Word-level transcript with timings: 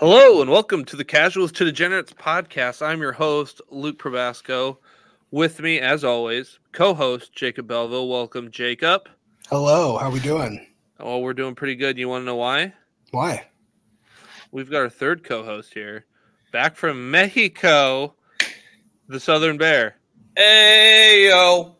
Hello 0.00 0.40
and 0.40 0.50
welcome 0.50 0.86
to 0.86 0.96
the 0.96 1.04
Casuals 1.04 1.52
to 1.52 1.64
Degenerates 1.66 2.14
podcast. 2.14 2.80
I'm 2.80 3.02
your 3.02 3.12
host, 3.12 3.60
Luke 3.68 3.98
Probasco. 3.98 4.78
With 5.30 5.60
me, 5.60 5.78
as 5.78 6.04
always, 6.04 6.58
co-host 6.72 7.34
Jacob 7.34 7.66
Belville. 7.66 8.08
Welcome, 8.08 8.50
Jacob. 8.50 9.10
Hello, 9.50 9.98
how 9.98 10.06
are 10.06 10.10
we 10.10 10.20
doing? 10.20 10.66
Oh, 10.98 11.18
we're 11.18 11.34
doing 11.34 11.54
pretty 11.54 11.76
good. 11.76 11.98
You 11.98 12.08
want 12.08 12.22
to 12.22 12.24
know 12.24 12.36
why? 12.36 12.72
Why? 13.10 13.46
We've 14.52 14.70
got 14.70 14.78
our 14.78 14.88
third 14.88 15.22
co-host 15.22 15.74
here, 15.74 16.06
back 16.50 16.76
from 16.76 17.10
Mexico, 17.10 18.14
the 19.06 19.20
Southern 19.20 19.58
Bear. 19.58 19.96
Hey 20.34 21.28
yo, 21.28 21.76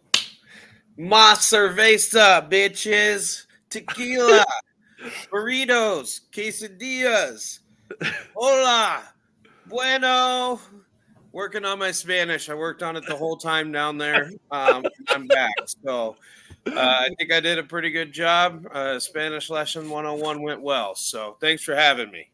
ma 0.98 1.37
cerveza, 1.37 2.46
bitches, 2.50 3.46
tequila, 3.71 4.45
burritos, 5.32 6.21
quesadillas. 6.30 7.61
Hola, 8.37 9.03
bueno. 9.67 10.61
Working 11.33 11.65
on 11.65 11.79
my 11.79 11.93
Spanish. 11.93 12.48
I 12.48 12.55
worked 12.55 12.83
on 12.83 12.97
it 12.97 13.05
the 13.07 13.17
whole 13.17 13.37
time 13.37 13.71
down 13.71 13.98
there. 13.98 14.33
Um, 14.51 14.85
I'm 15.09 15.27
back, 15.29 15.55
so 15.65 16.17
uh, 16.67 16.73
I 16.77 17.09
think 17.19 17.33
I 17.33 17.39
did 17.39 17.59
a 17.59 17.62
pretty 17.62 17.91
good 17.91 18.12
job. 18.12 18.67
Uh, 18.73 18.98
Spanish 18.98 19.48
lesson 19.48 19.89
101 19.89 20.43
went 20.43 20.61
well. 20.61 20.95
So 20.97 21.37
thanks 21.41 21.62
for 21.62 21.75
having 21.77 22.11
me. 22.11 22.31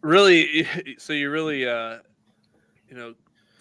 Really, 0.00 0.66
so 0.98 1.12
you 1.12 1.30
really, 1.30 1.68
uh, 1.68 1.98
you 2.88 2.96
know, 2.96 3.14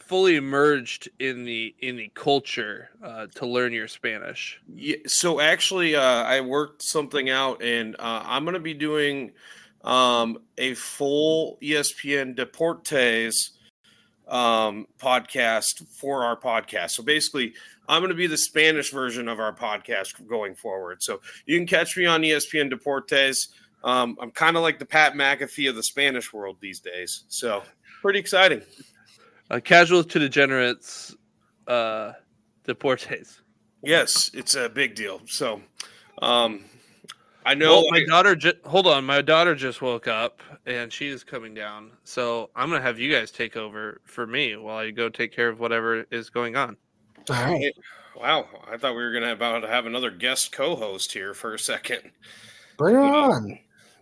fully 0.07 0.37
immersed 0.37 1.09
in 1.19 1.43
the 1.43 1.75
in 1.79 1.97
the 1.97 2.09
culture 2.13 2.89
uh, 3.03 3.27
to 3.35 3.45
learn 3.45 3.73
your 3.73 3.89
Spanish. 3.89 4.61
Yeah, 4.73 4.95
so 5.05 5.41
actually, 5.41 5.95
uh, 5.95 6.01
I 6.01 6.39
worked 6.39 6.81
something 6.81 7.29
out, 7.29 7.61
and 7.61 7.95
uh, 7.99 8.23
I'm 8.25 8.45
going 8.45 8.53
to 8.53 8.61
be 8.61 8.73
doing 8.73 9.33
um, 9.87 10.39
a 10.57 10.73
full 10.73 11.57
ESPN 11.63 12.35
Deportes 12.35 13.51
um, 14.27 14.85
podcast 14.99 15.87
for 15.87 16.25
our 16.25 16.37
podcast. 16.37 16.91
So 16.91 17.03
basically, 17.03 17.53
I'm 17.87 18.01
going 18.01 18.09
to 18.09 18.15
be 18.15 18.27
the 18.27 18.37
Spanish 18.37 18.91
version 18.91 19.29
of 19.29 19.39
our 19.39 19.55
podcast 19.55 20.27
going 20.27 20.55
forward. 20.55 21.01
So 21.01 21.21
you 21.45 21.57
can 21.57 21.65
catch 21.65 21.95
me 21.95 22.05
on 22.05 22.21
ESPN 22.21 22.71
Deportes. 22.71 23.47
Um, 23.81 24.17
I'm 24.21 24.31
kind 24.31 24.57
of 24.57 24.61
like 24.61 24.77
the 24.77 24.85
Pat 24.85 25.13
McAfee 25.13 25.69
of 25.69 25.77
the 25.77 25.83
Spanish 25.83 26.33
world 26.33 26.57
these 26.59 26.81
days. 26.81 27.23
So 27.29 27.63
pretty 28.01 28.19
exciting. 28.19 28.63
Uh, 29.49 29.61
casuals 29.63 30.07
to 30.07 30.19
degenerates, 30.19 31.15
uh, 31.67 32.11
deportes. 32.67 33.39
Yes, 33.81 34.31
it's 34.33 34.55
a 34.55 34.67
big 34.67 34.95
deal. 34.95 35.21
So 35.27 35.61
um, 36.21 36.65
I 37.47 37.53
know 37.53 37.81
Well, 37.81 37.91
my 37.91 38.03
daughter. 38.03 38.35
Ju- 38.35 38.53
hold 38.65 38.87
on, 38.87 39.05
my 39.05 39.21
daughter 39.21 39.55
just 39.55 39.81
woke 39.81 40.07
up 40.07 40.41
and 40.65 40.91
she 40.91 41.07
is 41.07 41.23
coming 41.23 41.53
down. 41.53 41.91
So 42.03 42.49
I'm 42.57 42.69
gonna 42.69 42.81
have 42.81 42.99
you 42.99 43.09
guys 43.11 43.31
take 43.31 43.55
over 43.55 44.01
for 44.03 44.27
me 44.27 44.57
while 44.57 44.77
I 44.77 44.91
go 44.91 45.07
take 45.07 45.31
care 45.33 45.47
of 45.47 45.59
whatever 45.59 46.05
is 46.11 46.29
going 46.29 46.57
on. 46.57 46.75
All 47.29 47.35
right. 47.35 47.73
Wow, 48.19 48.47
I 48.69 48.77
thought 48.77 48.95
we 48.95 49.03
were 49.03 49.11
going 49.11 49.23
to 49.23 49.31
about 49.31 49.59
to 49.59 49.67
have 49.67 49.85
another 49.85 50.09
guest 50.09 50.51
co-host 50.51 51.11
here 51.11 51.33
for 51.35 51.53
a 51.53 51.59
second. 51.59 52.01
Bring 52.75 52.95
her 52.95 53.01
on. 53.01 53.59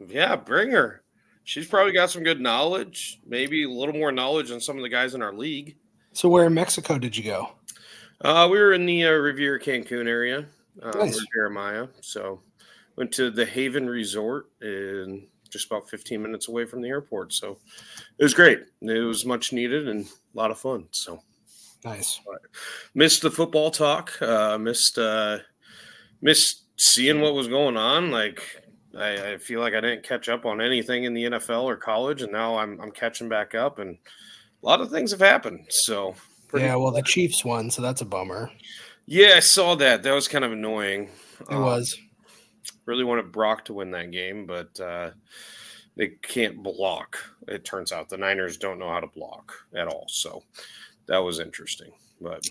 Yeah, 0.08 0.38
bring 0.38 0.72
her. 0.72 1.04
She's 1.44 1.68
probably 1.68 1.92
got 1.92 2.10
some 2.10 2.24
good 2.24 2.40
knowledge, 2.40 3.20
maybe 3.28 3.64
a 3.66 3.70
little 3.70 3.94
more 3.94 4.12
knowledge 4.14 4.50
than 4.50 4.62
some 4.62 4.78
of 4.78 4.84
the 4.84 4.90
guys 4.90 5.16
in 5.16 5.22
our 5.22 5.34
league. 5.34 5.76
So, 6.14 6.30
where 6.30 6.46
in 6.46 6.54
Mexico 6.54 6.98
did 6.98 7.18
you 7.18 7.24
go? 7.26 7.50
Uh, 8.22 8.48
we 8.50 8.58
were 8.58 8.74
in 8.74 8.86
the 8.86 9.06
uh, 9.06 9.12
Riviera 9.12 9.60
Cancun 9.60 10.08
area, 10.08 10.46
uh, 10.82 10.92
Nice. 10.92 11.20
Jeremiah. 11.34 11.88
So 12.02 12.42
went 12.96 13.12
to 13.14 13.30
the 13.32 13.46
Haven 13.46 13.88
Resort 13.90 14.48
and 14.62 15.28
just 15.50 15.68
about 15.68 15.90
15 15.90 16.22
minutes 16.22 16.48
away 16.48 16.66
from 16.66 16.82
the 16.82 16.90
airport. 16.90 17.34
So 17.34 17.58
it 18.18 18.24
was 18.24 18.34
great. 18.34 18.60
It 18.82 19.00
was 19.06 19.26
much 19.26 19.54
needed 19.54 19.88
and 19.88 20.06
a 20.06 20.10
lot 20.38 20.52
of 20.52 20.60
fun. 20.60 20.88
So 20.92 21.22
Nice. 21.84 22.20
missed 22.96 23.22
the 23.22 23.30
football 23.32 23.70
talk. 23.72 24.20
Uh, 24.22 24.58
missed 24.58 24.98
uh, 24.98 25.38
missed 26.22 26.64
seeing 26.78 27.22
what 27.22 27.36
was 27.36 27.48
going 27.48 27.78
on. 27.78 28.10
Like 28.12 28.42
I, 28.98 29.34
I 29.34 29.38
feel 29.38 29.60
like 29.60 29.74
I 29.76 29.82
didn't 29.82 30.04
catch 30.04 30.28
up 30.30 30.46
on 30.46 30.62
anything 30.62 31.04
in 31.04 31.14
the 31.14 31.26
NFL 31.26 31.64
or 31.64 31.76
college, 31.76 32.22
and 32.24 32.32
now 32.32 32.58
I'm 32.58 32.80
I'm 32.82 32.92
catching 32.92 33.30
back 33.30 33.54
up, 33.54 33.78
and 33.80 33.98
a 34.64 34.66
lot 34.66 34.82
of 34.82 34.90
things 34.90 35.12
have 35.12 35.20
happened. 35.20 35.66
So 35.70 36.16
Yeah, 36.56 36.76
well, 36.76 36.92
the 36.92 37.04
Chiefs 37.04 37.46
won, 37.46 37.70
so 37.70 37.82
that's 37.84 38.02
a 38.02 38.06
bummer. 38.06 38.50
yeah, 39.06 39.34
I 39.36 39.40
saw 39.42 39.76
that. 39.76 40.02
That 40.02 40.14
was 40.14 40.28
kind 40.28 40.44
of 40.44 40.54
annoying. 40.54 41.10
It 41.42 41.54
Um, 41.54 41.62
was. 41.62 41.96
Really 42.86 43.04
wanted 43.04 43.32
Brock 43.32 43.66
to 43.66 43.74
win 43.74 43.92
that 43.92 44.12
game, 44.12 44.46
but 44.46 44.80
uh, 44.80 45.12
they 45.96 46.10
can't 46.22 46.62
block. 46.64 47.18
It 47.48 47.66
turns 47.66 47.92
out 47.92 48.10
the 48.10 48.18
Niners 48.18 48.58
don't 48.58 48.80
know 48.80 48.90
how 48.90 49.00
to 49.00 49.08
block 49.08 49.54
at 49.76 49.88
all. 49.88 50.06
So 50.08 50.44
that 51.08 51.20
was 51.20 51.40
interesting. 51.40 51.92
But 52.22 52.46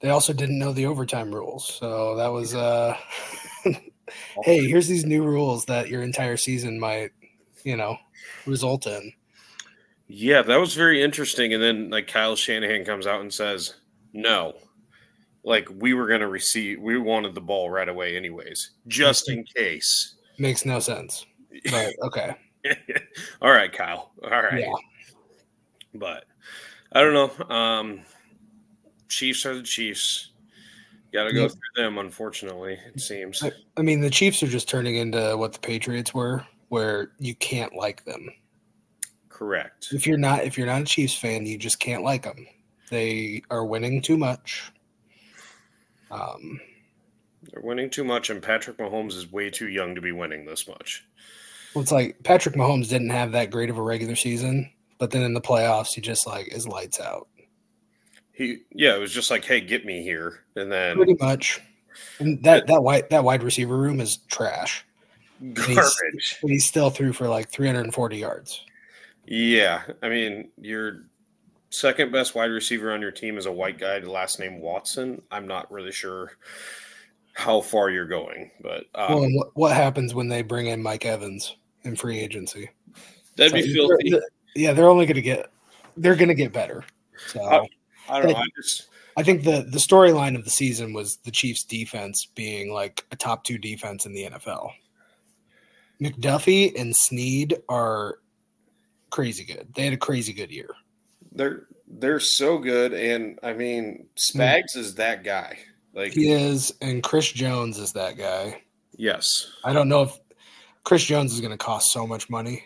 They 0.00 0.10
also 0.10 0.32
didn't 0.32 0.58
know 0.58 0.72
the 0.72 0.86
overtime 0.86 1.34
rules, 1.34 1.66
so 1.66 2.16
that 2.16 2.28
was. 2.28 2.54
uh 2.54 2.96
Hey, 4.42 4.66
here's 4.66 4.88
these 4.88 5.04
new 5.04 5.22
rules 5.22 5.66
that 5.66 5.90
your 5.90 6.02
entire 6.02 6.38
season 6.38 6.80
might, 6.80 7.10
you 7.62 7.76
know, 7.76 7.98
result 8.46 8.86
in. 8.86 9.12
yeah, 10.06 10.40
that 10.40 10.56
was 10.56 10.72
very 10.74 11.02
interesting. 11.02 11.52
And 11.52 11.62
then 11.62 11.90
like 11.90 12.06
Kyle 12.06 12.34
Shanahan 12.34 12.86
comes 12.86 13.06
out 13.06 13.20
and 13.20 13.32
says, 13.32 13.74
"No." 14.14 14.54
Like 15.48 15.66
we 15.74 15.94
were 15.94 16.06
going 16.06 16.20
to 16.20 16.28
receive, 16.28 16.78
we 16.78 16.98
wanted 16.98 17.34
the 17.34 17.40
ball 17.40 17.70
right 17.70 17.88
away, 17.88 18.16
anyways, 18.18 18.72
just 18.86 19.30
in 19.30 19.44
case. 19.44 20.16
Makes 20.38 20.66
no 20.66 20.78
sense. 20.78 21.24
But 21.70 21.94
okay. 22.02 22.34
All 23.42 23.50
right, 23.50 23.72
Kyle. 23.72 24.12
All 24.22 24.30
right. 24.30 24.60
Yeah. 24.60 24.72
But 25.94 26.24
I 26.92 27.00
don't 27.02 27.14
know. 27.14 27.54
Um, 27.56 28.00
Chiefs 29.08 29.46
are 29.46 29.56
the 29.56 29.62
Chiefs. 29.62 30.32
Got 31.14 31.24
to 31.24 31.32
go 31.32 31.42
Yep. 31.44 31.52
through 31.52 31.82
them, 31.82 31.96
unfortunately, 31.96 32.78
it 32.94 33.00
seems. 33.00 33.42
I, 33.42 33.50
I 33.78 33.82
mean, 33.82 34.02
the 34.02 34.10
Chiefs 34.10 34.42
are 34.42 34.46
just 34.48 34.68
turning 34.68 34.96
into 34.96 35.34
what 35.38 35.54
the 35.54 35.58
Patriots 35.58 36.12
were, 36.12 36.46
where 36.68 37.12
you 37.18 37.34
can't 37.36 37.74
like 37.74 38.04
them. 38.04 38.28
Correct. 39.30 39.88
If 39.92 40.06
you're 40.06 40.18
not, 40.18 40.44
if 40.44 40.58
you're 40.58 40.66
not 40.66 40.82
a 40.82 40.84
Chiefs 40.84 41.14
fan, 41.14 41.46
you 41.46 41.56
just 41.56 41.80
can't 41.80 42.02
like 42.04 42.24
them. 42.24 42.46
They 42.90 43.42
are 43.50 43.64
winning 43.64 44.02
too 44.02 44.18
much. 44.18 44.70
Um, 46.10 46.60
They're 47.52 47.62
winning 47.62 47.90
too 47.90 48.04
much, 48.04 48.30
and 48.30 48.42
Patrick 48.42 48.78
Mahomes 48.78 49.14
is 49.14 49.30
way 49.30 49.50
too 49.50 49.68
young 49.68 49.94
to 49.94 50.00
be 50.00 50.12
winning 50.12 50.44
this 50.44 50.66
much. 50.68 51.04
well, 51.74 51.82
it's 51.82 51.92
like 51.92 52.16
Patrick 52.24 52.54
Mahomes 52.54 52.88
didn't 52.88 53.10
have 53.10 53.32
that 53.32 53.50
great 53.50 53.70
of 53.70 53.78
a 53.78 53.82
regular 53.82 54.16
season, 54.16 54.70
but 54.98 55.10
then 55.10 55.22
in 55.22 55.34
the 55.34 55.40
playoffs, 55.40 55.94
he 55.94 56.00
just 56.00 56.26
like 56.26 56.48
is 56.48 56.66
lights 56.66 57.00
out, 57.00 57.28
He, 58.32 58.58
yeah, 58.72 58.94
it 58.94 58.98
was 59.00 59.12
just 59.12 59.30
like, 59.30 59.44
hey, 59.44 59.60
get 59.60 59.84
me 59.84 60.02
here, 60.02 60.44
and 60.56 60.70
then 60.72 60.96
pretty 60.96 61.16
much. 61.20 61.60
And 62.20 62.42
that 62.44 62.66
that 62.68 62.82
wide 62.82 63.10
that 63.10 63.24
wide 63.24 63.42
receiver 63.42 63.76
room 63.76 64.00
is 64.00 64.18
trash. 64.28 64.84
garbage. 65.52 66.38
But 66.40 66.50
he 66.50 66.58
still 66.58 66.90
threw 66.90 67.12
for 67.12 67.28
like 67.28 67.50
340 67.50 68.16
yards. 68.16 68.64
Yeah, 69.26 69.82
I 70.02 70.08
mean, 70.08 70.50
your 70.60 71.04
second 71.70 72.12
best 72.12 72.34
wide 72.34 72.50
receiver 72.50 72.92
on 72.92 73.00
your 73.00 73.10
team 73.10 73.36
is 73.38 73.46
a 73.46 73.52
white 73.52 73.78
guy, 73.78 73.98
last 73.98 74.38
name 74.40 74.60
Watson. 74.60 75.22
I'm 75.30 75.46
not 75.46 75.70
really 75.70 75.92
sure 75.92 76.32
how 77.34 77.60
far 77.60 77.90
you're 77.90 78.06
going, 78.06 78.50
but 78.60 78.84
um, 78.94 79.14
well, 79.14 79.28
what, 79.32 79.48
what 79.54 79.76
happens 79.76 80.14
when 80.14 80.28
they 80.28 80.42
bring 80.42 80.66
in 80.66 80.82
Mike 80.82 81.06
Evans 81.06 81.56
in 81.84 81.94
free 81.96 82.18
agency? 82.18 82.68
that'd 83.36 83.52
be 83.52 83.72
filthy. 83.72 84.10
they're- 84.10 84.22
Yeah, 84.56 84.72
they're 84.72 84.88
only 84.88 85.06
going 85.06 85.14
to 85.16 85.22
get 85.22 85.50
they're 85.96 86.16
going 86.16 86.28
to 86.28 86.34
get 86.34 86.52
better. 86.52 86.84
So 87.28 87.40
Uh, 87.42 87.64
I 88.08 88.20
don't 88.20 88.32
know. 88.32 88.38
I 88.38 88.46
just 88.56 88.88
I 89.16 89.22
think 89.22 89.44
the 89.44 89.66
the 89.70 89.78
storyline 89.78 90.36
of 90.36 90.44
the 90.44 90.50
season 90.50 90.92
was 90.92 91.16
the 91.18 91.30
Chiefs 91.30 91.64
defense 91.64 92.26
being 92.34 92.72
like 92.72 93.04
a 93.12 93.16
top 93.16 93.44
2 93.44 93.58
defense 93.58 94.06
in 94.06 94.12
the 94.12 94.24
NFL. 94.30 94.70
McDuffie 96.00 96.78
and 96.80 96.94
Sneed 96.94 97.58
are 97.68 98.18
crazy 99.10 99.44
good. 99.44 99.68
They 99.74 99.84
had 99.84 99.92
a 99.92 99.96
crazy 99.98 100.32
good 100.32 100.50
year. 100.50 100.70
They're 101.38 101.66
they're 101.86 102.20
so 102.20 102.58
good, 102.58 102.92
and 102.92 103.38
I 103.42 103.54
mean, 103.54 104.08
hmm. 104.32 104.38
Spags 104.38 104.76
is 104.76 104.96
that 104.96 105.24
guy. 105.24 105.58
Like, 105.94 106.12
He 106.12 106.30
is 106.30 106.74
and 106.82 107.02
Chris 107.02 107.32
Jones 107.32 107.78
is 107.78 107.92
that 107.94 108.18
guy. 108.18 108.62
yes, 108.96 109.50
I 109.64 109.72
don't 109.72 109.88
know 109.88 110.02
if 110.02 110.18
Chris 110.84 111.04
Jones 111.04 111.32
is 111.32 111.40
going 111.40 111.52
to 111.52 111.56
cost 111.58 111.92
so 111.92 112.06
much 112.06 112.28
money. 112.28 112.64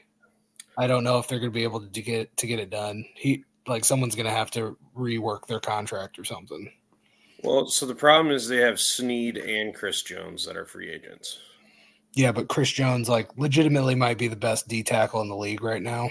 I 0.77 0.87
don't 0.87 1.05
know 1.05 1.19
if 1.19 1.29
they're 1.29 1.39
going 1.39 1.53
to 1.53 1.55
be 1.55 1.65
able 1.65 1.81
to 1.87 2.03
get 2.03 2.37
to 2.39 2.47
get 2.47 2.59
it 2.59 2.71
done. 2.71 3.05
He 3.15 3.45
like 3.67 3.85
someone's 3.85 4.17
going 4.17 4.27
to 4.27 4.33
have 4.33 4.51
to 4.53 4.77
rework 4.97 5.47
their 5.47 5.61
contract 5.61 6.19
or 6.19 6.25
something. 6.25 6.73
Well, 7.43 7.67
so 7.69 7.87
the 7.87 7.95
problem 7.95 8.35
is 8.35 8.49
they 8.49 8.59
have 8.59 8.81
Sneed 8.81 9.37
and 9.37 9.75
Chris 9.75 10.03
Jones 10.03 10.47
that 10.47 10.57
are 10.57 10.65
free 10.65 10.91
agents. 10.91 11.39
Yeah, 12.15 12.33
but 12.33 12.49
Chris 12.49 12.71
Jones 12.71 13.09
like 13.09 13.29
legitimately 13.37 13.95
might 13.95 14.19
be 14.19 14.29
the 14.29 14.37
best 14.37 14.69
D 14.69 14.83
tackle 14.83 15.23
in 15.23 15.29
the 15.29 15.37
league 15.37 15.63
right 15.63 15.83
now. 15.83 16.11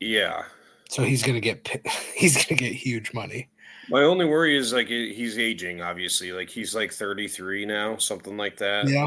Yeah. 0.00 0.44
So 0.90 1.02
he's 1.02 1.22
going 1.22 1.34
to 1.34 1.40
get 1.40 1.66
he's 2.14 2.34
going 2.34 2.46
to 2.46 2.54
get 2.54 2.72
huge 2.72 3.12
money. 3.12 3.48
My 3.90 4.02
only 4.02 4.24
worry 4.24 4.56
is 4.56 4.72
like 4.72 4.88
he's 4.88 5.38
aging, 5.38 5.82
obviously. 5.82 6.32
Like 6.32 6.48
he's 6.48 6.74
like 6.74 6.92
33 6.92 7.66
now, 7.66 7.96
something 7.98 8.36
like 8.36 8.56
that. 8.58 8.88
Yeah. 8.88 9.06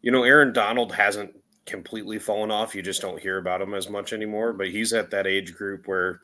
You 0.00 0.12
know, 0.12 0.22
Aaron 0.22 0.52
Donald 0.52 0.92
hasn't 0.92 1.34
completely 1.66 2.18
fallen 2.18 2.50
off. 2.50 2.74
You 2.74 2.82
just 2.82 3.02
don't 3.02 3.20
hear 3.20 3.38
about 3.38 3.60
him 3.60 3.74
as 3.74 3.88
much 3.88 4.12
anymore. 4.12 4.52
But 4.52 4.68
he's 4.68 4.92
at 4.92 5.10
that 5.10 5.26
age 5.26 5.54
group 5.54 5.88
where, 5.88 6.20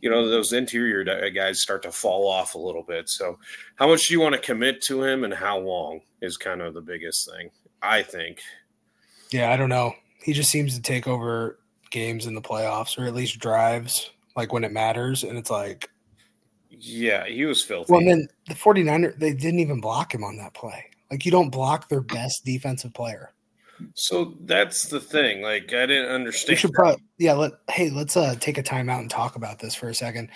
you 0.00 0.08
know, 0.08 0.28
those 0.28 0.52
interior 0.52 1.04
uh, 1.08 1.28
guys 1.30 1.60
start 1.60 1.82
to 1.82 1.90
fall 1.90 2.28
off 2.28 2.54
a 2.54 2.58
little 2.58 2.84
bit. 2.84 3.08
So, 3.08 3.38
how 3.76 3.88
much 3.88 4.06
do 4.06 4.14
you 4.14 4.20
want 4.20 4.34
to 4.36 4.40
commit 4.40 4.82
to 4.82 5.02
him 5.02 5.24
and 5.24 5.34
how 5.34 5.58
long 5.58 6.00
is 6.22 6.36
kind 6.36 6.62
of 6.62 6.72
the 6.72 6.80
biggest 6.80 7.28
thing, 7.30 7.50
I 7.82 8.02
think. 8.02 8.40
Yeah, 9.30 9.50
I 9.50 9.56
don't 9.56 9.68
know. 9.68 9.94
He 10.22 10.32
just 10.32 10.50
seems 10.50 10.74
to 10.76 10.82
take 10.82 11.08
over 11.08 11.58
games 11.92 12.26
in 12.26 12.34
the 12.34 12.42
playoffs 12.42 12.98
or 12.98 13.06
at 13.06 13.14
least 13.14 13.38
drives 13.38 14.10
like 14.34 14.52
when 14.52 14.64
it 14.64 14.72
matters. 14.72 15.22
And 15.22 15.38
it's 15.38 15.50
like, 15.50 15.88
yeah, 16.70 17.24
he 17.26 17.44
was 17.44 17.62
filthy. 17.62 17.92
well, 17.92 18.00
and 18.00 18.08
then 18.10 18.28
the 18.48 18.54
49er, 18.54 19.16
they 19.18 19.32
didn't 19.32 19.60
even 19.60 19.80
block 19.80 20.12
him 20.12 20.24
on 20.24 20.36
that 20.38 20.54
play. 20.54 20.86
Like, 21.10 21.24
you 21.24 21.30
don't 21.30 21.50
block 21.50 21.88
their 21.88 22.00
best 22.00 22.44
defensive 22.44 22.92
player. 22.94 23.32
So 23.94 24.34
that's 24.44 24.88
the 24.88 25.00
thing. 25.00 25.42
Like 25.42 25.72
I 25.72 25.86
didn't 25.86 26.08
We 26.08 26.14
understand. 26.14 26.58
should 26.58 26.72
probably, 26.72 27.02
yeah. 27.18 27.32
Let 27.32 27.52
hey, 27.68 27.90
let's 27.90 28.16
uh 28.16 28.36
take 28.38 28.56
a 28.58 28.62
timeout 28.62 29.00
and 29.00 29.10
talk 29.10 29.34
about 29.36 29.58
this 29.58 29.74
for 29.74 29.88
a 29.88 29.94
second. 29.94 30.30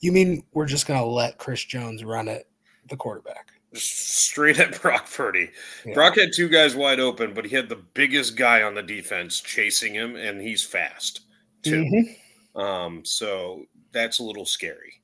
You 0.00 0.12
mean 0.12 0.44
we're 0.52 0.66
just 0.66 0.86
gonna 0.86 1.04
let 1.04 1.38
Chris 1.38 1.64
Jones 1.64 2.04
run 2.04 2.28
it, 2.28 2.46
the 2.88 2.96
quarterback? 2.96 3.52
Just 3.76 4.18
straight 4.26 4.58
at 4.58 4.80
Brock 4.80 5.10
Purdy. 5.10 5.50
Yeah. 5.84 5.94
Brock 5.94 6.16
had 6.16 6.30
two 6.34 6.48
guys 6.48 6.74
wide 6.74 7.00
open, 7.00 7.34
but 7.34 7.44
he 7.44 7.54
had 7.54 7.68
the 7.68 7.76
biggest 7.94 8.36
guy 8.36 8.62
on 8.62 8.74
the 8.74 8.82
defense 8.82 9.40
chasing 9.40 9.94
him, 9.94 10.16
and 10.16 10.40
he's 10.40 10.64
fast 10.64 11.20
too. 11.62 11.84
Mhm. 11.84 12.60
Um, 12.60 13.04
so 13.04 13.64
that's 13.92 14.18
a 14.18 14.22
little 14.24 14.46
scary. 14.46 14.94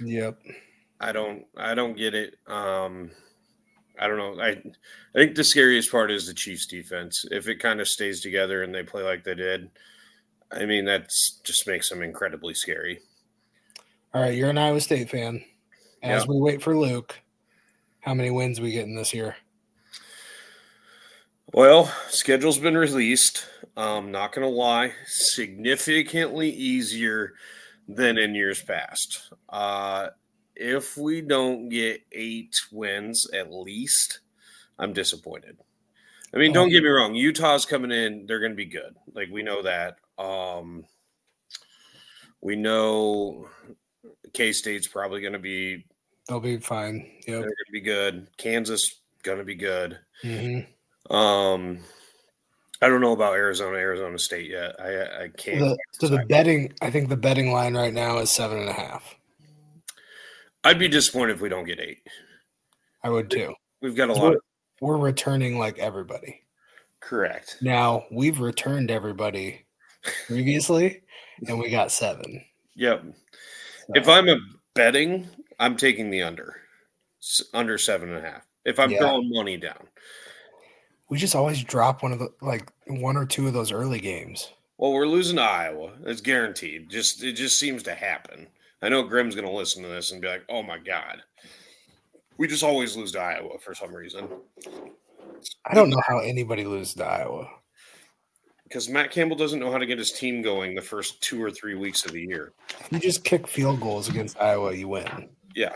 Yep. 0.00 0.38
I 1.00 1.12
don't 1.12 1.44
I 1.56 1.74
don't 1.74 1.96
get 1.96 2.14
it. 2.14 2.34
Um 2.46 3.10
I 3.98 4.06
don't 4.06 4.18
know. 4.18 4.40
I 4.42 4.50
I 4.50 4.62
think 5.14 5.34
the 5.34 5.44
scariest 5.44 5.90
part 5.90 6.10
is 6.10 6.26
the 6.26 6.34
Chiefs 6.34 6.66
defense. 6.66 7.24
If 7.30 7.48
it 7.48 7.60
kind 7.60 7.80
of 7.80 7.88
stays 7.88 8.20
together 8.20 8.62
and 8.62 8.74
they 8.74 8.82
play 8.82 9.02
like 9.02 9.24
they 9.24 9.34
did, 9.34 9.70
I 10.50 10.66
mean 10.66 10.84
that's 10.84 11.40
just 11.44 11.66
makes 11.66 11.88
them 11.88 12.02
incredibly 12.02 12.54
scary. 12.54 13.00
All 14.14 14.22
right, 14.22 14.34
you're 14.34 14.50
an 14.50 14.58
Iowa 14.58 14.80
State 14.80 15.10
fan. 15.10 15.44
As 16.02 16.22
Yeah. 16.24 16.28
we 16.30 16.40
wait 16.40 16.62
for 16.62 16.76
Luke, 16.76 17.14
how 18.00 18.14
many 18.14 18.30
wins 18.30 18.60
we 18.60 18.72
getting 18.72 18.94
this 18.94 19.14
year? 19.14 19.36
Well, 21.52 21.92
schedule's 22.08 22.58
been 22.58 22.76
released. 22.76 23.46
Um, 23.76 24.10
not 24.10 24.32
gonna 24.32 24.48
lie, 24.48 24.92
significantly 25.06 26.50
easier 26.50 27.34
than 27.88 28.18
in 28.18 28.34
years 28.34 28.62
past. 28.62 29.32
Uh, 29.48 30.08
if 30.54 30.96
we 30.96 31.22
don't 31.22 31.68
get 31.68 32.02
eight 32.12 32.54
wins 32.70 33.30
at 33.32 33.52
least, 33.52 34.20
I'm 34.78 34.92
disappointed. 34.92 35.56
I 36.34 36.36
mean, 36.36 36.52
don't 36.52 36.68
get 36.68 36.82
me 36.82 36.90
wrong. 36.90 37.14
Utah's 37.14 37.64
coming 37.64 37.90
in; 37.90 38.26
they're 38.26 38.40
going 38.40 38.52
to 38.52 38.56
be 38.56 38.66
good. 38.66 38.94
Like 39.14 39.30
we 39.30 39.42
know 39.42 39.62
that. 39.62 39.96
Um, 40.18 40.84
we 42.42 42.54
know 42.56 43.48
K 44.34 44.52
State's 44.52 44.88
probably 44.88 45.20
going 45.20 45.32
to 45.32 45.38
be. 45.38 45.86
They'll 46.28 46.40
be 46.40 46.58
fine. 46.58 47.10
They're 47.26 47.36
Yep. 47.36 47.44
going 47.44 47.54
to 47.66 47.72
be 47.72 47.80
good. 47.80 48.28
Kansas 48.36 49.00
going 49.22 49.38
to 49.38 49.44
be 49.44 49.54
good. 49.54 49.98
hmm 50.22 50.60
Um, 51.10 51.78
I 52.82 52.88
don't 52.88 53.00
know 53.00 53.12
about 53.12 53.32
Arizona, 53.34 53.78
Arizona 53.78 54.18
State 54.18 54.50
yet. 54.50 54.78
I 54.78 55.24
I 55.24 55.28
can't. 55.28 55.60
The, 55.60 55.78
so 55.92 56.08
the 56.08 56.24
betting, 56.28 56.72
I 56.82 56.90
think 56.90 57.08
the 57.08 57.16
betting 57.16 57.50
line 57.50 57.74
right 57.76 57.92
now 57.94 58.18
is 58.18 58.30
seven 58.30 58.58
and 58.58 58.68
a 58.68 58.72
half. 58.74 59.16
I'd 60.64 60.78
be 60.78 60.88
disappointed 60.88 61.36
if 61.36 61.40
we 61.40 61.48
don't 61.48 61.64
get 61.64 61.80
eight. 61.80 62.06
I 63.02 63.10
would 63.10 63.30
too. 63.30 63.54
We've 63.80 63.96
got 63.96 64.10
a 64.10 64.12
lot. 64.12 64.34
Of, 64.34 64.40
We're 64.80 64.98
returning 64.98 65.58
like 65.58 65.78
everybody. 65.78 66.42
correct. 67.00 67.56
Now 67.62 68.04
we've 68.10 68.38
returned 68.38 68.90
everybody 68.90 69.64
previously, 70.26 71.02
and 71.48 71.58
we 71.58 71.70
got 71.70 71.90
seven. 71.90 72.44
Yep. 72.74 73.04
So, 73.86 73.92
If 73.94 74.08
I'm 74.08 74.28
a 74.28 74.36
betting, 74.74 75.26
I'm 75.58 75.76
taking 75.76 76.10
the 76.10 76.22
under, 76.22 76.60
under 77.52 77.78
seven 77.78 78.10
and 78.10 78.18
a 78.24 78.28
half. 78.30 78.42
If 78.64 78.78
I'm 78.78 78.90
Yeah. 78.90 78.98
throwing 79.00 79.30
money 79.32 79.56
down. 79.56 79.88
we 81.10 81.16
just 81.16 81.34
always 81.34 81.62
drop 81.64 82.02
one 82.02 82.12
of 82.12 82.18
the 82.18 82.28
like 82.42 82.70
one 82.86 83.16
or 83.16 83.24
two 83.24 83.46
of 83.46 83.54
those 83.54 83.72
early 83.72 83.98
games. 83.98 84.52
Well, 84.76 84.92
we're 84.92 85.06
losing 85.06 85.36
to 85.36 85.42
Iowa. 85.42 85.92
It's 86.04 86.20
guaranteed. 86.20 86.90
Just 86.90 87.22
it 87.22 87.32
just 87.32 87.58
seems 87.58 87.82
to 87.84 87.94
happen. 87.94 88.46
I 88.82 88.88
know 88.90 89.02
Grim's 89.02 89.34
going 89.34 89.46
to 89.46 89.52
listen 89.52 89.82
to 89.82 89.88
this 89.88 90.12
and 90.12 90.20
be 90.20 90.28
like, 90.28 90.44
"Oh 90.50 90.62
my 90.62 90.78
god, 90.78 91.22
we 92.36 92.46
just 92.46 92.62
always 92.62 92.94
lose 92.96 93.12
to 93.12 93.20
Iowa 93.20 93.58
for 93.58 93.74
some 93.74 93.92
reason." 93.94 94.28
I 95.64 95.74
don't 95.74 95.88
know 95.90 96.00
how 96.06 96.18
anybody 96.18 96.64
loses 96.64 96.94
to 96.94 97.06
Iowa. 97.06 97.48
Because 98.64 98.88
Matt 98.88 99.10
Campbell 99.10 99.36
doesn't 99.36 99.60
know 99.60 99.72
how 99.72 99.78
to 99.78 99.86
get 99.86 99.98
his 99.98 100.12
team 100.12 100.42
going 100.42 100.74
the 100.74 100.82
first 100.82 101.22
two 101.22 101.42
or 101.42 101.50
three 101.50 101.74
weeks 101.74 102.04
of 102.04 102.12
the 102.12 102.20
year. 102.20 102.52
If 102.80 102.92
you 102.92 102.98
just 102.98 103.24
kick 103.24 103.46
field 103.48 103.80
goals 103.80 104.08
against 104.10 104.38
Iowa, 104.40 104.74
you 104.74 104.88
win. 104.88 105.30
Yeah. 105.58 105.74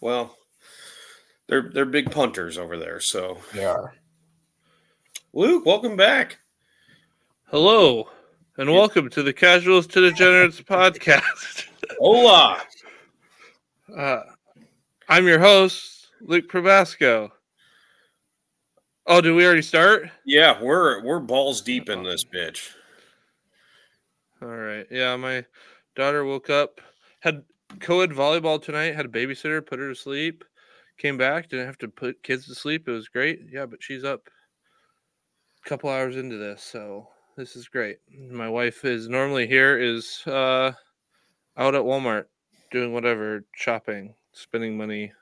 Well, 0.00 0.36
they're 1.46 1.70
they're 1.72 1.84
big 1.84 2.10
punters 2.10 2.58
over 2.58 2.76
there. 2.76 2.98
So, 2.98 3.38
They 3.54 3.64
are. 3.64 3.94
Luke, 5.32 5.64
welcome 5.64 5.94
back. 5.94 6.38
Hello, 7.44 8.08
and 8.56 8.72
welcome 8.72 9.08
to 9.10 9.22
the 9.22 9.32
Casuals 9.32 9.86
to 9.86 10.00
Degenerates 10.00 10.60
podcast. 10.62 11.66
Hola. 12.00 12.60
Uh, 13.96 14.22
I'm 15.08 15.28
your 15.28 15.38
host, 15.38 16.08
Luke 16.20 16.48
Probasco. 16.50 17.30
Oh, 19.06 19.20
did 19.20 19.34
we 19.34 19.46
already 19.46 19.62
start? 19.62 20.10
Yeah, 20.26 20.60
we're 20.60 21.04
we're 21.04 21.20
balls 21.20 21.60
deep 21.60 21.88
in 21.88 22.02
this 22.02 22.24
bitch. 22.24 22.70
All 24.42 24.48
right. 24.48 24.88
Yeah, 24.90 25.14
my 25.14 25.44
daughter 25.94 26.24
woke 26.24 26.50
up, 26.50 26.80
had 27.20 27.44
co-ed 27.78 28.10
volleyball 28.10 28.60
tonight, 28.60 28.94
had 28.94 29.06
a 29.06 29.08
babysitter, 29.08 29.64
put 29.64 29.78
her 29.78 29.88
to 29.88 29.94
sleep, 29.94 30.44
came 30.98 31.16
back, 31.16 31.48
didn't 31.48 31.66
have 31.66 31.78
to 31.78 31.88
put 31.88 32.22
kids 32.22 32.46
to 32.46 32.54
sleep. 32.54 32.88
It 32.88 32.92
was 32.92 33.08
great. 33.08 33.40
Yeah, 33.50 33.66
but 33.66 33.82
she's 33.82 34.04
up 34.04 34.28
a 35.64 35.68
couple 35.68 35.90
hours 35.90 36.16
into 36.16 36.36
this, 36.36 36.62
so 36.62 37.08
this 37.36 37.56
is 37.56 37.68
great. 37.68 37.98
My 38.30 38.48
wife 38.48 38.84
is 38.84 39.08
normally 39.08 39.46
here 39.46 39.78
is 39.78 40.22
uh 40.26 40.72
out 41.56 41.74
at 41.74 41.82
Walmart 41.82 42.26
doing 42.70 42.92
whatever, 42.92 43.44
shopping, 43.54 44.14
spending 44.32 44.76
money 44.76 45.12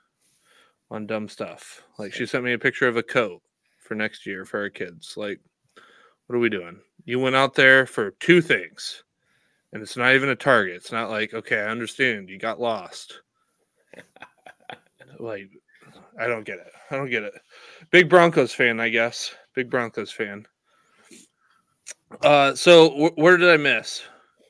on 0.91 1.07
dumb 1.07 1.27
stuff. 1.27 1.83
Like 1.97 2.13
she 2.13 2.25
sent 2.25 2.43
me 2.43 2.53
a 2.53 2.59
picture 2.59 2.87
of 2.87 2.97
a 2.97 3.03
coat 3.03 3.41
for 3.79 3.95
next 3.95 4.25
year 4.25 4.45
for 4.45 4.59
our 4.59 4.69
kids. 4.69 5.15
Like 5.17 5.39
what 6.27 6.35
are 6.35 6.39
we 6.39 6.49
doing? 6.49 6.79
You 7.05 7.19
went 7.19 7.35
out 7.35 7.55
there 7.55 7.85
for 7.85 8.11
two 8.11 8.41
things 8.41 9.03
and 9.73 9.81
it's 9.81 9.97
not 9.97 10.13
even 10.15 10.29
a 10.29 10.35
target. 10.35 10.75
It's 10.75 10.91
not 10.91 11.09
like, 11.09 11.33
okay, 11.33 11.59
I 11.59 11.69
understand 11.69 12.29
you 12.29 12.37
got 12.37 12.59
lost. 12.59 13.21
like, 15.19 15.49
I 16.19 16.27
don't 16.27 16.45
get 16.45 16.59
it. 16.59 16.71
I 16.91 16.95
don't 16.95 17.09
get 17.09 17.23
it. 17.23 17.33
Big 17.91 18.09
Broncos 18.09 18.53
fan, 18.53 18.79
I 18.79 18.89
guess. 18.89 19.33
Big 19.55 19.69
Broncos 19.69 20.11
fan. 20.11 20.45
Uh, 22.23 22.55
so 22.55 22.89
wh- 22.89 23.17
where 23.17 23.37
did 23.37 23.49
I 23.49 23.57
miss? 23.57 24.01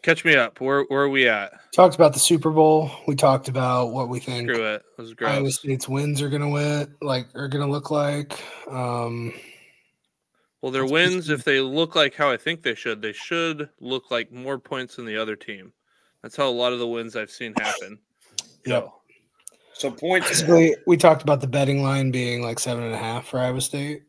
Catch 0.01 0.23
me 0.23 0.35
up. 0.35 0.61
Where 0.61 0.83
where 0.83 1.01
are 1.01 1.09
we 1.09 1.27
at? 1.27 1.51
Talked 1.73 1.95
about 1.95 2.13
the 2.13 2.19
Super 2.19 2.51
Bowl. 2.51 2.89
We 3.05 3.15
talked 3.15 3.49
about 3.49 3.91
what 3.91 4.07
we 4.07 4.19
think 4.19 4.49
Screw 4.49 4.63
it. 4.63 4.81
It 4.97 5.01
was 5.01 5.13
Iowa 5.19 5.41
gross. 5.41 5.59
State's 5.59 5.89
wins 5.89 6.21
are 6.21 6.29
gonna 6.29 6.49
win, 6.49 6.95
like 7.01 7.27
are 7.35 7.49
gonna 7.49 7.67
look 7.67 7.91
like. 7.91 8.41
Um, 8.69 9.33
Well, 10.61 10.71
their 10.71 10.81
That's 10.83 10.91
wins, 10.91 11.15
basically- 11.15 11.33
if 11.35 11.43
they 11.45 11.59
look 11.61 11.95
like 11.95 12.15
how 12.15 12.29
I 12.29 12.37
think 12.37 12.61
they 12.63 12.75
should, 12.75 13.01
they 13.01 13.13
should 13.13 13.69
look 13.79 14.11
like 14.11 14.31
more 14.31 14.59
points 14.59 14.95
than 14.97 15.05
the 15.05 15.17
other 15.17 15.35
team. 15.35 15.71
That's 16.21 16.35
how 16.35 16.49
a 16.49 16.51
lot 16.51 16.73
of 16.73 16.79
the 16.79 16.87
wins 16.87 17.15
I've 17.15 17.31
seen 17.31 17.53
happen. 17.59 17.99
Yep. 18.65 18.83
go. 18.83 18.93
So 19.73 19.89
points. 19.89 20.27
basically, 20.27 20.75
we 20.85 20.97
talked 20.97 21.21
about 21.21 21.39
the 21.39 21.47
betting 21.47 21.81
line 21.81 22.11
being 22.11 22.41
like 22.41 22.59
seven 22.59 22.83
and 22.83 22.93
a 22.93 22.97
half 22.97 23.27
for 23.27 23.39
Iowa 23.39 23.61
State, 23.61 24.03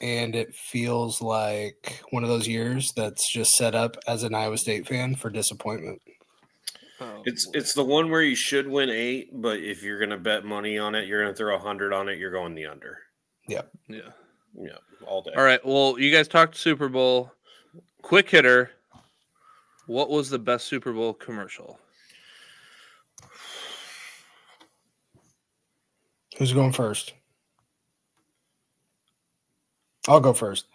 and 0.00 0.36
it 0.36 0.54
feels 0.54 1.20
like 1.20 2.00
one 2.10 2.22
of 2.22 2.28
those 2.28 2.46
years 2.46 2.92
that's 2.94 3.32
just 3.32 3.50
set 3.54 3.74
up 3.74 3.96
as 4.06 4.22
an 4.22 4.32
Iowa 4.36 4.56
State 4.56 4.86
fan 4.86 5.16
for 5.16 5.28
disappointment. 5.28 6.00
Oh, 7.00 7.22
It's 7.24 7.48
it's 7.52 7.74
the 7.74 7.82
one 7.84 8.08
where 8.10 8.22
you 8.22 8.36
should 8.36 8.68
win 8.68 8.88
eight, 8.88 9.30
but 9.32 9.58
if 9.58 9.82
you're 9.82 9.98
gonna 9.98 10.16
bet 10.16 10.44
money 10.44 10.78
on 10.78 10.94
it, 10.94 11.08
you're 11.08 11.22
gonna 11.24 11.34
throw 11.34 11.56
a 11.56 11.58
hundred 11.58 11.92
on 11.92 12.08
it. 12.08 12.18
You're 12.18 12.30
going 12.30 12.54
the 12.54 12.66
under. 12.66 12.98
Yeah. 13.48 13.62
Yeah. 13.88 14.12
Yeah, 14.58 14.78
all 15.06 15.22
day. 15.22 15.32
All 15.36 15.44
right. 15.44 15.64
Well, 15.64 15.98
you 15.98 16.10
guys 16.12 16.28
talked 16.28 16.56
Super 16.56 16.88
Bowl. 16.88 17.32
Quick 18.02 18.30
hitter. 18.30 18.70
What 19.86 20.10
was 20.10 20.30
the 20.30 20.38
best 20.38 20.66
Super 20.66 20.92
Bowl 20.92 21.12
commercial? 21.12 21.78
Who's 26.38 26.52
going 26.52 26.72
first? 26.72 27.14
I'll 30.08 30.20
go 30.20 30.32
first. 30.32 30.66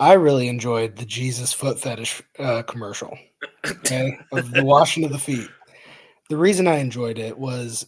I 0.00 0.14
really 0.14 0.48
enjoyed 0.48 0.96
the 0.96 1.04
Jesus 1.04 1.52
foot 1.52 1.78
fetish 1.78 2.22
uh, 2.38 2.62
commercial. 2.62 3.16
Okay, 3.64 4.18
of 4.32 4.50
the 4.50 4.64
washing 4.64 5.04
of 5.04 5.12
the 5.12 5.18
feet. 5.18 5.48
The 6.28 6.36
reason 6.36 6.66
I 6.66 6.78
enjoyed 6.78 7.18
it 7.18 7.38
was, 7.38 7.86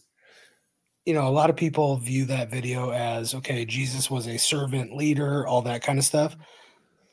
you 1.05 1.13
know, 1.13 1.27
a 1.27 1.29
lot 1.29 1.49
of 1.49 1.55
people 1.55 1.97
view 1.97 2.25
that 2.25 2.49
video 2.49 2.89
as 2.89 3.35
okay. 3.35 3.63
Jesus 3.63 4.09
was 4.09 4.27
a 4.27 4.37
servant 4.37 4.95
leader, 4.95 5.47
all 5.47 5.61
that 5.61 5.83
kind 5.83 5.99
of 5.99 6.05
stuff. 6.05 6.35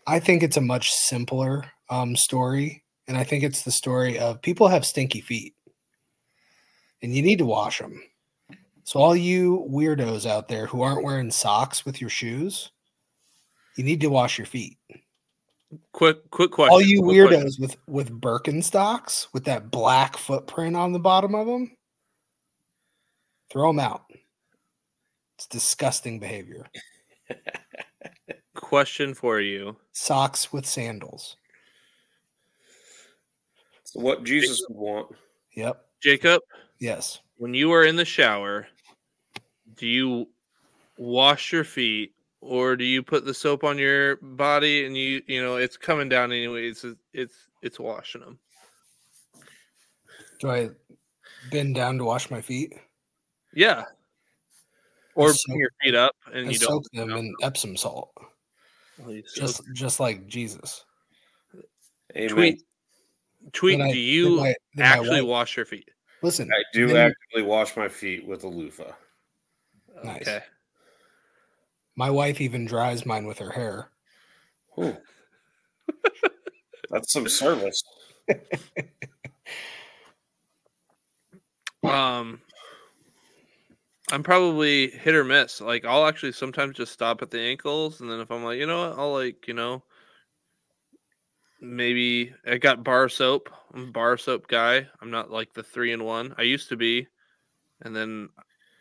I 0.07 0.19
think 0.19 0.43
it's 0.43 0.57
a 0.57 0.63
much 0.63 0.91
simpler 0.91 1.65
um, 1.91 2.17
story, 2.17 2.83
and 3.07 3.17
I 3.17 3.25
think 3.25 3.45
it's 3.45 3.63
the 3.63 3.71
story 3.71 4.19
of 4.19 4.43
people 4.43 4.69
have 4.69 4.87
stinky 4.87 5.21
feet, 5.21 5.55
and 7.03 7.15
you 7.15 7.23
need 7.23 7.39
to 7.39 7.47
wash 7.47 7.79
them. 7.79 8.03
So 8.85 8.99
all 8.99 9.15
you 9.15 9.67
weirdos 9.71 10.27
out 10.27 10.49
there 10.49 10.67
who 10.67 10.83
aren't 10.83 11.05
wearing 11.05 11.31
socks 11.31 11.85
with 11.85 12.01
your 12.01 12.11
shoes, 12.11 12.71
you 13.77 13.85
need 13.85 14.01
to 14.01 14.09
wash 14.09 14.39
your 14.39 14.47
feet. 14.47 14.79
Quick, 15.93 16.31
quick 16.31 16.51
question. 16.51 16.73
All 16.73 16.81
you 16.81 17.03
quick 17.03 17.17
weirdos 17.17 17.59
question. 17.59 17.63
with 17.63 17.77
with 17.87 18.21
Birkenstocks 18.21 19.29
with 19.35 19.45
that 19.45 19.71
black 19.71 20.17
footprint 20.17 20.77
on 20.77 20.93
the 20.93 20.99
bottom 20.99 21.35
of 21.35 21.47
them, 21.47 21.71
throw 23.53 23.69
them 23.69 23.79
out. 23.79 24.05
It's 25.37 25.47
disgusting 25.47 26.19
behavior. 26.19 26.67
Question 28.55 29.15
for 29.15 29.41
you. 29.41 29.77
Socks 29.93 30.53
with 30.53 30.65
sandals. 30.67 31.37
So 33.85 34.01
what 34.01 34.25
Jesus 34.25 34.65
would 34.69 34.79
want. 34.79 35.17
Yep. 35.55 35.85
Jacob, 36.03 36.41
Yes. 36.81 37.21
when 37.37 37.53
you 37.55 37.73
are 37.73 37.85
in 37.85 37.97
the 37.97 38.05
shower, 38.05 38.67
do 39.77 39.87
you 39.87 40.29
wash 40.97 41.53
your 41.53 41.65
feet 41.65 42.15
or 42.41 42.75
do 42.77 42.85
you 42.85 43.03
put 43.03 43.25
the 43.25 43.35
soap 43.35 43.65
on 43.65 43.79
your 43.79 44.17
body 44.17 44.85
and 44.85 44.97
you 44.97 45.23
you 45.27 45.43
know 45.43 45.57
it's 45.57 45.77
coming 45.77 46.09
down 46.09 46.31
anyways 46.31 46.85
it's 46.85 46.99
it's, 47.15 47.35
it's 47.63 47.79
washing 47.81 48.21
them 48.21 48.39
Do 50.39 50.51
I 50.51 50.71
bend 51.51 51.75
down 51.75 51.99
to 51.99 52.05
wash 52.05 52.31
my 52.31 52.41
feet? 52.41 52.75
Yeah 53.55 53.85
or 55.15 55.33
soak- 55.33 55.47
bring 55.49 55.61
your 55.61 55.71
feet 55.83 55.95
up 55.95 56.15
and 56.33 56.49
I 56.49 56.51
you 56.53 56.57
soak 56.59 56.85
don't 56.93 57.09
them 57.11 57.19
in 57.19 57.35
Epsom 57.43 57.77
salt, 57.77 58.13
Well, 58.99 59.13
you 59.13 59.23
soak- 59.27 59.45
just 59.47 59.63
just 59.75 60.01
like 60.01 60.27
Jesus. 60.27 60.85
Amen. 62.17 62.29
tweet 62.29 62.63
tweet 63.53 63.81
I- 63.81 63.89
do 63.93 63.95
then 63.95 63.97
you 63.99 64.37
my- 64.37 64.55
then 64.75 64.87
my 64.87 64.93
actually 64.97 65.21
wife- 65.23 65.29
wash 65.29 65.57
your 65.57 65.67
feet 65.67 65.89
Listen, 66.23 66.51
I 66.53 66.63
do 66.73 66.87
then 66.87 67.11
actively 67.11 67.43
wash 67.43 67.77
my 67.77 67.89
feet 67.89 68.25
with 68.27 68.45
a 68.45 68.49
loofah. 68.49 68.93
Nice. 70.05 70.23
okay 70.23 70.43
my 71.95 72.09
wife 72.09 72.41
even 72.41 72.65
dries 72.65 73.05
mine 73.05 73.27
with 73.27 73.39
her 73.39 73.51
hair. 73.51 73.91
Ooh. 74.79 74.97
That's 76.89 77.13
some 77.13 77.29
service. 77.29 77.83
um 81.83 82.41
i'm 84.13 84.23
probably 84.23 84.91
hit 84.91 85.15
or 85.15 85.25
miss 85.25 85.61
like 85.61 85.85
i'll 85.85 86.07
actually 86.07 86.33
sometimes 86.33 86.77
just 86.77 86.93
stop 86.93 87.23
at 87.23 87.31
the 87.31 87.41
ankles 87.41 88.01
and 88.01 88.11
then 88.11 88.21
if 88.21 88.31
i'm 88.31 88.45
like 88.45 88.59
you 88.59 88.67
know 88.67 88.89
what? 88.89 88.99
I'll 88.99 89.13
like 89.13 89.49
you 89.49 89.55
know 89.55 89.83
maybe 91.61 92.33
i 92.47 92.59
got 92.59 92.85
bar 92.85 93.09
soap 93.09 93.51
i'm 93.75 93.89
a 93.89 93.93
bar 93.93 94.17
soap 94.17 94.49
guy 94.49 94.87
i'm 95.01 95.11
not 95.11 95.31
like 95.31 95.53
the 95.53 95.63
three 95.63 95.93
in 95.93 96.05
one 96.05 96.35
i 96.39 96.43
used 96.43 96.69
to 96.69 96.77
be 96.77 97.07
and 97.83 97.95
then 97.95 98.29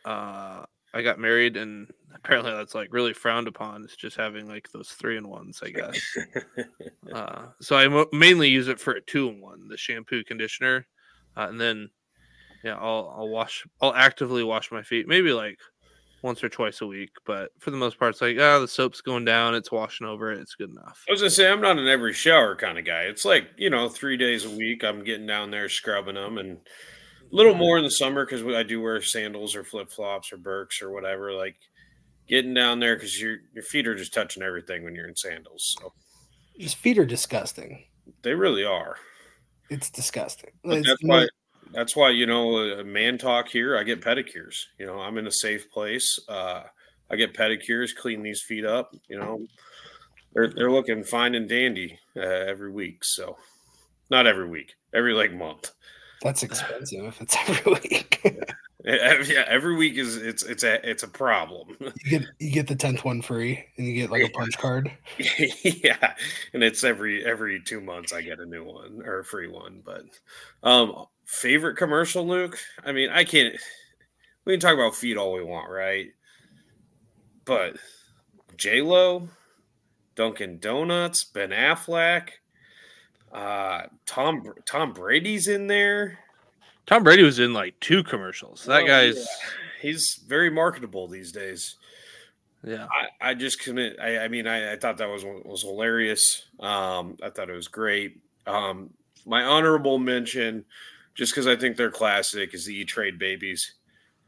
uh 0.06 0.64
i 0.94 1.02
got 1.02 1.20
married 1.20 1.58
and 1.58 1.90
apparently 2.16 2.52
that's 2.52 2.76
like 2.76 2.92
really 2.92 3.14
frowned 3.14 3.48
upon 3.48 3.84
it's 3.84 3.96
just 3.96 4.18
having 4.18 4.48
like 4.48 4.70
those 4.72 4.90
three 4.90 5.18
in 5.18 5.28
ones 5.28 5.62
i 5.64 5.70
guess. 5.70 6.00
Uh, 7.12 7.48
so 7.60 7.76
I 7.76 7.88
mo- 7.88 8.08
mainly 8.14 8.48
use 8.48 8.68
it 8.68 8.80
for 8.80 8.94
a 8.94 9.02
two 9.02 9.28
in 9.28 9.42
one, 9.42 9.68
the 9.68 9.78
shampoo 9.78 10.24
conditioner, 10.24 10.88
uh, 11.36 11.48
and 11.50 11.60
then 11.60 11.90
yeah, 12.64 12.76
I'll 12.76 13.14
I'll 13.18 13.30
wash. 13.30 13.66
I'll 13.82 13.94
actively 13.94 14.44
wash 14.44 14.72
my 14.72 14.84
feet, 14.84 15.08
maybe 15.08 15.34
like 15.34 15.58
once 16.24 16.44
or 16.44 16.50
twice 16.50 16.82
a 16.82 16.88
week. 16.88 17.10
But 17.26 17.50
for 17.60 17.72
the 17.72 17.78
most 17.78 17.98
part, 17.98 18.12
it's 18.14 18.22
like 18.22 18.38
ah, 18.40 18.60
the 18.60 18.68
soap's 18.68 19.02
going 19.02 19.26
down, 19.26 19.56
it's 19.56 19.72
washing 19.72 20.08
over 20.08 20.32
it, 20.32 20.40
it's 20.40 20.56
good 20.56 20.70
enough. 20.70 21.04
I 21.08 21.12
was 21.12 21.22
gonna 21.22 21.30
say 21.32 21.50
I'm 21.50 21.62
not 21.62 21.78
an 21.80 21.88
every 21.88 22.14
shower 22.14 22.56
kind 22.56 22.78
of 22.78 22.86
guy. 22.86 23.04
It's 23.04 23.26
like 23.26 23.50
you 23.58 23.70
know, 23.70 23.90
three 23.90 24.18
days 24.18 24.46
a 24.46 24.50
week. 24.50 24.84
I'm 24.84 25.04
getting 25.04 25.28
down 25.28 25.52
there 25.52 25.70
scrubbing 25.70 26.16
them, 26.16 26.38
and 26.38 26.58
a 26.58 27.36
little 27.36 27.56
more 27.56 27.78
in 27.78 27.84
the 27.84 27.92
summer 27.92 28.26
because 28.26 28.44
I 28.44 28.64
do 28.64 28.82
wear 28.82 29.02
sandals 29.02 29.56
or 29.56 29.64
flip 29.64 29.90
flops 29.90 30.32
or 30.34 30.38
Birks 30.38 30.82
or 30.82 30.92
whatever. 30.92 31.34
Like 31.34 31.56
getting 32.28 32.54
down 32.54 32.80
there 32.80 32.96
because 32.96 33.20
your 33.20 33.38
your 33.54 33.64
feet 33.64 33.88
are 33.88 33.96
just 33.96 34.14
touching 34.14 34.44
everything 34.44 34.84
when 34.84 34.94
you're 34.96 35.08
in 35.08 35.16
sandals. 35.16 35.76
So 35.80 35.94
His 36.56 36.74
feet 36.74 36.98
are 37.00 37.06
disgusting. 37.06 37.86
they 38.22 38.34
really 38.36 38.64
are. 38.66 38.98
It's 39.70 39.90
disgusting. 39.90 40.52
But 40.64 40.80
It's 40.80 40.88
that's 40.88 41.04
why. 41.04 41.28
That's 41.74 41.96
why 41.96 42.10
you 42.10 42.26
know, 42.26 42.58
a 42.58 42.84
man 42.84 43.18
talk 43.18 43.50
here. 43.50 43.78
I 43.78 43.84
get 43.84 44.02
pedicures. 44.02 44.66
You 44.78 44.86
know, 44.86 45.00
I'm 45.00 45.18
in 45.18 45.28
a 45.28 45.32
safe 45.32 45.72
place. 45.72 46.20
Uh, 46.28 46.64
I 47.10 47.16
get 47.16 47.34
pedicures, 47.34 47.96
clean 47.96 48.24
these 48.24 48.42
feet 48.42 48.66
up. 48.66 48.96
You 49.08 49.20
know, 49.20 49.46
they're 50.34 50.52
they're 50.54 50.72
looking 50.72 51.04
fine 51.04 51.36
and 51.36 51.48
dandy 51.48 52.00
uh, 52.16 52.22
every 52.22 52.72
week. 52.72 53.04
So, 53.04 53.38
not 54.10 54.28
every 54.28 54.48
week, 54.48 54.74
every 54.94 55.14
like 55.14 55.34
month. 55.34 55.72
that's 56.22 56.44
expensive 56.44 57.06
if 57.06 57.22
it's 57.22 57.36
every 57.48 57.74
week. 57.74 58.26
Yeah, 58.84 59.44
every 59.48 59.76
week 59.76 59.96
is 59.98 60.18
it's 60.18 60.42
it's 60.44 60.64
a 60.64 60.90
it's 60.90 61.04
a 61.04 61.08
problem. 61.08 61.68
you 61.80 62.20
get 62.20 62.24
you 62.40 62.52
get 62.52 62.68
the 62.68 62.76
tenth 62.76 63.06
one 63.06 63.22
free, 63.22 63.64
and 63.78 63.86
you 63.86 63.94
get 63.94 64.10
like 64.10 64.24
a 64.24 64.30
punch 64.30 64.58
card. 64.58 64.92
yeah, 65.64 66.14
and 66.54 66.64
it's 66.64 66.84
every 66.84 67.24
every 67.24 67.62
two 67.62 67.80
months 67.80 68.12
I 68.12 68.22
get 68.22 68.40
a 68.40 68.46
new 68.46 68.64
one 68.64 69.04
or 69.06 69.20
a 69.20 69.24
free 69.24 69.48
one. 69.48 69.84
But 69.86 70.06
um, 70.64 71.06
favorite 71.32 71.78
commercial, 71.78 72.28
Luke. 72.28 72.58
I 72.86 72.92
mean, 72.92 73.10
I 73.10 73.24
can't. 73.24 73.56
We 74.46 74.54
can 74.54 74.60
talk 74.60 74.74
about 74.74 74.96
feet 74.96 75.18
all 75.18 75.34
we 75.34 75.44
want, 75.44 75.70
right? 75.70 76.08
But 77.46 77.76
J 78.58 78.82
Lo, 78.82 79.30
Dunkin' 80.16 80.60
Donuts, 80.60 81.24
Ben 81.24 81.50
Affleck, 81.52 82.30
uh, 83.32 83.84
Tom 84.06 84.54
Tom 84.66 84.94
Brady's 84.94 85.48
in 85.48 85.68
there. 85.68 86.20
Tom 86.88 87.04
Brady 87.04 87.24
was 87.24 87.40
in 87.40 87.54
like 87.54 87.80
two 87.80 88.04
commercials. 88.04 88.66
That 88.66 88.84
Oh, 88.84 88.88
guy's 88.88 89.16
yeah. 89.18 89.24
he's 89.82 90.20
very 90.28 90.50
marketable 90.50 91.08
these 91.08 91.32
days. 91.32 91.78
yeah. 92.64 92.88
I, 93.22 93.30
I 93.30 93.34
just 93.36 93.62
couldn't. 93.64 94.00
I, 94.00 94.26
I 94.26 94.28
mean, 94.28 94.48
I, 94.48 94.74
I 94.74 94.76
thought 94.78 94.98
that 94.98 95.10
was 95.10 95.24
was 95.24 95.62
hilarious. 95.62 96.46
Um, 96.60 97.18
I 97.24 97.30
thought 97.30 97.50
it 97.50 97.56
was 97.56 97.68
great. 97.68 98.20
Um, 98.48 98.90
my 99.26 99.44
honorable 99.44 100.00
mention, 100.00 100.66
just 101.16 101.34
because 101.34 101.48
I 101.48 101.56
think 101.56 101.76
they're 101.76 101.92
classic, 101.92 102.54
is 102.54 102.66
the 102.66 102.76
E 102.76 102.86
Trade 102.86 103.20
Babies. 103.20 103.76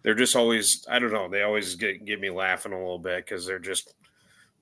They're 0.03 0.15
just 0.15 0.35
always. 0.35 0.85
I 0.89 0.99
don't 0.99 1.13
know. 1.13 1.29
They 1.29 1.43
always 1.43 1.75
get 1.75 2.05
get 2.05 2.19
me 2.19 2.29
laughing 2.29 2.73
a 2.73 2.77
little 2.77 2.99
bit 2.99 3.25
because 3.25 3.45
they're 3.45 3.59
just. 3.59 3.93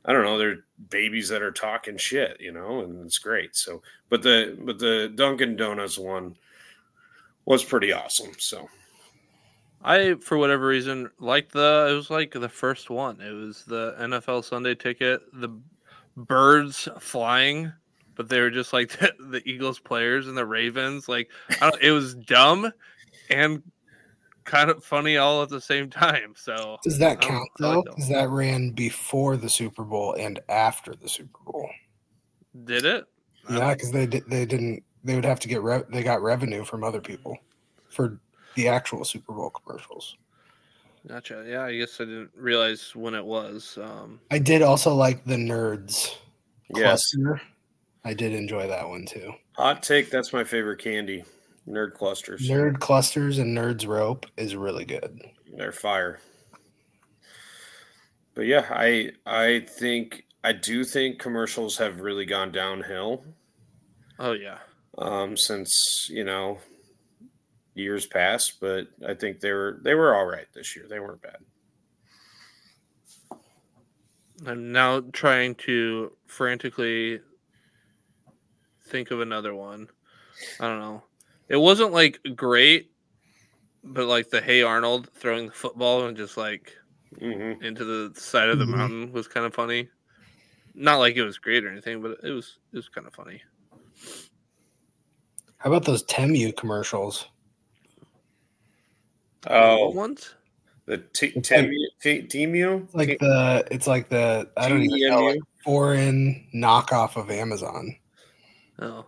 I 0.04 0.14
don't 0.14 0.24
know. 0.24 0.38
They're 0.38 0.64
babies 0.90 1.30
that 1.30 1.44
are 1.44 1.52
talking 1.52 1.96
shit, 1.96 2.42
you 2.42 2.52
know, 2.52 2.82
and 2.82 3.06
it's 3.06 3.20
great. 3.20 3.56
So, 3.56 3.84
but 4.10 4.24
the 4.24 4.58
but 4.60 4.80
the 4.80 5.12
Dunkin' 5.14 5.56
Donuts 5.56 5.98
one 5.98 6.36
was 7.46 7.64
pretty 7.64 7.92
awesome. 7.92 8.32
So, 8.40 8.68
I, 9.84 10.16
for 10.16 10.38
whatever 10.38 10.68
reason, 10.68 11.10
liked 11.20 11.54
the. 11.54 11.90
It 11.92 11.96
was 11.96 12.10
like 12.10 12.32
the 12.32 12.50
first 12.50 12.90
one. 12.90 13.22
It 13.22 13.32
was 13.32 13.64
the 13.66 13.96
NFL 14.00 14.44
Sunday 14.44 14.76
ticket. 14.76 15.22
The 15.34 15.50
birds 16.18 16.88
flying, 17.00 17.72
but 18.16 18.30
they 18.30 18.40
were 18.40 18.52
just 18.52 18.74
like 18.74 18.90
the, 19.00 19.12
the 19.20 19.50
Eagles 19.50 19.80
players 19.80 20.28
and 20.28 20.38
the 20.38 20.46
Ravens. 20.46 21.08
Like 21.08 21.30
I 21.62 21.70
don't, 21.70 21.82
it 21.82 21.92
was 21.92 22.16
dumb 22.16 22.72
and 23.30 23.64
kind 24.44 24.70
of 24.70 24.84
funny 24.84 25.18
all 25.18 25.44
at 25.44 25.50
the 25.50 25.62
same 25.62 25.90
time. 25.90 26.34
So 26.36 26.78
Does 26.84 26.98
that 27.00 27.22
count 27.22 27.34
I 27.34 27.38
like 27.38 27.50
though? 27.60 27.74
those. 27.74 27.96
Because 27.96 28.10
that 28.10 28.30
ran 28.30 28.72
before 28.72 29.38
the 29.38 29.50
Super 29.50 29.84
Bowl 29.84 30.16
and 30.18 30.40
after 30.50 30.96
the 30.96 31.10
Super 31.10 31.40
Bowl. 31.46 31.70
did 32.66 32.86
it? 32.86 33.06
Yeah, 33.50 33.74
because 33.74 33.92
they 33.92 34.06
di- 34.06 34.24
they 34.28 34.46
didn't. 34.46 34.84
They 35.04 35.16
would 35.16 35.26
have 35.26 35.40
to 35.40 35.48
get 35.48 35.64
re- 35.64 35.84
they 35.92 36.04
got 36.04 36.22
revenue 36.22 36.64
from 36.64 36.84
other 36.84 37.02
people 37.02 37.38
for 37.90 38.20
the 38.56 38.68
actual 38.68 39.04
Super 39.04 39.34
Bowl 39.34 39.50
commercials. 39.50 40.16
Gotcha. 41.08 41.44
Yeah, 41.48 41.64
I 41.64 41.76
guess 41.76 42.00
I 42.00 42.06
didn't 42.06 42.30
realize 42.36 42.96
when 42.96 43.16
it 43.16 43.26
was. 43.26 43.80
Um, 43.82 44.20
I 44.30 44.38
did 44.38 44.62
also 44.62 44.94
like 44.94 45.26
the 45.26 45.36
Nerds 45.36 46.16
yes, 46.76 47.14
cluster. 47.14 47.42
I 48.04 48.14
did 48.14 48.34
enjoy 48.34 48.68
that 48.68 48.88
one 48.88 49.06
too. 49.06 49.34
hot 49.54 49.84
take. 49.84 50.10
That's 50.10 50.34
my 50.34 50.44
favorite 50.44 50.80
candy. 50.80 51.24
Nerd 51.68 51.94
clusters. 51.94 52.50
Nerd 52.50 52.80
clusters 52.80 53.38
and 53.38 53.56
Nerds 53.56 53.88
rope 53.88 54.26
is 54.36 54.56
really 54.56 54.86
good. 54.86 55.22
They're 55.56 55.72
fire. 55.72 56.20
But 58.34 58.44
yeah, 58.44 58.66
I 58.70 59.12
I 59.26 59.66
think 59.68 60.26
I 60.44 60.54
do 60.54 60.84
think 60.84 61.20
commercials 61.20 61.78
have 61.78 62.00
really 62.00 62.26
gone 62.26 62.52
downhill 62.52 63.24
oh 64.18 64.32
yeah. 64.32 64.58
um, 64.98 65.38
since 65.38 66.08
you 66.10 66.24
know 66.24 66.58
years 67.76 68.08
past. 68.08 68.60
But 68.60 68.88
I 69.08 69.14
think 69.14 69.40
they 69.40 69.52
were 69.52 69.80
they 69.84 69.94
were 69.94 70.16
all 70.16 70.26
right 70.26 70.48
this 70.54 70.76
year. 70.76 70.86
They 70.90 71.00
weren't 71.00 71.22
bad. 71.22 71.38
I'm 74.48 74.72
now 74.72 75.02
trying 75.12 75.54
to 75.56 76.14
frantically 76.26 77.20
think 78.92 79.10
of 79.12 79.22
another 79.22 79.56
one. 79.56 79.88
I 80.60 80.68
don't 80.68 80.80
know. 80.80 81.04
It 81.50 81.58
wasn't 81.58 81.92
like 81.94 82.20
great, 82.36 82.92
but 83.84 84.06
like 84.06 84.30
the 84.30 84.42
Hey 84.42 84.62
Arnold 84.62 85.10
throwing 85.14 85.48
the 85.48 85.52
football 85.54 86.06
and 86.08 86.16
just 86.18 86.38
like 86.38 86.74
hmm 87.20 87.54
into 87.62 87.84
the 87.84 88.14
side 88.20 88.50
of 88.50 88.60
the 88.60 88.66
Mhm. 88.66 88.78
mountain 88.78 89.12
was 89.14 89.28
kind 89.28 89.46
of 89.46 89.54
funny. 89.54 89.90
Not 90.74 91.00
like 91.00 91.16
it 91.16 91.24
was 91.24 91.38
great 91.38 91.66
or 91.66 91.70
anything, 91.70 92.02
but 92.02 92.18
it 92.24 92.32
was 92.32 92.58
it 92.72 92.76
was 92.78 92.90
kind 92.90 93.08
of 93.08 93.14
funny. 93.14 93.42
How 95.58 95.70
about 95.70 95.86
those 95.86 96.04
Temu 96.06 96.56
commercials? 96.56 97.28
Oh, 99.48 99.88
What 99.88 99.96
ones? 99.96 100.36
the 100.86 100.98
t- 101.14 101.34
It's 101.36 101.52
like- 101.52 101.66
Temu, 101.66 101.86
t- 102.02 102.22
Temu, 102.24 102.84
It's 102.86 102.94
like 102.96 103.20
the 103.20 103.68
it's 103.72 103.88
like 103.88 104.10
the 104.10 104.50
I 104.58 104.70
don't 104.70 104.84
even 104.84 105.10
know 105.10 105.26
like 105.26 105.40
foreign 105.64 106.48
knockoff 106.54 107.16
of 107.16 107.30
Amazon. 107.30 107.96
Oh, 108.82 109.06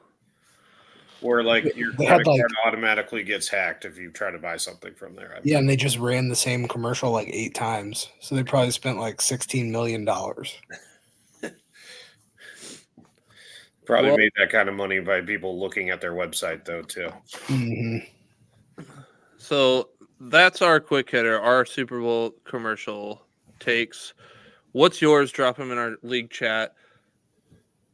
where 1.22 1.44
like 1.44 1.76
your 1.76 1.92
They 1.94 2.06
had, 2.06 2.18
credit 2.24 2.28
like- 2.30 2.42
card 2.42 2.52
automatically 2.68 3.24
gets 3.24 3.48
hacked 3.48 3.86
if 3.86 3.98
you 3.98 4.12
try 4.12 4.30
to 4.32 4.38
buy 4.38 4.58
something 4.58 4.94
from 4.94 5.16
there. 5.16 5.40
Yeah, 5.44 5.58
and 5.58 5.68
they 5.70 5.76
just 5.76 5.98
ran 5.98 6.30
the 6.30 6.36
same 6.36 6.68
commercial 6.68 7.12
like 7.12 7.30
eight 7.32 7.56
times. 7.56 8.10
So 8.20 8.36
they 8.36 8.44
probably 8.44 8.72
spent 8.72 9.00
like 9.00 9.20
sixteen 9.22 9.72
million 9.72 10.06
dollars. 10.06 10.54
Probably 13.86 14.10
Well- 14.12 14.18
made 14.18 14.32
that 14.38 14.50
kind 14.50 14.70
of 14.70 14.76
money 14.76 15.00
by 15.02 15.22
people 15.22 15.60
looking 15.60 15.90
at 15.90 16.00
their 16.00 16.14
website 16.14 16.64
though 16.66 16.82
too. 16.84 17.10
hmm 17.48 17.98
so 19.38 19.90
that's 20.22 20.62
our 20.62 20.80
quick 20.80 21.10
hitter, 21.10 21.38
our 21.38 21.66
Super 21.66 22.00
Bowl 22.00 22.34
commercial 22.46 23.26
takes. 23.60 24.14
What's 24.72 25.02
yours? 25.02 25.34
Drop 25.34 25.58
them 25.58 25.70
in 25.70 25.78
our 25.78 25.98
league 26.02 26.30
chat. 26.30 26.76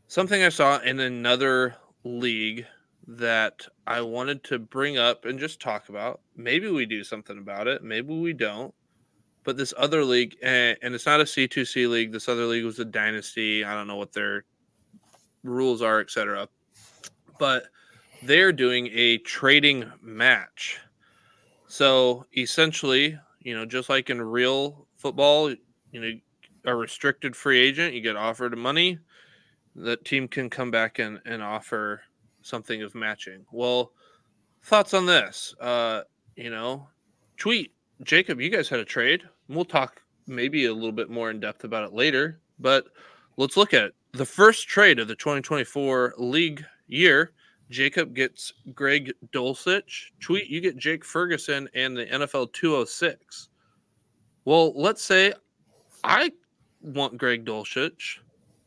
Something 0.09 0.41
I 0.41 0.49
saw 0.49 0.79
in 0.79 0.99
another 0.99 1.75
league 2.03 2.65
that 3.05 3.67
I 3.85 4.01
wanted 4.01 4.43
to 4.45 4.57
bring 4.57 4.97
up 4.97 5.25
and 5.25 5.37
just 5.37 5.61
talk 5.61 5.89
about. 5.89 6.21
Maybe 6.35 6.67
we 6.67 6.87
do 6.87 7.03
something 7.03 7.37
about 7.37 7.67
it. 7.67 7.83
Maybe 7.83 8.15
we 8.15 8.33
don't. 8.33 8.73
But 9.43 9.55
this 9.55 9.71
other 9.77 10.03
league, 10.03 10.35
and, 10.41 10.79
it's 10.81 11.05
not 11.05 11.21
a 11.21 11.25
C2C 11.25 11.87
league. 11.87 12.11
This 12.11 12.27
other 12.27 12.47
league 12.47 12.65
was 12.65 12.79
a 12.79 12.85
dynasty. 12.85 13.63
I 13.63 13.75
don't 13.75 13.85
know 13.85 13.97
what 13.97 14.11
their 14.11 14.45
rules 15.43 15.83
are, 15.83 15.99
etc. 15.99 16.49
But 17.37 17.65
they're 18.23 18.51
doing 18.51 18.89
a 18.91 19.19
trading 19.19 19.91
match. 20.01 20.79
So 21.67 22.25
essentially, 22.35 23.15
you 23.41 23.55
know, 23.55 23.63
just 23.63 23.89
like 23.89 24.09
in 24.09 24.19
real 24.19 24.87
football, 24.97 25.51
you 25.91 26.01
know, 26.01 26.11
a 26.65 26.75
restricted 26.75 27.35
free 27.35 27.59
agent, 27.59 27.93
you 27.93 28.01
get 28.01 28.15
offered 28.15 28.57
money. 28.57 28.97
That 29.75 30.03
team 30.05 30.27
can 30.27 30.49
come 30.49 30.71
back 30.71 30.99
and, 30.99 31.19
and 31.25 31.41
offer 31.41 32.01
something 32.41 32.81
of 32.81 32.95
matching. 32.95 33.45
Well, 33.51 33.91
thoughts 34.63 34.93
on 34.93 35.05
this? 35.05 35.55
Uh, 35.59 36.01
you 36.35 36.49
know, 36.49 36.87
tweet 37.37 37.73
Jacob. 38.03 38.39
You 38.41 38.49
guys 38.49 38.69
had 38.69 38.79
a 38.79 38.85
trade. 38.85 39.23
We'll 39.47 39.65
talk 39.65 40.01
maybe 40.27 40.65
a 40.65 40.73
little 40.73 40.91
bit 40.91 41.09
more 41.09 41.29
in 41.29 41.39
depth 41.39 41.63
about 41.63 41.83
it 41.83 41.93
later. 41.93 42.39
But 42.59 42.85
let's 43.37 43.57
look 43.57 43.73
at 43.73 43.83
it. 43.83 43.95
The 44.13 44.25
first 44.25 44.67
trade 44.67 44.99
of 44.99 45.07
the 45.07 45.15
2024 45.15 46.15
league 46.17 46.65
year. 46.87 47.31
Jacob 47.69 48.15
gets 48.15 48.51
Greg 48.73 49.13
Dulcich. 49.31 50.07
Tweet, 50.19 50.47
you 50.47 50.59
get 50.59 50.77
Jake 50.77 51.05
Ferguson 51.05 51.69
and 51.75 51.95
the 51.95 52.07
NFL 52.07 52.51
206. 52.53 53.49
Well, 54.45 54.73
let's 54.75 55.03
say 55.03 55.33
I 56.03 56.31
want 56.81 57.17
Greg 57.17 57.45
Dulcich, 57.45 58.19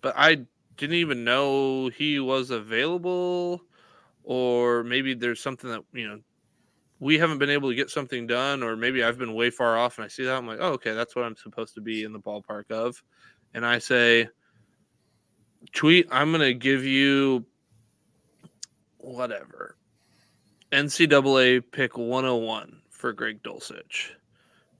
but 0.02 0.14
I 0.16 0.46
didn't 0.76 0.96
even 0.96 1.24
know 1.24 1.88
he 1.88 2.20
was 2.20 2.50
available, 2.50 3.62
or 4.24 4.82
maybe 4.84 5.14
there's 5.14 5.40
something 5.40 5.70
that 5.70 5.82
you 5.92 6.08
know 6.08 6.20
we 7.00 7.18
haven't 7.18 7.38
been 7.38 7.50
able 7.50 7.68
to 7.68 7.74
get 7.74 7.90
something 7.90 8.26
done, 8.26 8.62
or 8.62 8.76
maybe 8.76 9.02
I've 9.02 9.18
been 9.18 9.34
way 9.34 9.50
far 9.50 9.76
off 9.76 9.98
and 9.98 10.04
I 10.04 10.08
see 10.08 10.24
that 10.24 10.36
I'm 10.36 10.46
like, 10.46 10.58
oh, 10.60 10.72
okay, 10.74 10.92
that's 10.92 11.16
what 11.16 11.24
I'm 11.24 11.36
supposed 11.36 11.74
to 11.74 11.80
be 11.80 12.04
in 12.04 12.12
the 12.12 12.20
ballpark 12.20 12.70
of, 12.70 13.02
and 13.54 13.66
I 13.66 13.78
say, 13.78 14.28
tweet, 15.72 16.06
I'm 16.10 16.32
gonna 16.32 16.54
give 16.54 16.84
you 16.84 17.44
whatever. 18.98 19.76
NCAA 20.70 21.62
pick 21.70 21.98
101 21.98 22.80
for 22.90 23.12
Greg 23.12 23.42
Dulcich, 23.42 24.10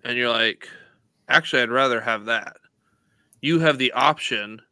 and 0.05 0.17
you're 0.17 0.31
like, 0.31 0.69
actually, 1.29 1.63
I'd 1.63 1.71
rather 1.71 2.01
have 2.01 2.27
that. 2.27 2.57
You 3.41 3.59
have 3.59 3.79
the 3.79 3.93
option 3.93 4.63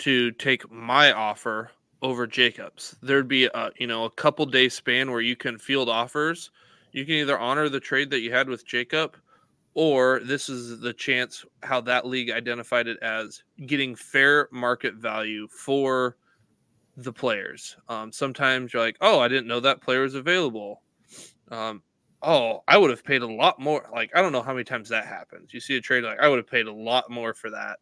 to 0.00 0.32
take 0.32 0.70
my 0.70 1.12
offer 1.12 1.70
over 2.02 2.26
Jacobs. 2.26 2.96
There'd 3.02 3.28
be 3.28 3.46
a 3.46 3.70
you 3.78 3.86
know 3.86 4.04
a 4.04 4.10
couple 4.10 4.46
day 4.46 4.68
span 4.68 5.10
where 5.10 5.20
you 5.20 5.36
can 5.36 5.58
field 5.58 5.88
offers. 5.88 6.50
You 6.92 7.04
can 7.04 7.14
either 7.14 7.38
honor 7.38 7.68
the 7.68 7.80
trade 7.80 8.10
that 8.10 8.20
you 8.20 8.32
had 8.32 8.48
with 8.48 8.66
Jacob, 8.66 9.16
or 9.74 10.20
this 10.24 10.48
is 10.48 10.80
the 10.80 10.92
chance 10.92 11.44
how 11.62 11.80
that 11.82 12.06
league 12.06 12.30
identified 12.30 12.88
it 12.88 12.98
as 13.02 13.42
getting 13.66 13.94
fair 13.94 14.48
market 14.50 14.94
value 14.94 15.46
for 15.48 16.16
the 16.96 17.12
players. 17.12 17.76
Um, 17.88 18.12
sometimes 18.12 18.72
you're 18.72 18.82
like, 18.82 18.96
oh, 19.00 19.20
I 19.20 19.28
didn't 19.28 19.46
know 19.46 19.60
that 19.60 19.80
player 19.80 20.02
was 20.02 20.14
available. 20.14 20.82
Um, 21.50 21.82
oh, 22.22 22.62
I 22.68 22.76
would 22.76 22.90
have 22.90 23.04
paid 23.04 23.22
a 23.22 23.32
lot 23.32 23.60
more. 23.60 23.88
Like, 23.92 24.10
I 24.14 24.22
don't 24.22 24.32
know 24.32 24.42
how 24.42 24.52
many 24.52 24.64
times 24.64 24.88
that 24.88 25.06
happens. 25.06 25.54
You 25.54 25.60
see 25.60 25.76
a 25.76 25.80
trade, 25.80 26.04
like, 26.04 26.18
I 26.18 26.28
would 26.28 26.38
have 26.38 26.50
paid 26.50 26.66
a 26.66 26.72
lot 26.72 27.10
more 27.10 27.32
for 27.32 27.50
that. 27.50 27.78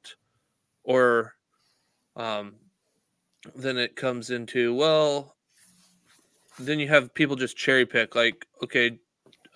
Or 0.85 1.35
um, 2.18 2.54
then 3.54 3.78
it 3.78 3.96
comes 3.96 4.31
into, 4.31 4.74
well, 4.74 5.37
then 6.59 6.81
you 6.81 6.88
have 6.88 7.14
people 7.14 7.37
just 7.37 7.57
cherry 7.57 7.87
pick, 7.87 8.14
like, 8.14 8.46
okay, 8.62 8.98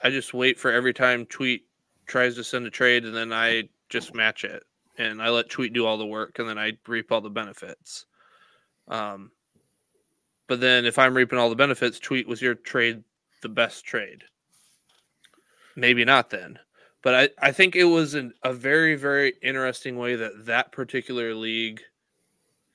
I 0.02 0.10
just 0.10 0.32
wait 0.32 0.58
for 0.58 0.70
every 0.70 0.94
time 0.94 1.26
Tweet 1.26 1.66
tries 2.06 2.36
to 2.36 2.44
send 2.44 2.66
a 2.66 2.70
trade 2.70 3.04
and 3.04 3.14
then 3.14 3.32
I 3.32 3.68
just 3.88 4.14
match 4.14 4.44
it. 4.44 4.62
And 4.98 5.20
I 5.20 5.30
let 5.30 5.50
Tweet 5.50 5.72
do 5.72 5.84
all 5.84 5.98
the 5.98 6.06
work 6.06 6.38
and 6.38 6.48
then 6.48 6.58
I 6.58 6.72
reap 6.86 7.10
all 7.10 7.20
the 7.20 7.30
benefits. 7.30 8.06
Um, 8.88 9.32
but 10.46 10.60
then 10.60 10.84
if 10.84 10.98
I'm 10.98 11.16
reaping 11.16 11.38
all 11.38 11.50
the 11.50 11.56
benefits, 11.56 11.98
Tweet 11.98 12.28
was 12.28 12.42
your 12.42 12.54
trade 12.54 13.02
the 13.42 13.48
best 13.48 13.84
trade. 13.84 14.22
Maybe 15.74 16.04
not 16.04 16.30
then. 16.30 16.58
But 17.02 17.14
I, 17.14 17.48
I 17.48 17.52
think 17.52 17.74
it 17.74 17.84
was 17.84 18.14
an, 18.14 18.34
a 18.44 18.52
very, 18.52 18.94
very 18.94 19.34
interesting 19.42 19.96
way 19.96 20.14
that 20.14 20.46
that 20.46 20.70
particular 20.70 21.34
league 21.34 21.80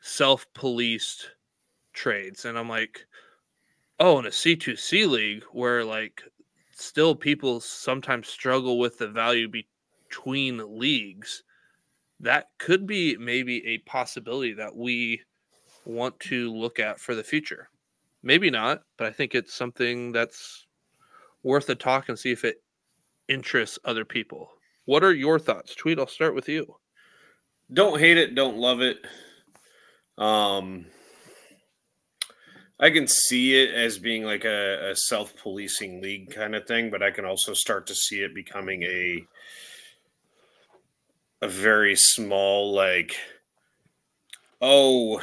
self 0.01 0.45
policed 0.53 1.29
trades. 1.93 2.45
And 2.45 2.57
I'm 2.57 2.69
like, 2.69 3.05
oh, 3.99 4.19
in 4.19 4.25
a 4.25 4.29
C2C 4.29 5.07
league 5.07 5.43
where 5.51 5.83
like 5.83 6.21
still 6.71 7.15
people 7.15 7.59
sometimes 7.59 8.27
struggle 8.27 8.79
with 8.79 8.97
the 8.97 9.07
value 9.07 9.49
between 10.09 10.79
leagues, 10.79 11.43
that 12.19 12.49
could 12.57 12.87
be 12.87 13.17
maybe 13.17 13.65
a 13.65 13.79
possibility 13.79 14.53
that 14.53 14.75
we 14.75 15.21
want 15.85 16.19
to 16.19 16.53
look 16.53 16.79
at 16.79 16.99
for 16.99 17.15
the 17.15 17.23
future. 17.23 17.69
Maybe 18.23 18.49
not, 18.49 18.81
but 18.97 19.07
I 19.07 19.11
think 19.11 19.35
it's 19.35 19.53
something 19.53 20.11
that's 20.11 20.65
worth 21.43 21.69
a 21.69 21.75
talk 21.75 22.09
and 22.09 22.17
see 22.17 22.31
if 22.31 22.43
it 22.43 22.61
interests 23.27 23.79
other 23.85 24.05
people. 24.05 24.49
What 24.85 25.03
are 25.03 25.13
your 25.13 25.39
thoughts? 25.39 25.75
Tweet, 25.75 25.99
I'll 25.99 26.07
start 26.07 26.35
with 26.35 26.49
you. 26.49 26.75
Don't 27.73 27.99
hate 27.99 28.17
it, 28.17 28.35
don't 28.35 28.57
love 28.57 28.81
it. 28.81 29.05
Um, 30.17 30.85
I 32.79 32.89
can 32.91 33.07
see 33.07 33.61
it 33.61 33.73
as 33.73 33.97
being 33.97 34.23
like 34.23 34.45
a, 34.45 34.91
a 34.91 34.95
self-policing 34.95 36.01
league 36.01 36.33
kind 36.33 36.55
of 36.55 36.67
thing, 36.67 36.89
but 36.89 37.01
I 37.01 37.11
can 37.11 37.25
also 37.25 37.53
start 37.53 37.87
to 37.87 37.95
see 37.95 38.21
it 38.21 38.35
becoming 38.35 38.83
a 38.83 39.25
a 41.41 41.47
very 41.47 41.95
small 41.95 42.73
like 42.73 43.15
oh 44.59 45.21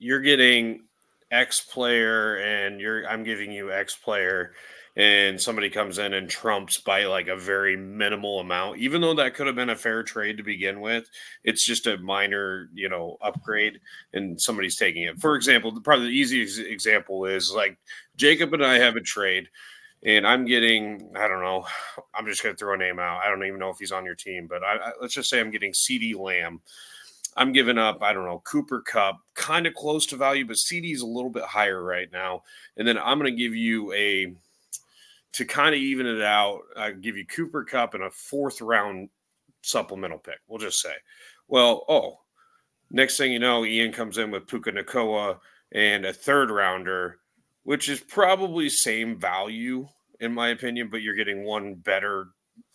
you're 0.00 0.20
getting 0.20 0.82
x 1.30 1.60
player 1.60 2.38
and 2.38 2.80
you're 2.80 3.08
i'm 3.08 3.22
giving 3.22 3.52
you 3.52 3.72
x 3.72 3.94
player 3.94 4.52
and 4.96 5.40
somebody 5.40 5.68
comes 5.68 5.98
in 5.98 6.14
and 6.14 6.30
trumps 6.30 6.78
by 6.78 7.04
like 7.04 7.26
a 7.26 7.36
very 7.36 7.76
minimal 7.76 8.40
amount 8.40 8.78
even 8.78 9.00
though 9.00 9.14
that 9.14 9.34
could 9.34 9.46
have 9.46 9.56
been 9.56 9.70
a 9.70 9.76
fair 9.76 10.02
trade 10.02 10.36
to 10.36 10.42
begin 10.42 10.80
with 10.80 11.08
it's 11.42 11.64
just 11.64 11.86
a 11.86 11.98
minor 11.98 12.68
you 12.74 12.88
know 12.88 13.16
upgrade 13.20 13.80
and 14.12 14.40
somebody's 14.40 14.76
taking 14.76 15.02
it 15.02 15.18
for 15.18 15.34
example 15.34 15.72
the, 15.72 15.80
probably 15.80 16.06
the 16.06 16.12
easiest 16.12 16.60
example 16.60 17.24
is 17.24 17.52
like 17.52 17.76
jacob 18.16 18.54
and 18.54 18.64
i 18.64 18.78
have 18.78 18.96
a 18.96 19.00
trade 19.00 19.48
and 20.04 20.26
i'm 20.26 20.44
getting 20.44 21.10
i 21.16 21.26
don't 21.26 21.42
know 21.42 21.64
i'm 22.14 22.26
just 22.26 22.42
going 22.42 22.54
to 22.54 22.58
throw 22.58 22.74
a 22.74 22.76
name 22.76 22.98
out 22.98 23.20
i 23.24 23.28
don't 23.28 23.44
even 23.44 23.58
know 23.58 23.70
if 23.70 23.78
he's 23.78 23.92
on 23.92 24.04
your 24.04 24.14
team 24.14 24.46
but 24.46 24.62
I, 24.62 24.76
I, 24.76 24.92
let's 25.00 25.14
just 25.14 25.28
say 25.28 25.40
i'm 25.40 25.50
getting 25.50 25.72
CeeDee 25.72 26.18
Lamb 26.18 26.60
I'm 27.36 27.52
giving 27.52 27.78
up, 27.78 28.02
I 28.02 28.12
don't 28.12 28.26
know, 28.26 28.40
Cooper 28.44 28.80
Kupp, 28.80 29.18
kind 29.34 29.66
of 29.66 29.74
close 29.74 30.06
to 30.06 30.16
value, 30.16 30.46
but 30.46 30.56
CeeDee 30.56 30.94
is 30.94 31.00
a 31.00 31.06
little 31.06 31.30
bit 31.30 31.42
higher 31.42 31.82
right 31.82 32.08
now. 32.12 32.42
And 32.76 32.86
then 32.86 32.98
I'm 32.98 33.18
going 33.18 33.32
to 33.32 33.36
give 33.36 33.54
you 33.54 33.92
a, 33.92 34.32
to 35.34 35.44
kind 35.44 35.74
of 35.74 35.80
even 35.80 36.06
it 36.06 36.22
out, 36.22 36.60
I 36.76 36.92
give 36.92 37.16
you 37.16 37.26
Cooper 37.26 37.64
Kupp 37.64 37.94
and 37.94 38.02
a 38.04 38.10
fourth 38.10 38.60
round 38.60 39.08
supplemental 39.62 40.18
pick. 40.18 40.38
We'll 40.46 40.58
just 40.58 40.80
say, 40.80 40.94
well, 41.48 41.84
oh, 41.88 42.20
next 42.90 43.16
thing 43.16 43.32
you 43.32 43.38
know, 43.38 43.64
Ian 43.64 43.92
comes 43.92 44.18
in 44.18 44.30
with 44.30 44.46
Puka 44.46 44.72
Nacua 44.72 45.38
and 45.72 46.04
a 46.06 46.12
third 46.12 46.50
rounder, 46.50 47.18
which 47.64 47.88
is 47.88 48.00
probably 48.00 48.68
same 48.68 49.18
value 49.18 49.88
in 50.20 50.32
my 50.32 50.48
opinion, 50.50 50.88
but 50.90 51.02
you're 51.02 51.16
getting 51.16 51.44
one 51.44 51.74
better 51.74 52.28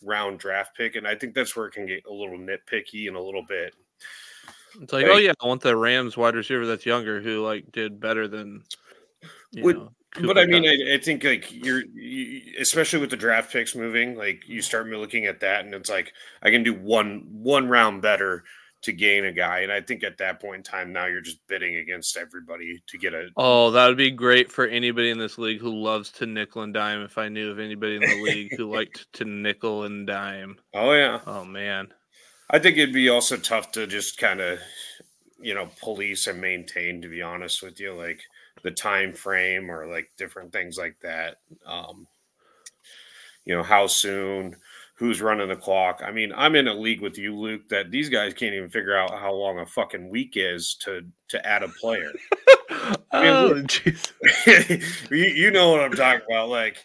round 0.03 0.39
draft 0.39 0.75
pick. 0.75 0.95
And 0.95 1.07
I 1.07 1.15
think 1.15 1.33
that's 1.33 1.55
where 1.55 1.67
it 1.67 1.71
can 1.71 1.85
get 1.85 2.05
a 2.05 2.11
little 2.13 2.37
nitpicky 2.37 3.07
and 3.07 3.15
a 3.15 3.21
little 3.21 3.45
bit 3.47 3.73
It's 4.81 4.91
like, 4.91 5.05
Right. 5.05 5.15
oh 5.15 5.17
yeah, 5.17 5.31
I 5.41 5.47
want 5.47 5.61
the 5.61 5.75
Rams 5.75 6.17
wide 6.17 6.35
receiver 6.35 6.65
that's 6.65 6.85
younger 6.85 7.21
who 7.21 7.43
like 7.45 7.71
did 7.71 7.99
better 7.99 8.27
than. 8.27 8.63
You 9.51 9.63
Would- 9.63 9.77
know, 9.77 9.91
But 10.15 10.39
I 10.39 10.45
mean, 10.45 10.65
I, 10.65 10.95
I 10.95 10.97
think 10.97 11.23
like 11.23 11.51
you're, 11.51 11.83
you, 11.93 12.41
especially 12.59 12.99
with 12.99 13.11
the 13.11 13.17
draft 13.17 13.51
picks 13.53 13.75
moving, 13.75 14.15
like 14.15 14.47
you 14.47 14.61
start 14.61 14.87
looking 14.87 15.25
at 15.25 15.41
that, 15.41 15.65
and 15.65 15.73
it's 15.73 15.89
like 15.89 16.13
I 16.41 16.49
can 16.49 16.63
do 16.63 16.73
one 16.73 17.27
one 17.31 17.69
round 17.69 18.01
better 18.01 18.43
to 18.81 18.93
gain 18.93 19.25
a 19.25 19.31
guy, 19.31 19.59
and 19.59 19.71
I 19.71 19.81
think 19.81 20.03
at 20.03 20.17
that 20.17 20.41
point 20.41 20.55
in 20.55 20.63
time, 20.63 20.93
now 20.93 21.05
you're 21.05 21.21
just 21.21 21.45
bidding 21.47 21.75
against 21.75 22.17
everybody 22.17 22.81
to 22.87 22.97
get 22.97 23.13
a. 23.13 23.27
Oh, 23.37 23.71
that 23.71 23.87
would 23.87 23.97
be 23.97 24.09
great 24.09 24.51
for 24.51 24.65
anybody 24.65 25.09
in 25.09 25.19
this 25.19 25.37
league 25.37 25.59
who 25.59 25.75
loves 25.75 26.11
to 26.13 26.25
nickel 26.25 26.63
and 26.63 26.73
dime. 26.73 27.01
If 27.01 27.17
I 27.17 27.29
knew 27.29 27.51
of 27.51 27.59
anybody 27.59 27.97
in 27.97 28.01
the 28.01 28.21
league 28.23 28.55
who 28.57 28.71
liked 28.73 29.11
to 29.13 29.25
nickel 29.25 29.83
and 29.83 30.07
dime, 30.07 30.57
Oh 30.73 30.93
yeah, 30.93 31.19
oh 31.27 31.45
man, 31.45 31.89
I 32.49 32.57
think 32.57 32.77
it'd 32.77 32.93
be 32.93 33.09
also 33.09 33.37
tough 33.37 33.71
to 33.73 33.85
just 33.85 34.17
kind 34.17 34.39
of, 34.39 34.59
you 35.39 35.53
know, 35.53 35.69
police 35.83 36.25
and 36.25 36.41
maintain. 36.41 37.01
To 37.01 37.09
be 37.09 37.21
honest 37.21 37.61
with 37.61 37.79
you, 37.79 37.93
like 37.93 38.21
the 38.63 38.71
time 38.71 39.13
frame 39.13 39.69
or 39.69 39.87
like 39.87 40.09
different 40.17 40.51
things 40.53 40.77
like 40.77 40.97
that. 41.01 41.37
Um, 41.65 42.07
you 43.45 43.55
know, 43.55 43.63
how 43.63 43.87
soon, 43.87 44.55
who's 44.95 45.21
running 45.21 45.47
the 45.47 45.55
clock. 45.55 46.01
I 46.05 46.11
mean, 46.11 46.33
I'm 46.35 46.55
in 46.55 46.67
a 46.67 46.73
league 46.73 47.01
with 47.01 47.17
you, 47.17 47.35
Luke, 47.35 47.69
that 47.69 47.89
these 47.89 48.09
guys 48.09 48.33
can't 48.33 48.53
even 48.53 48.69
figure 48.69 48.97
out 48.97 49.11
how 49.17 49.33
long 49.33 49.59
a 49.59 49.65
fucking 49.65 50.09
week 50.09 50.33
is 50.35 50.75
to 50.81 51.05
to 51.29 51.45
add 51.47 51.63
a 51.63 51.69
player. 51.69 52.11
oh 53.11 53.53
jeez, 53.65 54.11
you, 55.09 55.17
you 55.17 55.51
know 55.51 55.71
what 55.71 55.81
I'm 55.81 55.93
talking 55.93 56.25
about. 56.29 56.49
Like, 56.49 56.77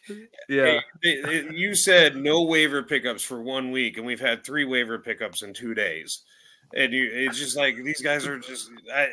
yeah. 0.48 0.80
they- 1.02 1.20
they- 1.22 1.48
you 1.54 1.74
said 1.74 2.16
no 2.16 2.42
waiver 2.42 2.82
pickups 2.82 3.22
for 3.24 3.42
one 3.42 3.70
week, 3.70 3.96
and 3.98 4.06
we've 4.06 4.20
had 4.20 4.44
three 4.44 4.64
waiver 4.64 4.98
pickups 4.98 5.42
in 5.42 5.52
two 5.52 5.74
days. 5.74 6.22
And 6.74 6.92
you, 6.92 7.08
it's 7.12 7.38
just 7.38 7.56
like 7.56 7.76
these 7.84 8.00
guys 8.00 8.26
are 8.26 8.38
just, 8.38 8.70
I, 8.92 9.08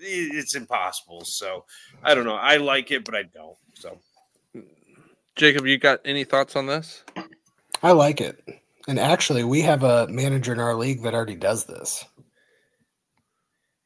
it's 0.00 0.54
impossible. 0.54 1.22
So 1.24 1.64
I 2.02 2.14
don't 2.14 2.24
know. 2.24 2.34
I 2.36 2.56
like 2.56 2.90
it, 2.90 3.04
but 3.04 3.14
I 3.14 3.22
don't. 3.22 3.56
So 3.74 3.98
Jacob, 5.36 5.66
you 5.66 5.78
got 5.78 6.00
any 6.04 6.24
thoughts 6.24 6.56
on 6.56 6.66
this? 6.66 7.04
I 7.82 7.92
like 7.92 8.20
it. 8.20 8.42
And 8.88 8.98
actually, 8.98 9.44
we 9.44 9.60
have 9.62 9.82
a 9.84 10.08
manager 10.08 10.52
in 10.52 10.60
our 10.60 10.74
league 10.74 11.02
that 11.02 11.14
already 11.14 11.36
does 11.36 11.64
this. 11.64 12.04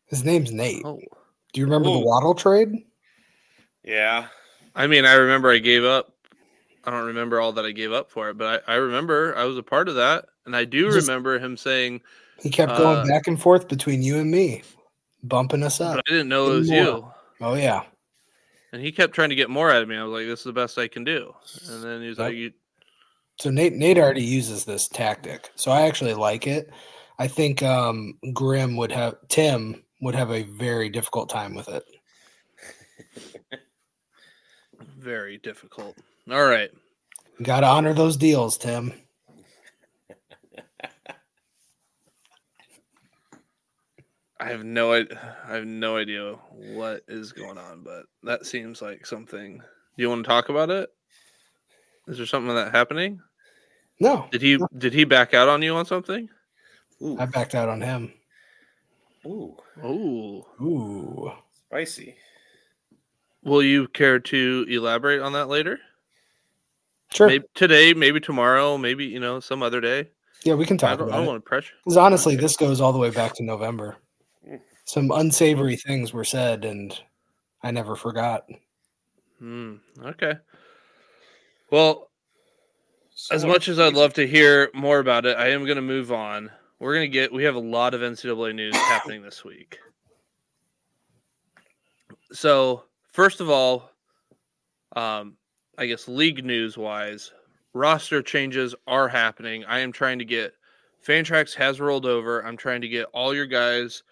His 0.07 0.25
name's 0.25 0.53
Nate. 0.53 0.83
Oh, 0.85 1.01
Do 1.53 1.61
you 1.61 1.65
remember 1.67 1.89
Ooh. 1.89 1.95
the 2.01 2.07
Waddle 2.07 2.35
trade? 2.35 2.85
yeah, 3.85 4.29
I 4.77 4.87
mean, 4.87 5.05
I 5.05 5.15
remember 5.15 5.51
I 5.51 5.59
gave 5.59 5.85
up. 5.85 6.15
I 6.85 6.91
don't 6.91 7.07
remember 7.07 7.41
all 7.41 7.53
that 7.53 7.65
I 7.65 7.73
gave 7.73 7.93
up 7.93 8.11
for 8.11 8.31
it, 8.31 8.39
but 8.39 8.63
I, 8.67 8.73
I 8.73 8.77
remember 8.77 9.37
I 9.37 9.45
was 9.45 9.59
a 9.59 9.63
part 9.63 9.89
of 9.89 9.97
that, 9.97 10.27
and 10.47 10.55
I 10.57 10.65
do 10.65 10.91
Just- 10.91 11.07
remember 11.09 11.39
him 11.39 11.57
saying, 11.57 12.01
He 12.43 12.51
kept 12.51 12.77
going 12.77 12.99
Uh, 12.99 13.07
back 13.07 13.27
and 13.29 13.41
forth 13.41 13.69
between 13.69 14.03
you 14.03 14.19
and 14.19 14.31
me, 14.31 14.63
bumping 15.23 15.63
us 15.63 15.79
"But 15.79 15.99
up. 15.99 16.05
I 16.09 16.11
didn't 16.11 16.29
know 16.29 16.53
it 16.53 16.59
was 16.59 16.71
More. 16.71 16.85
you." 16.85 17.13
Oh 17.41 17.55
yeah. 17.55 17.85
And 18.73 18.83
he 18.83 18.91
kept 18.91 19.15
trying 19.15 19.29
to 19.29 19.35
get 19.35 19.51
more 19.51 19.71
out 19.71 19.83
of 19.83 19.89
me. 19.89 19.97
I 19.97 20.03
was 20.03 20.13
like, 20.13 20.27
"This 20.27 20.41
is 20.41 20.45
the 20.45 20.53
best 20.53 20.77
I 20.79 20.89
can 20.89 21.05
do." 21.05 21.35
And 21.69 21.83
then 21.85 22.03
he 22.03 22.09
was 22.09 22.19
Yep. 22.19 22.27
like, 22.27 22.35
you, 22.37 22.53
So 23.39 23.51
Nate 23.51 23.75
Nate 23.75 23.99
already 23.99 24.25
uses 24.25 24.65
this 24.65 24.89
tactic. 24.89 25.51
So 25.57 25.71
I 25.71 25.83
actually 25.83 26.15
like 26.15 26.47
it. 26.47 26.71
I 27.19 27.29
think 27.29 27.63
um 27.63 28.19
Grim 28.33 28.77
would 28.77 28.93
have 28.93 29.17
Tim 29.29 29.83
would 30.01 30.15
have 30.15 30.31
a 30.33 30.43
very 30.43 30.89
difficult 30.89 31.29
time 31.31 31.55
with 31.55 31.69
it. 31.69 31.85
"Very 34.99 35.39
difficult." 35.39 35.97
All 36.31 36.45
right. 36.45 36.71
Gotta 37.43 37.67
honor 37.67 37.93
those 37.95 38.17
deals, 38.17 38.57
Tim. 38.57 38.93
I 44.43 44.49
have 44.51 44.65
no 44.65 44.93
idea. 44.93 45.37
I 45.49 45.55
have 45.55 45.67
no 45.67 45.97
idea 45.97 46.35
what 46.51 47.05
is 47.07 47.33
going 47.33 47.59
on, 47.59 47.83
but 47.85 48.07
that 48.25 48.45
seems 48.47 48.83
like 48.83 49.07
something. 49.07 49.59
Do 49.59 50.03
you 50.03 50.09
want 50.09 50.25
to 50.25 50.29
talk 50.29 50.49
about 50.49 50.71
it? 50.71 50.91
Is 52.09 52.17
there 52.17 52.27
something 52.27 52.55
that 52.55 52.73
happening? 52.73 53.21
No, 54.01 54.27
Did 54.33 54.43
he 54.43 54.59
did 54.77 54.93
he 54.95 55.05
back 55.05 55.33
out 55.33 55.49
on 55.49 55.63
you 55.63 55.77
on 55.77 55.87
something? 55.87 56.29
ooh, 57.01 57.17
I 57.21 57.27
backed 57.27 57.55
out 57.55 57.69
on 57.69 57.81
him. 57.81 58.13
ooh, 59.25 59.57
Oh, 59.83 60.47
Ooh. 60.61 61.33
spicy. 61.67 62.17
will 63.45 63.63
you 63.63 63.87
care 63.89 64.19
to 64.19 64.67
elaborate 64.69 65.21
on 65.21 65.35
that 65.35 65.47
later? 65.49 65.79
Sure. 67.13 67.29
Maybe 67.29 67.45
today, 67.55 67.95
maybe 67.95 68.19
tomorrow, 68.19 68.77
maybe 68.77 69.05
you 69.05 69.21
know 69.21 69.39
some 69.39 69.63
other 69.63 69.81
day. 69.81 70.09
Yeah, 70.45 70.55
we 70.55 70.67
can 70.67 70.77
I 70.77 70.79
talk 70.79 70.99
don't, 70.99 71.13
I 71.13 71.17
don't 71.17 71.25
it. 71.25 71.29
want 71.29 71.45
to 71.45 71.49
pressure. 71.49 71.75
Because 71.85 71.97
honestly, 71.97 72.35
this 72.35 72.57
goes 72.57 72.81
all 72.81 72.93
the 72.93 72.99
way 72.99 73.11
back 73.11 73.35
to 73.35 73.45
November. 73.45 73.99
Some 74.93 75.11
unsavory 75.11 75.77
things 75.77 76.13
were 76.13 76.23
said, 76.23 76.67
and 76.67 76.95
I 77.63 77.71
never 77.71 77.97
forgot. 77.97 78.45
Hmm, 79.39 79.77
okay. 80.05 80.35
Well, 81.71 82.11
So 83.15 83.35
as 83.35 83.47
much 83.47 83.69
as 83.69 83.81
I'd 83.81 83.95
love 83.95 84.13
to 84.13 84.27
hear 84.27 84.69
more 84.75 84.99
about 84.99 85.25
it, 85.25 85.39
I 85.39 85.49
am 85.49 85.65
going 85.65 85.77
to 85.77 85.81
move 85.81 86.13
on. 86.13 86.51
We're 86.79 86.93
going 86.93 87.11
to 87.11 87.15
get, 87.15 87.33
we 87.33 87.43
have 87.45 87.55
a 87.55 87.59
lot 87.59 87.95
of 87.95 88.03
NCAA 88.03 88.55
news 88.55 88.77
happening 88.93 89.23
this 89.23 89.43
week. 89.43 89.79
So, 92.33 92.85
first 93.13 93.41
of 93.41 93.49
all, 93.49 93.93
um, 94.95 95.39
I 95.79 95.87
guess 95.87 96.07
league 96.07 96.45
news 96.45 96.77
wise, 96.77 97.33
roster 97.73 98.21
changes 98.21 98.75
are 98.87 99.09
happening. 99.09 99.65
I 99.65 99.79
am 99.79 99.91
trying 99.91 100.19
to 100.19 100.27
get 100.27 100.53
Fantrax 101.03 101.55
has 101.55 101.81
rolled 101.81 102.05
over. 102.05 102.45
I'm 102.45 102.59
trying 102.59 102.83
to 102.83 102.89
get 102.89 103.07
all 103.15 103.35
your 103.35 103.47
guys 103.47 104.03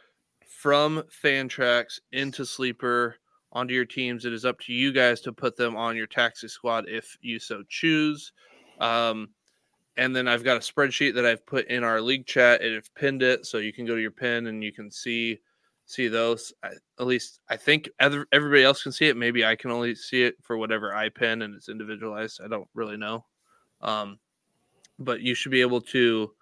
from 0.61 1.03
Fantrax 1.25 2.01
into 2.12 2.44
Sleeper 2.44 3.16
onto 3.51 3.73
your 3.73 3.87
teams. 3.87 4.27
It 4.27 4.35
is 4.35 4.44
up 4.44 4.61
to 4.61 4.75
you 4.75 4.92
guys 4.92 5.23
to 5.23 5.33
put 5.33 5.57
them 5.57 5.75
on 5.75 5.96
your 5.96 6.07
taxi 6.07 6.49
squad 6.49 6.85
if 6.87 7.16
you 7.23 7.38
so 7.38 7.62
choose. 7.66 8.33
Um, 8.79 9.31
and 9.96 10.14
then 10.14 10.29
I've 10.29 10.44
got 10.44 10.59
a 10.59 10.61
spreadsheet 10.61 11.14
that 11.14 11.25
I've 11.25 11.46
put 11.46 11.66
in 11.68 11.83
our 11.83 12.03
league 12.03 12.27
chat 12.27 12.61
and 12.61 12.75
have 12.75 12.94
pinned 12.94 13.23
it 13.23 13.46
so 13.46 13.57
you 13.57 13.73
can 13.73 13.87
go 13.87 13.94
to 13.94 14.03
your 14.03 14.11
pin 14.11 14.49
and 14.49 14.62
you 14.62 14.70
can 14.70 14.90
see 14.90 15.40
see 15.87 16.09
those. 16.09 16.53
I, 16.62 16.73
at 16.99 17.07
least 17.07 17.40
I 17.49 17.57
think 17.57 17.88
other, 17.99 18.27
everybody 18.31 18.62
else 18.62 18.83
can 18.83 18.92
see 18.92 19.07
it. 19.07 19.16
Maybe 19.16 19.46
I 19.46 19.57
can 19.57 19.70
only 19.70 19.94
see 19.94 20.25
it 20.25 20.35
for 20.42 20.59
whatever 20.59 20.94
I 20.94 21.09
pin 21.09 21.40
and 21.40 21.55
it's 21.55 21.70
individualized. 21.70 22.38
I 22.44 22.49
don't 22.49 22.68
really 22.75 22.99
know. 22.99 23.25
Um, 23.81 24.18
but 24.99 25.23
you 25.23 25.35
should 25.35 25.53
be 25.53 25.62
able 25.62 25.81
to 25.81 26.33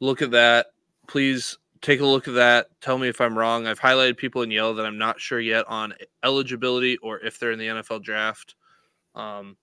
look 0.00 0.20
at 0.20 0.30
that. 0.32 0.66
Please 1.08 1.56
take 1.82 2.00
a 2.00 2.06
look 2.06 2.28
at 2.28 2.34
that. 2.34 2.68
Tell 2.80 2.96
me 2.96 3.08
if 3.08 3.20
I'm 3.20 3.36
wrong. 3.36 3.66
I've 3.66 3.80
highlighted 3.80 4.16
people 4.16 4.42
in 4.42 4.50
yellow 4.50 4.72
that 4.74 4.86
I'm 4.86 4.98
not 4.98 5.20
sure 5.20 5.40
yet 5.40 5.66
on 5.68 5.92
eligibility 6.24 6.96
or 6.98 7.18
if 7.18 7.38
they're 7.38 7.52
in 7.52 7.58
the 7.58 7.66
NFL 7.66 8.02
draft. 8.02 8.54
Um, 9.14 9.56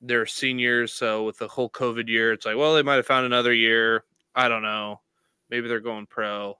they're 0.00 0.26
seniors, 0.26 0.92
so 0.92 1.24
with 1.24 1.38
the 1.38 1.48
whole 1.48 1.70
COVID 1.70 2.08
year, 2.08 2.32
it's 2.32 2.46
like, 2.46 2.56
well, 2.56 2.74
they 2.74 2.82
might 2.82 2.94
have 2.94 3.06
found 3.06 3.26
another 3.26 3.52
year. 3.52 4.04
I 4.34 4.48
don't 4.48 4.62
know. 4.62 5.00
Maybe 5.50 5.68
they're 5.68 5.80
going 5.80 6.06
pro. 6.06 6.58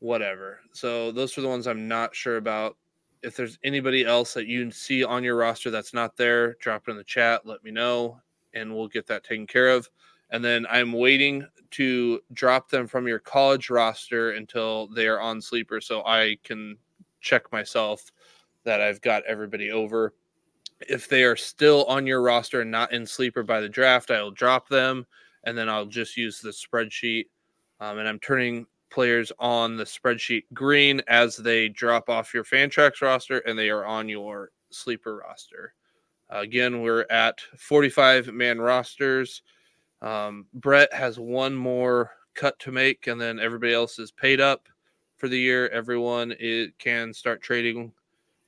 Whatever. 0.00 0.60
So 0.72 1.12
those 1.12 1.36
are 1.38 1.42
the 1.42 1.48
ones 1.48 1.66
I'm 1.66 1.88
not 1.88 2.14
sure 2.14 2.36
about. 2.36 2.76
If 3.22 3.36
there's 3.36 3.58
anybody 3.64 4.04
else 4.04 4.34
that 4.34 4.46
you 4.46 4.70
see 4.70 5.02
on 5.02 5.24
your 5.24 5.36
roster 5.36 5.70
that's 5.70 5.94
not 5.94 6.16
there, 6.16 6.54
drop 6.54 6.88
it 6.88 6.90
in 6.90 6.96
the 6.98 7.04
chat. 7.04 7.46
Let 7.46 7.64
me 7.64 7.70
know, 7.70 8.20
and 8.52 8.74
we'll 8.74 8.88
get 8.88 9.06
that 9.06 9.24
taken 9.24 9.46
care 9.46 9.68
of. 9.68 9.88
And 10.30 10.44
then 10.44 10.66
I'm 10.70 10.92
waiting 10.92 11.46
to 11.72 12.20
drop 12.32 12.68
them 12.70 12.86
from 12.86 13.06
your 13.06 13.18
college 13.18 13.70
roster 13.70 14.32
until 14.32 14.88
they 14.88 15.06
are 15.06 15.20
on 15.20 15.40
sleeper, 15.40 15.80
so 15.80 16.04
I 16.04 16.36
can 16.44 16.76
check 17.20 17.50
myself 17.52 18.12
that 18.64 18.80
I've 18.80 19.00
got 19.00 19.24
everybody 19.26 19.70
over 19.70 20.14
if 20.88 21.08
they 21.08 21.24
are 21.24 21.36
still 21.36 21.84
on 21.84 22.06
your 22.06 22.22
roster 22.22 22.60
and 22.60 22.70
not 22.70 22.92
in 22.92 23.06
sleeper 23.06 23.42
by 23.42 23.60
the 23.60 23.68
draft, 23.68 24.10
I 24.10 24.22
will 24.22 24.30
drop 24.30 24.68
them 24.68 25.06
and 25.44 25.56
then 25.56 25.68
I'll 25.68 25.86
just 25.86 26.16
use 26.16 26.40
the 26.40 26.50
spreadsheet. 26.50 27.26
Um, 27.80 27.98
and 27.98 28.08
I'm 28.08 28.18
turning 28.18 28.66
players 28.90 29.32
on 29.38 29.76
the 29.76 29.84
spreadsheet 29.84 30.44
green 30.52 31.02
as 31.08 31.36
they 31.36 31.68
drop 31.68 32.08
off 32.08 32.32
your 32.32 32.44
Fantrax 32.44 33.02
roster 33.02 33.38
and 33.38 33.58
they 33.58 33.70
are 33.70 33.84
on 33.84 34.08
your 34.08 34.50
sleeper 34.70 35.16
roster. 35.16 35.74
Again, 36.30 36.80
we're 36.80 37.06
at 37.10 37.40
45 37.58 38.28
man 38.28 38.58
rosters. 38.60 39.42
Um, 40.04 40.46
Brett 40.54 40.92
has 40.92 41.18
one 41.18 41.54
more 41.54 42.12
cut 42.34 42.58
to 42.60 42.72
make, 42.72 43.06
and 43.06 43.20
then 43.20 43.40
everybody 43.40 43.72
else 43.72 43.98
is 43.98 44.12
paid 44.12 44.40
up 44.40 44.68
for 45.16 45.28
the 45.28 45.38
year. 45.38 45.68
Everyone 45.68 46.34
it 46.38 46.78
can 46.78 47.12
start 47.12 47.42
trading 47.42 47.92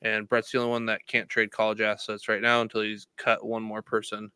and 0.03 0.29
Brett's 0.29 0.53
the 0.53 0.59
only 0.59 0.71
one 0.71 0.87
that 0.87 1.07
can't 1.07 1.29
trade 1.29 1.51
college 1.51 1.81
assets 1.81 2.29
right 2.29 2.43
now 2.43 2.61
until 2.61 2.83
he's 2.83 3.07
cut 3.17 3.45
one 3.45 3.63
more 3.63 3.83
person. 3.83 4.31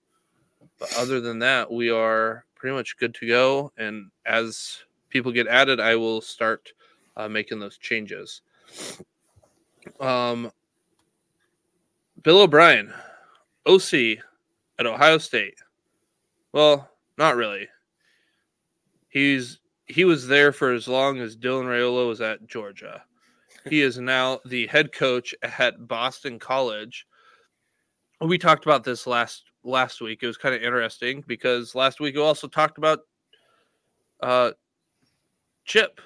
But 0.79 0.93
other 0.97 1.21
than 1.21 1.39
that, 1.41 1.71
we 1.71 1.91
are 1.91 2.45
pretty 2.55 2.75
much 2.75 2.97
good 2.97 3.15
to 3.15 3.27
go. 3.27 3.73
And 3.77 4.11
as 4.27 4.79
people 5.09 5.33
get 5.33 5.47
added, 5.47 5.81
I 5.81 5.97
will 5.97 6.21
start 6.21 6.73
uh, 7.17 7.29
making 7.29 7.61
those 7.61 7.79
changes. 7.79 8.43
Um, 10.01 10.51
Bill 12.23 12.41
O'Brien, 12.41 12.93
OC 13.67 14.19
at 14.79 14.87
Ohio 14.87 15.19
State. 15.19 15.59
Well, 16.53 16.91
not 17.21 17.37
really. 17.37 17.69
He's 19.11 19.61
he 19.85 20.05
was 20.05 20.27
there 20.27 20.53
for 20.53 20.73
as 20.73 20.89
long 20.89 21.19
as 21.19 21.37
Dylan 21.37 21.67
Raiola 21.67 22.09
was 22.09 22.21
at 22.23 22.47
Georgia. 22.47 23.05
He 23.69 23.83
is 23.83 23.99
now 23.99 24.41
the 24.47 24.67
head 24.69 24.93
coach 24.93 25.35
at 25.43 25.87
Boston 25.87 26.39
College. 26.39 27.07
We 28.23 28.39
talked 28.39 28.65
about 28.65 28.85
this 28.85 29.07
last 29.07 29.45
last 29.63 30.01
week. 30.01 30.21
It 30.23 30.29
was 30.29 30.39
kind 30.39 30.55
of 30.55 30.63
interesting 30.63 31.23
because 31.27 31.75
last 31.75 32.01
week 32.01 32.15
we 32.15 32.23
also 32.23 32.49
talked 32.49 32.79
about 32.79 33.01
uh, 34.23 34.53
Chip 35.67 36.01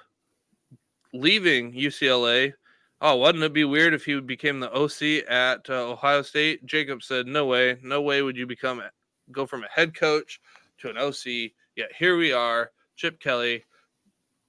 leaving 1.12 1.72
UCLA. 1.72 2.54
Oh, 3.00 3.18
wouldn't 3.18 3.44
it 3.44 3.52
be 3.52 3.64
weird 3.64 3.94
if 3.94 4.04
he 4.04 4.18
became 4.20 4.58
the 4.58 4.72
OC 4.72 5.30
at 5.30 5.70
uh, 5.70 5.92
Ohio 5.92 6.22
State? 6.22 6.66
Jacob 6.66 7.04
said, 7.04 7.28
"No 7.28 7.46
way, 7.46 7.76
no 7.84 8.02
way 8.02 8.22
would 8.22 8.36
you 8.36 8.48
become 8.48 8.80
a, 8.80 8.90
go 9.30 9.46
from 9.46 9.62
a 9.62 9.68
head 9.68 9.94
coach 9.94 10.40
to 10.84 10.90
an 10.90 10.98
OC." 10.98 11.52
Yet 11.76 11.90
here 11.98 12.16
we 12.16 12.32
are. 12.32 12.70
Chip 12.96 13.20
Kelly 13.20 13.64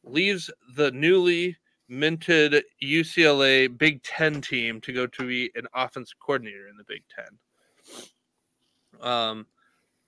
leaves 0.03 0.51
the 0.75 0.91
newly 0.91 1.57
minted 1.87 2.63
UCLA 2.83 3.75
Big 3.77 4.03
Ten 4.03 4.41
team 4.41 4.81
to 4.81 4.93
go 4.93 5.07
to 5.07 5.27
be 5.27 5.51
an 5.55 5.67
offense 5.73 6.13
coordinator 6.19 6.67
in 6.67 6.77
the 6.77 6.83
Big 6.83 7.03
Ten. 7.13 7.39
Um, 9.01 9.47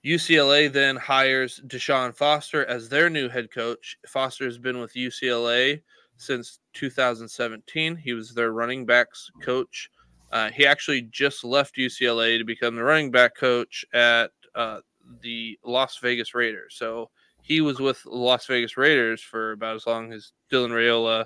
UCLA 0.06 0.72
then 0.72 0.96
hires 0.96 1.60
Deshaun 1.68 2.16
Foster 2.16 2.66
as 2.66 2.90
their 2.90 3.10
new 3.10 3.30
head 3.30 3.52
coach. 3.52 3.98
Foster 4.08 4.46
has 4.46 4.58
been 4.58 4.80
with 4.80 4.94
UCLA 4.94 5.82
since 6.18 6.60
2017. 6.74 7.96
He 7.96 8.14
was 8.14 8.34
their 8.34 8.52
running 8.52 8.86
backs 8.86 9.30
coach. 9.42 9.90
Uh, 10.32 10.50
he 10.52 10.66
actually 10.66 11.04
just 11.04 11.44
left 11.44 11.78
UCLA 11.78 12.38
to 12.38 12.46
become 12.46 12.76
the 12.76 12.84
running 12.84 13.12
back 13.12 13.36
coach 13.36 13.86
at 13.94 14.32
uh, 14.56 14.80
the 15.22 15.58
Las 15.64 15.98
Vegas 16.00 16.34
Raiders. 16.34 16.76
So 16.78 17.10
he 17.42 17.62
was 17.62 17.80
with 17.80 18.06
Las 18.06 18.46
Vegas 18.46 18.78
Raiders 18.78 19.22
for 19.22 19.54
about 19.54 19.76
as 19.76 19.88
long 19.88 20.14
as 20.14 20.34
Dylan 20.52 20.72
Raiola 20.72 21.26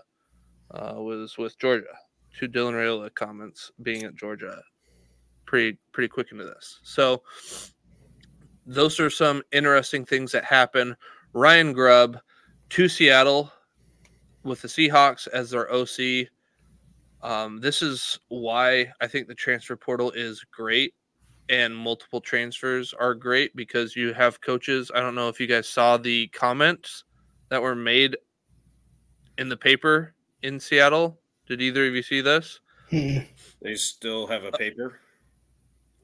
uh, 0.71 1.01
was 1.01 1.37
with 1.37 1.57
Georgia. 1.59 1.85
Two 2.37 2.47
Dylan 2.47 2.73
Raiola 2.73 3.13
comments 3.13 3.71
being 3.81 4.03
at 4.03 4.15
Georgia 4.15 4.61
pretty 5.45 5.77
pretty 5.91 6.07
quick 6.07 6.31
into 6.31 6.45
this. 6.45 6.79
So 6.83 7.23
those 8.65 8.99
are 8.99 9.09
some 9.09 9.43
interesting 9.51 10.05
things 10.05 10.31
that 10.31 10.45
happen. 10.45 10.95
Ryan 11.33 11.73
Grubb 11.73 12.19
to 12.69 12.87
Seattle 12.87 13.51
with 14.43 14.61
the 14.61 14.67
Seahawks 14.67 15.27
as 15.27 15.49
their 15.51 15.71
OC. 15.71 16.27
Um, 17.21 17.59
this 17.59 17.81
is 17.81 18.17
why 18.29 18.91
I 19.01 19.07
think 19.07 19.27
the 19.27 19.35
transfer 19.35 19.75
portal 19.75 20.11
is 20.11 20.43
great 20.51 20.93
and 21.51 21.75
multiple 21.75 22.21
transfers 22.21 22.93
are 22.93 23.13
great 23.13 23.53
because 23.55 23.95
you 23.95 24.13
have 24.13 24.39
coaches. 24.41 24.89
I 24.95 25.01
don't 25.01 25.13
know 25.15 25.27
if 25.27 25.39
you 25.39 25.45
guys 25.47 25.67
saw 25.67 25.97
the 25.97 26.27
comments 26.29 27.03
that 27.49 27.61
were 27.61 27.75
made 27.75 28.15
in 29.37 29.49
the 29.49 29.57
paper 29.57 30.15
in 30.43 30.59
Seattle. 30.59 31.19
Did 31.47 31.61
either 31.61 31.85
of 31.87 31.93
you 31.93 32.01
see 32.01 32.21
this? 32.21 32.61
They 32.89 33.75
still 33.75 34.25
have 34.27 34.45
a 34.45 34.51
paper. 34.53 34.99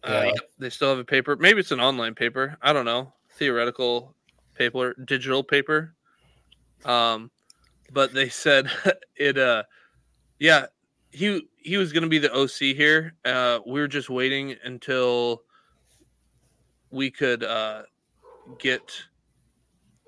Uh, 0.03 0.23
Yeah. 0.25 0.31
they 0.59 0.69
still 0.69 0.89
have 0.89 0.99
a 0.99 1.05
paper. 1.05 1.37
Maybe 1.37 1.61
it's 1.61 1.71
an 1.71 1.79
online 1.79 2.13
paper. 2.13 2.57
I 2.61 2.73
don't 2.73 2.85
know. 2.85 3.13
Theoretical 3.31 4.15
paper, 4.53 4.95
digital 5.05 5.43
paper. 5.43 5.95
Um, 6.83 7.31
but 7.93 8.13
they 8.13 8.27
said 8.29 8.69
it. 9.15 9.37
Uh, 9.37 9.63
yeah, 10.39 10.65
he 11.17 11.47
he 11.57 11.77
was 11.77 11.91
going 11.91 12.03
to 12.03 12.09
be 12.09 12.19
the 12.19 12.33
OC 12.33 12.75
here. 12.75 13.15
Uh, 13.25 13.59
we 13.65 13.79
were 13.79 13.87
just 13.87 14.09
waiting 14.09 14.55
until 14.63 15.41
we 16.91 17.09
could 17.09 17.43
uh, 17.43 17.81
get 18.59 18.91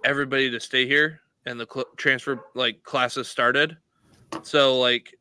everybody 0.05 0.49
to 0.51 0.59
stay 0.59 0.85
here 0.85 1.19
and 1.45 1.59
the 1.59 1.67
cl- 1.71 1.87
transfer 1.97 2.45
like 2.53 2.83
classes 2.83 3.27
started. 3.27 3.75
So 4.43 4.79
like 4.79 5.17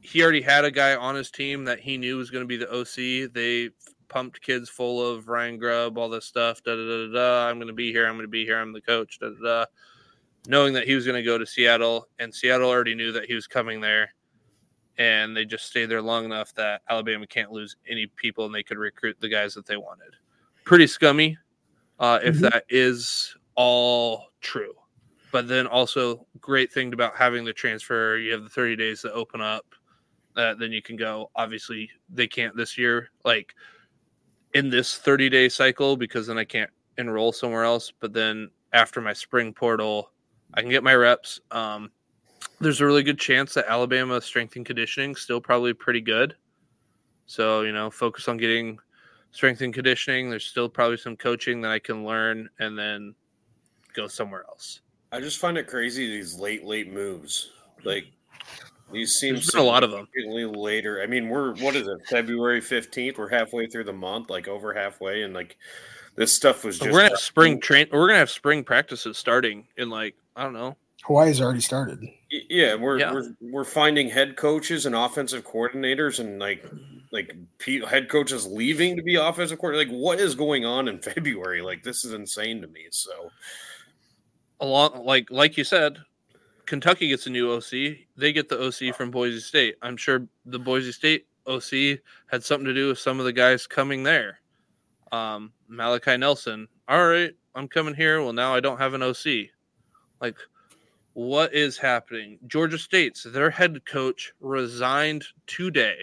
he 0.00 0.22
already 0.22 0.42
had 0.42 0.64
a 0.64 0.70
guy 0.70 0.96
on 0.96 1.14
his 1.14 1.30
team 1.30 1.64
that 1.64 1.78
he 1.78 1.96
knew 1.96 2.16
was 2.16 2.30
going 2.30 2.42
to 2.42 2.48
be 2.48 2.56
the 2.56 2.70
OC. 2.70 3.32
They 3.32 3.70
pumped 4.08 4.40
kids 4.42 4.68
full 4.68 5.06
of 5.06 5.28
Ryan 5.28 5.58
Grubb, 5.58 5.96
all 5.96 6.08
this 6.08 6.24
stuff. 6.24 6.62
Da 6.64 6.74
da 6.74 6.82
da 6.82 7.06
da. 7.06 7.12
da. 7.12 7.48
I'm 7.48 7.58
going 7.58 7.68
to 7.68 7.74
be 7.74 7.92
here. 7.92 8.06
I'm 8.06 8.14
going 8.14 8.26
to 8.26 8.28
be 8.28 8.44
here. 8.44 8.58
I'm 8.58 8.72
the 8.72 8.80
coach. 8.80 9.20
Da 9.20 9.28
da 9.28 9.44
da. 9.44 9.64
Knowing 10.48 10.74
that 10.74 10.86
he 10.86 10.94
was 10.94 11.04
going 11.04 11.16
to 11.16 11.22
go 11.22 11.38
to 11.38 11.46
Seattle, 11.46 12.08
and 12.18 12.34
Seattle 12.34 12.70
already 12.70 12.94
knew 12.94 13.12
that 13.12 13.26
he 13.26 13.34
was 13.34 13.46
coming 13.46 13.80
there, 13.80 14.14
and 14.98 15.36
they 15.36 15.44
just 15.44 15.66
stayed 15.66 15.86
there 15.86 16.02
long 16.02 16.24
enough 16.24 16.52
that 16.54 16.82
Alabama 16.88 17.26
can't 17.26 17.52
lose 17.52 17.76
any 17.88 18.06
people, 18.16 18.44
and 18.44 18.54
they 18.54 18.62
could 18.62 18.78
recruit 18.78 19.16
the 19.20 19.28
guys 19.28 19.54
that 19.54 19.66
they 19.66 19.76
wanted. 19.76 20.14
Pretty 20.64 20.86
scummy, 20.86 21.38
uh, 21.98 22.20
if 22.22 22.36
Mhm. 22.36 22.50
that 22.50 22.64
is 22.68 23.36
all 23.54 24.30
true. 24.40 24.74
But 25.30 25.48
then 25.48 25.66
also 25.66 26.26
great 26.40 26.72
thing 26.72 26.92
about 26.92 27.16
having 27.16 27.44
the 27.44 27.52
transfer, 27.52 28.16
you 28.16 28.32
have 28.32 28.42
the 28.42 28.48
30 28.48 28.76
days 28.76 29.02
to 29.02 29.12
open 29.12 29.40
up 29.40 29.74
uh, 30.38 30.54
then 30.54 30.70
you 30.70 30.80
can 30.80 30.96
go. 30.96 31.30
Obviously, 31.34 31.90
they 32.08 32.28
can't 32.28 32.56
this 32.56 32.78
year, 32.78 33.10
like 33.24 33.54
in 34.54 34.70
this 34.70 34.96
30 34.96 35.28
day 35.28 35.48
cycle, 35.48 35.96
because 35.96 36.28
then 36.28 36.38
I 36.38 36.44
can't 36.44 36.70
enroll 36.96 37.32
somewhere 37.32 37.64
else. 37.64 37.92
But 38.00 38.12
then 38.12 38.48
after 38.72 39.00
my 39.00 39.12
spring 39.12 39.52
portal, 39.52 40.12
I 40.54 40.60
can 40.60 40.70
get 40.70 40.84
my 40.84 40.94
reps. 40.94 41.40
Um, 41.50 41.90
there's 42.60 42.80
a 42.80 42.86
really 42.86 43.02
good 43.02 43.18
chance 43.18 43.54
that 43.54 43.66
Alabama 43.68 44.20
strength 44.20 44.56
and 44.56 44.66
conditioning 44.66 45.14
still 45.14 45.40
probably 45.40 45.72
pretty 45.72 46.00
good. 46.00 46.34
So, 47.26 47.62
you 47.62 47.72
know, 47.72 47.90
focus 47.90 48.28
on 48.28 48.36
getting 48.36 48.78
strength 49.30 49.60
and 49.60 49.72
conditioning. 49.72 50.30
There's 50.30 50.46
still 50.46 50.68
probably 50.68 50.96
some 50.96 51.16
coaching 51.16 51.60
that 51.62 51.70
I 51.70 51.78
can 51.78 52.04
learn 52.04 52.48
and 52.58 52.78
then 52.78 53.14
go 53.94 54.06
somewhere 54.06 54.44
else. 54.48 54.80
I 55.12 55.20
just 55.20 55.38
find 55.38 55.56
it 55.56 55.66
crazy 55.66 56.06
these 56.06 56.38
late, 56.38 56.64
late 56.64 56.92
moves. 56.92 57.50
Like 57.84 58.06
these 58.92 59.12
seem 59.14 59.34
There's 59.34 59.50
been 59.50 59.60
a 59.60 59.64
lot 59.64 59.84
of 59.84 59.90
them. 59.90 60.08
later. 60.16 61.02
I 61.02 61.06
mean, 61.06 61.28
we're 61.28 61.54
what 61.56 61.76
is 61.76 61.86
it? 61.86 61.98
February 62.08 62.60
fifteenth. 62.60 63.18
We're 63.18 63.28
halfway 63.28 63.66
through 63.66 63.84
the 63.84 63.92
month, 63.92 64.30
like 64.30 64.48
over 64.48 64.72
halfway, 64.74 65.22
and 65.22 65.34
like 65.34 65.56
this 66.16 66.34
stuff 66.34 66.64
was 66.64 66.78
just 66.78 66.90
we're 66.90 66.98
gonna 66.98 67.10
have 67.10 67.18
spring 67.18 67.60
train. 67.60 67.86
We're 67.92 68.06
gonna 68.06 68.18
have 68.18 68.30
spring 68.30 68.64
practices 68.64 69.16
starting 69.18 69.66
in 69.76 69.90
like 69.90 70.14
I 70.36 70.42
don't 70.42 70.54
know. 70.54 70.76
Hawaii's 71.04 71.40
already 71.40 71.60
started. 71.60 72.04
Yeah, 72.30 72.74
we're 72.74 72.98
Yeah. 72.98 73.12
we're 73.12 73.34
we're 73.40 73.64
finding 73.64 74.08
head 74.08 74.36
coaches 74.36 74.84
and 74.86 74.94
offensive 74.94 75.44
coordinators 75.44 76.18
and 76.18 76.38
like 76.38 76.64
like 77.12 77.34
head 77.88 78.08
coaches 78.10 78.46
leaving 78.46 78.96
to 78.96 79.02
be 79.02 79.14
offensive 79.14 79.58
coordinator. 79.58 79.90
Like, 79.90 79.98
what 80.00 80.20
is 80.20 80.34
going 80.34 80.64
on 80.64 80.88
in 80.88 80.98
February? 81.00 81.62
Like, 81.62 81.82
this 81.82 82.04
is 82.04 82.12
insane 82.12 82.60
to 82.60 82.66
me. 82.68 82.86
So, 82.90 83.30
along 84.60 85.04
like 85.04 85.30
like 85.30 85.56
you 85.56 85.64
said, 85.64 85.98
Kentucky 86.66 87.08
gets 87.08 87.26
a 87.26 87.30
new 87.30 87.50
OC. 87.52 87.96
They 88.16 88.32
get 88.32 88.48
the 88.48 88.60
OC 88.62 88.94
from 88.94 89.10
Boise 89.10 89.40
State. 89.40 89.76
I'm 89.80 89.96
sure 89.96 90.26
the 90.44 90.58
Boise 90.58 90.92
State 90.92 91.26
OC 91.46 92.00
had 92.26 92.44
something 92.44 92.66
to 92.66 92.74
do 92.74 92.88
with 92.88 92.98
some 92.98 93.18
of 93.18 93.24
the 93.24 93.32
guys 93.32 93.66
coming 93.66 94.02
there. 94.02 94.40
Um, 95.12 95.52
Malachi 95.68 96.18
Nelson. 96.18 96.68
All 96.88 97.06
right, 97.08 97.32
I'm 97.54 97.68
coming 97.68 97.94
here. 97.94 98.20
Well, 98.22 98.34
now 98.34 98.54
I 98.54 98.60
don't 98.60 98.78
have 98.78 98.92
an 98.92 99.02
OC. 99.02 99.48
Like, 100.20 100.36
what 101.18 101.52
is 101.52 101.76
happening? 101.76 102.38
Georgia 102.46 102.78
State's 102.78 103.24
their 103.24 103.50
head 103.50 103.84
coach 103.84 104.32
resigned 104.38 105.24
today, 105.48 105.96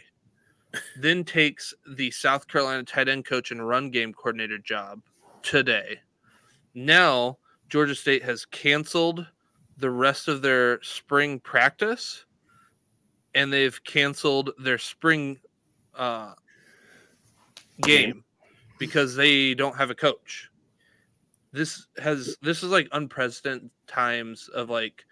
then 0.97 1.23
takes 1.23 1.73
the 1.95 2.11
South 2.11 2.49
Carolina 2.49 2.83
tight 2.83 3.07
end 3.07 3.23
coach 3.23 3.49
and 3.51 3.65
run 3.65 3.91
game 3.91 4.13
coordinator 4.13 4.57
job 4.57 4.99
today. 5.41 6.01
Now 6.73 7.37
Georgia 7.69 7.95
State 7.95 8.23
has 8.23 8.43
canceled 8.43 9.25
the 9.77 9.89
rest 9.89 10.27
of 10.27 10.41
their 10.41 10.83
spring 10.83 11.39
practice 11.39 12.25
and 13.35 13.53
they've 13.53 13.81
canceled 13.85 14.49
their 14.59 14.77
spring 14.77 15.39
uh, 15.95 16.33
game 17.83 18.25
because 18.79 19.15
they 19.15 19.53
don't 19.53 19.77
have 19.77 19.91
a 19.91 19.95
coach. 19.95 20.49
This 21.55 21.87
has 21.97 22.35
this 22.41 22.63
is 22.63 22.69
like 22.69 22.89
unprecedented 22.91 23.69
times 23.87 24.49
of 24.49 24.69
like 24.69 25.05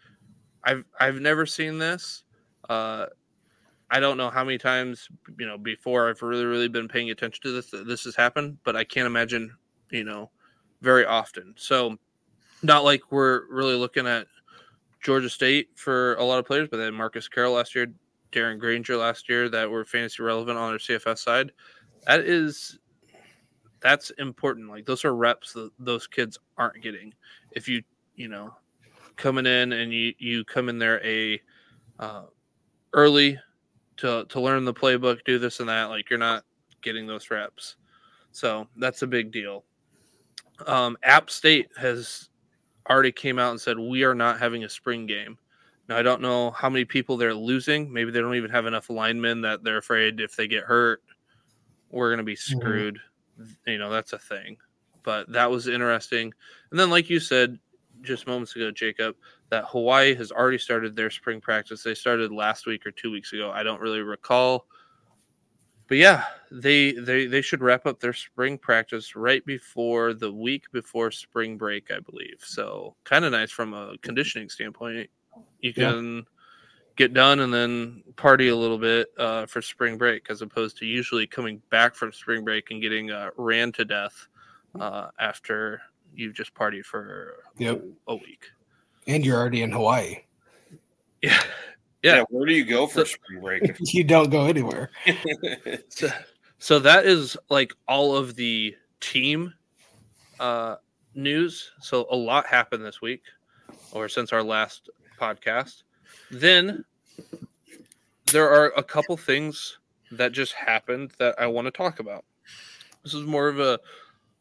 I've 0.66 0.84
I've 1.00 1.22
never 1.22 1.46
seen 1.46 1.78
this. 1.78 2.24
Uh, 2.68 3.06
I 3.90 4.02
don't 4.02 4.18
know 4.18 4.30
how 4.30 4.44
many 4.44 4.58
times 4.58 5.08
you 5.40 5.48
know 5.48 5.58
before 5.58 6.10
I've 6.10 6.22
really 6.22 6.44
really 6.44 6.68
been 6.68 6.90
paying 6.90 7.12
attention 7.12 7.42
to 7.44 7.52
this 7.54 7.74
this 7.88 8.04
has 8.04 8.16
happened, 8.16 8.58
but 8.66 8.76
I 8.76 8.84
can't 8.84 9.08
imagine 9.08 9.56
you 9.90 10.04
know 10.04 10.32
very 10.82 11.06
often. 11.06 11.54
So 11.58 11.98
not 12.62 12.84
like 12.84 13.10
we're 13.10 13.48
really 13.50 13.76
looking 13.76 14.06
at 14.06 14.28
Georgia 15.02 15.30
State 15.30 15.70
for 15.76 16.16
a 16.16 16.26
lot 16.26 16.40
of 16.40 16.46
players, 16.46 16.68
but 16.70 16.78
then 16.78 16.94
Marcus 16.94 17.30
Carroll 17.30 17.54
last 17.54 17.74
year, 17.74 17.88
Darren 18.34 18.60
Grainger 18.60 18.98
last 18.98 19.30
year 19.30 19.48
that 19.48 19.70
were 19.72 19.86
fantasy 19.86 20.22
relevant 20.24 20.58
on 20.58 20.72
their 20.72 20.78
CFS 20.80 21.20
side. 21.20 21.54
That 22.06 22.22
is 22.22 22.80
that's 23.84 24.10
important. 24.12 24.70
Like 24.70 24.86
those 24.86 25.06
are 25.06 25.16
reps 25.16 25.54
that 25.54 25.70
those 25.78 26.08
kids 26.08 26.40
aren't 26.58 26.82
getting. 26.82 27.14
If 27.52 27.68
you 27.68 27.84
you 28.16 28.30
know 28.30 28.56
coming 29.18 29.46
in 29.46 29.74
and 29.74 29.94
you 29.94 30.14
you 30.18 30.44
come 30.46 30.70
in 30.70 30.80
there 30.80 31.06
a 31.06 31.40
uh, 32.00 32.24
early 32.94 33.38
to 33.98 34.26
to 34.30 34.40
learn 34.40 34.66
the 34.66 34.74
playbook, 34.74 35.24
do 35.26 35.38
this 35.38 35.60
and 35.60 35.70
that, 35.70 35.86
like 35.86 36.10
you're 36.10 36.18
not 36.18 36.44
getting 36.82 37.06
those 37.06 37.30
reps. 37.30 37.76
So 38.32 38.68
that's 38.78 39.04
a 39.04 39.08
big 39.08 39.32
deal. 39.32 39.66
Um, 40.66 40.98
App 41.04 41.30
State 41.30 41.70
has 41.78 42.30
already 42.90 43.12
came 43.12 43.38
out 43.38 43.52
and 43.52 43.62
said 43.62 43.78
we 43.78 44.04
are 44.04 44.16
not 44.16 44.40
having 44.40 44.64
a 44.64 44.70
spring 44.70 45.06
game. 45.06 45.38
Now 45.90 45.98
I 45.98 46.02
don't 46.02 46.22
know 46.22 46.52
how 46.52 46.70
many 46.70 46.86
people 46.86 47.18
they're 47.18 47.34
losing. 47.34 47.92
Maybe 47.92 48.12
they 48.12 48.22
don't 48.22 48.36
even 48.36 48.52
have 48.52 48.66
enough 48.66 48.90
linemen 48.90 49.42
that 49.42 49.64
they're 49.64 49.78
afraid 49.78 50.20
if 50.20 50.36
they 50.36 50.48
get 50.48 50.64
hurt, 50.64 51.04
we're 51.90 52.10
going 52.10 52.18
to 52.18 52.24
be 52.24 52.36
screwed. 52.36 52.96
Mm-hmm. 52.96 53.13
You 53.66 53.78
know, 53.78 53.90
that's 53.90 54.14
a 54.14 54.20
thing. 54.20 54.58
But 55.04 55.32
that 55.32 55.52
was 55.52 55.68
interesting. 55.68 56.34
And 56.72 56.80
then, 56.80 56.90
like 56.90 57.10
you 57.10 57.20
said 57.20 57.60
just 58.02 58.28
moments 58.28 58.56
ago, 58.56 58.72
Jacob, 58.72 59.16
that 59.50 59.66
Hawaii 59.68 60.16
has 60.16 60.32
already 60.32 60.58
started 60.58 60.96
their 60.96 61.10
spring 61.10 61.42
practice. 61.42 61.84
They 61.84 61.94
started 61.94 62.32
last 62.32 62.66
week 62.66 62.86
or 62.86 62.92
two 62.92 63.12
weeks 63.12 63.34
ago. 63.34 63.52
I 63.52 63.64
don't 63.64 63.82
really 63.82 64.02
recall. 64.02 64.66
But 65.88 65.98
yeah, 65.98 66.24
they 66.50 66.94
they 66.94 67.26
they 67.26 67.42
should 67.42 67.62
wrap 67.62 67.86
up 67.86 68.00
their 68.00 68.14
spring 68.14 68.58
practice 68.58 69.16
right 69.16 69.46
before 69.46 70.14
the 70.14 70.32
week 70.32 70.64
before 70.72 71.12
spring 71.12 71.58
break, 71.58 71.92
I 71.92 72.00
believe. 72.00 72.38
So 72.40 72.96
kind 73.04 73.26
of 73.26 73.34
nice 73.34 73.52
from 73.52 73.74
a 73.74 73.96
conditioning 74.02 74.50
standpoint. 74.50 75.10
You 75.60 75.74
can 75.74 76.16
yeah. 76.16 76.22
Get 76.96 77.14
done 77.14 77.40
and 77.40 77.54
then 77.54 78.04
party 78.16 78.50
a 78.50 78.56
little 78.56 78.78
bit 78.78 79.08
uh, 79.18 79.46
for 79.46 79.62
spring 79.62 79.98
break, 79.98 80.28
as 80.30 80.42
opposed 80.42 80.78
to 80.78 80.86
usually 80.86 81.26
coming 81.26 81.62
back 81.70 81.96
from 81.96 82.12
spring 82.12 82.44
break 82.44 82.72
and 82.72 82.82
getting 82.82 83.12
uh, 83.12 83.30
ran 83.38 83.72
to 83.74 83.86
death 83.86 84.28
uh, 84.80 85.08
after 85.20 85.82
you've 86.16 86.34
just 86.34 86.54
partied 86.54 86.86
for 86.86 87.38
yep. 87.58 87.84
a, 88.08 88.12
a 88.12 88.16
week. 88.16 88.46
And 89.08 89.26
you're 89.26 89.38
already 89.38 89.62
in 89.62 89.72
Hawaii. 89.72 90.18
Yeah. 91.22 91.42
Yeah. 92.02 92.16
yeah. 92.16 92.24
where 92.32 92.46
do 92.46 92.54
you 92.54 92.66
go 92.66 92.86
for 92.86 93.00
so, 93.00 93.04
spring 93.06 93.40
break? 93.40 93.78
you 93.94 94.04
don't 94.04 94.30
go 94.30 94.44
anywhere. 94.44 94.92
so, 95.88 96.10
so, 96.60 96.80
that 96.80 97.06
is 97.06 97.38
like 97.50 97.72
all 97.88 98.14
of 98.18 98.36
the 98.36 98.76
team 99.00 99.54
uh, 100.42 100.76
news. 101.16 101.72
So 101.80 102.08
a 102.12 102.16
lot 102.18 102.46
happened 102.46 102.84
this 102.84 103.02
week 103.02 103.22
or 103.94 104.10
since 104.10 104.34
our 104.34 104.44
last 104.44 104.90
podcast. 105.18 105.84
Then 106.34 106.84
there 108.32 108.50
are 108.50 108.74
a 108.76 108.82
couple 108.82 109.16
things 109.18 109.78
that 110.12 110.32
just 110.32 110.54
happened 110.54 111.12
that 111.20 111.40
I 111.40 111.46
want 111.46 111.68
to 111.68 111.72
talk 111.72 112.00
about. 112.00 112.26
This 113.04 113.14
is 113.14 113.24
more 113.24 113.48
of 113.48 113.60
a 113.60 113.80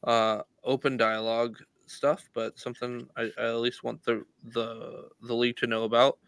uh, 0.03 0.43
open 0.65 0.97
dialogue 0.97 1.59
stuff, 1.85 2.31
but 2.33 2.59
something 2.59 3.07
I, 3.15 3.31
I, 3.39 3.49
at 3.49 3.57
least 3.57 3.85
want 3.85 4.03
the 4.05 4.25
the 4.55 5.11
the 5.21 5.35
league 5.35 5.59
to 5.59 5.67
know 5.67 5.85
about, 5.85 6.19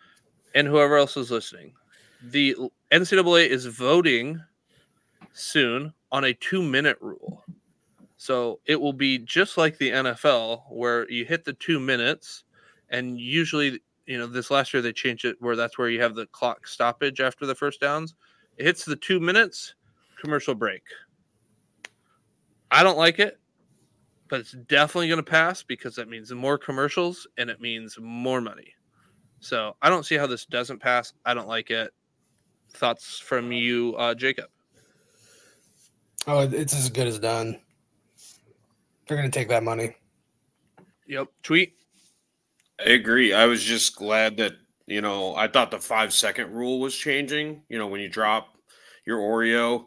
and 0.54 0.68
whoever 0.68 0.98
else 0.98 1.16
is 1.16 1.30
listening. 1.30 1.72
The 2.22 2.54
NCAA 2.92 3.48
is 3.48 3.64
voting 3.64 4.42
soon 5.32 5.94
on 6.12 6.24
a 6.24 6.34
two 6.34 6.62
minute 6.62 6.98
rule. 7.00 7.42
So 8.18 8.60
it 8.66 8.78
will 8.78 8.92
be 8.92 9.18
just 9.18 9.56
like 9.56 9.78
the 9.78 9.90
NFL, 9.90 10.64
where 10.70 11.10
you 11.10 11.24
hit 11.24 11.44
the 11.44 11.54
two 11.54 11.80
minutes, 11.80 12.44
and 12.90 13.18
usually 13.18 13.80
you 14.06 14.18
know, 14.18 14.26
this 14.26 14.50
last 14.50 14.72
year 14.72 14.82
they 14.82 14.92
changed 14.92 15.24
it 15.24 15.36
where 15.40 15.56
that's 15.56 15.78
where 15.78 15.88
you 15.88 16.00
have 16.00 16.14
the 16.14 16.26
clock 16.26 16.66
stoppage 16.66 17.20
after 17.20 17.46
the 17.46 17.54
first 17.54 17.80
downs. 17.80 18.14
It 18.56 18.64
hits 18.64 18.84
the 18.84 18.96
two 18.96 19.20
minutes, 19.20 19.74
commercial 20.20 20.54
break. 20.54 20.82
I 22.70 22.82
don't 22.82 22.98
like 22.98 23.18
it, 23.18 23.38
but 24.28 24.40
it's 24.40 24.52
definitely 24.52 25.08
going 25.08 25.18
to 25.18 25.30
pass 25.30 25.62
because 25.62 25.94
that 25.96 26.08
means 26.08 26.32
more 26.32 26.58
commercials 26.58 27.26
and 27.38 27.50
it 27.50 27.60
means 27.60 27.98
more 28.00 28.40
money. 28.40 28.74
So 29.40 29.76
I 29.82 29.90
don't 29.90 30.04
see 30.04 30.16
how 30.16 30.26
this 30.26 30.46
doesn't 30.46 30.80
pass. 30.80 31.12
I 31.24 31.34
don't 31.34 31.48
like 31.48 31.70
it. 31.70 31.92
Thoughts 32.70 33.18
from 33.18 33.52
you, 33.52 33.94
uh, 33.96 34.14
Jacob? 34.14 34.46
Oh, 36.26 36.40
it's 36.40 36.74
as 36.74 36.88
good 36.88 37.06
as 37.06 37.18
done. 37.18 37.60
They're 39.06 39.16
going 39.16 39.30
to 39.30 39.38
take 39.38 39.48
that 39.48 39.62
money. 39.62 39.96
Yep. 41.06 41.28
Tweet. 41.42 41.74
I 42.80 42.90
agree. 42.90 43.32
I 43.32 43.46
was 43.46 43.62
just 43.62 43.96
glad 43.96 44.36
that, 44.38 44.52
you 44.86 45.00
know, 45.00 45.34
I 45.34 45.48
thought 45.48 45.70
the 45.70 45.78
five 45.78 46.12
second 46.12 46.52
rule 46.52 46.80
was 46.80 46.96
changing. 46.96 47.62
You 47.68 47.78
know, 47.78 47.86
when 47.86 48.00
you 48.00 48.08
drop 48.08 48.48
your 49.06 49.18
Oreo, 49.18 49.84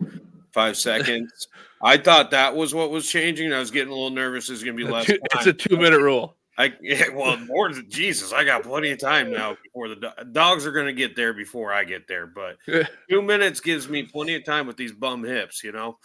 five 0.52 0.78
seconds. 0.78 1.48
I 1.82 1.98
thought 1.98 2.32
that 2.32 2.56
was 2.56 2.74
what 2.74 2.90
was 2.90 3.08
changing. 3.10 3.54
I 3.54 3.60
was 3.60 3.72
getting 3.72 3.90
a 3.90 3.94
little 3.94 4.10
nervous. 4.10 4.50
It's 4.50 4.64
going 4.64 4.78
to 4.78 4.86
be 4.86 4.90
less. 4.90 5.06
Two, 5.06 5.20
it's 5.34 5.46
a 5.46 5.54
two 5.54 5.78
minute 5.78 6.02
rule. 6.02 6.36
I 6.58 6.74
yeah, 6.82 7.10
well 7.14 7.38
more 7.38 7.72
than 7.72 7.88
Jesus. 7.88 8.34
I 8.34 8.44
got 8.44 8.64
plenty 8.64 8.90
of 8.90 8.98
time 8.98 9.32
now 9.32 9.56
before 9.64 9.90
the 9.90 9.96
do- 9.96 10.32
dogs 10.32 10.66
are 10.66 10.72
going 10.72 10.88
to 10.88 10.94
get 10.94 11.16
there 11.16 11.34
before 11.34 11.72
I 11.72 11.84
get 11.84 12.08
there. 12.08 12.26
But 12.26 12.58
two 13.10 13.22
minutes 13.22 13.60
gives 13.60 13.88
me 13.88 14.04
plenty 14.04 14.34
of 14.34 14.44
time 14.44 14.66
with 14.66 14.78
these 14.78 14.92
bum 14.92 15.24
hips. 15.24 15.64
You 15.64 15.72
know. 15.72 16.00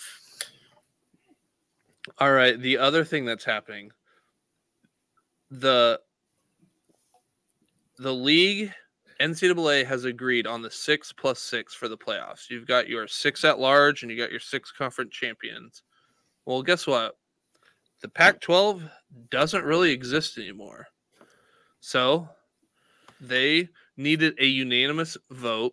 All 2.18 2.32
right. 2.32 2.60
The 2.60 2.76
other 2.76 3.04
thing 3.04 3.24
that's 3.24 3.44
happening, 3.44 3.90
the 5.50 6.00
the 8.02 8.12
league 8.12 8.72
NCAA 9.20 9.86
has 9.86 10.04
agreed 10.04 10.46
on 10.46 10.62
the 10.62 10.70
six 10.70 11.12
plus 11.12 11.38
six 11.38 11.72
for 11.74 11.88
the 11.88 11.96
playoffs. 11.96 12.50
You've 12.50 12.66
got 12.66 12.88
your 12.88 13.06
six 13.06 13.44
at 13.44 13.60
large 13.60 14.02
and 14.02 14.10
you 14.10 14.18
got 14.18 14.32
your 14.32 14.40
six 14.40 14.72
conference 14.72 15.12
champions. 15.14 15.82
Well, 16.44 16.62
guess 16.62 16.86
what? 16.86 17.16
The 18.00 18.08
Pac 18.08 18.40
12 18.40 18.82
doesn't 19.30 19.64
really 19.64 19.92
exist 19.92 20.36
anymore. 20.36 20.88
So 21.78 22.28
they 23.20 23.68
needed 23.96 24.34
a 24.40 24.46
unanimous 24.46 25.16
vote 25.30 25.72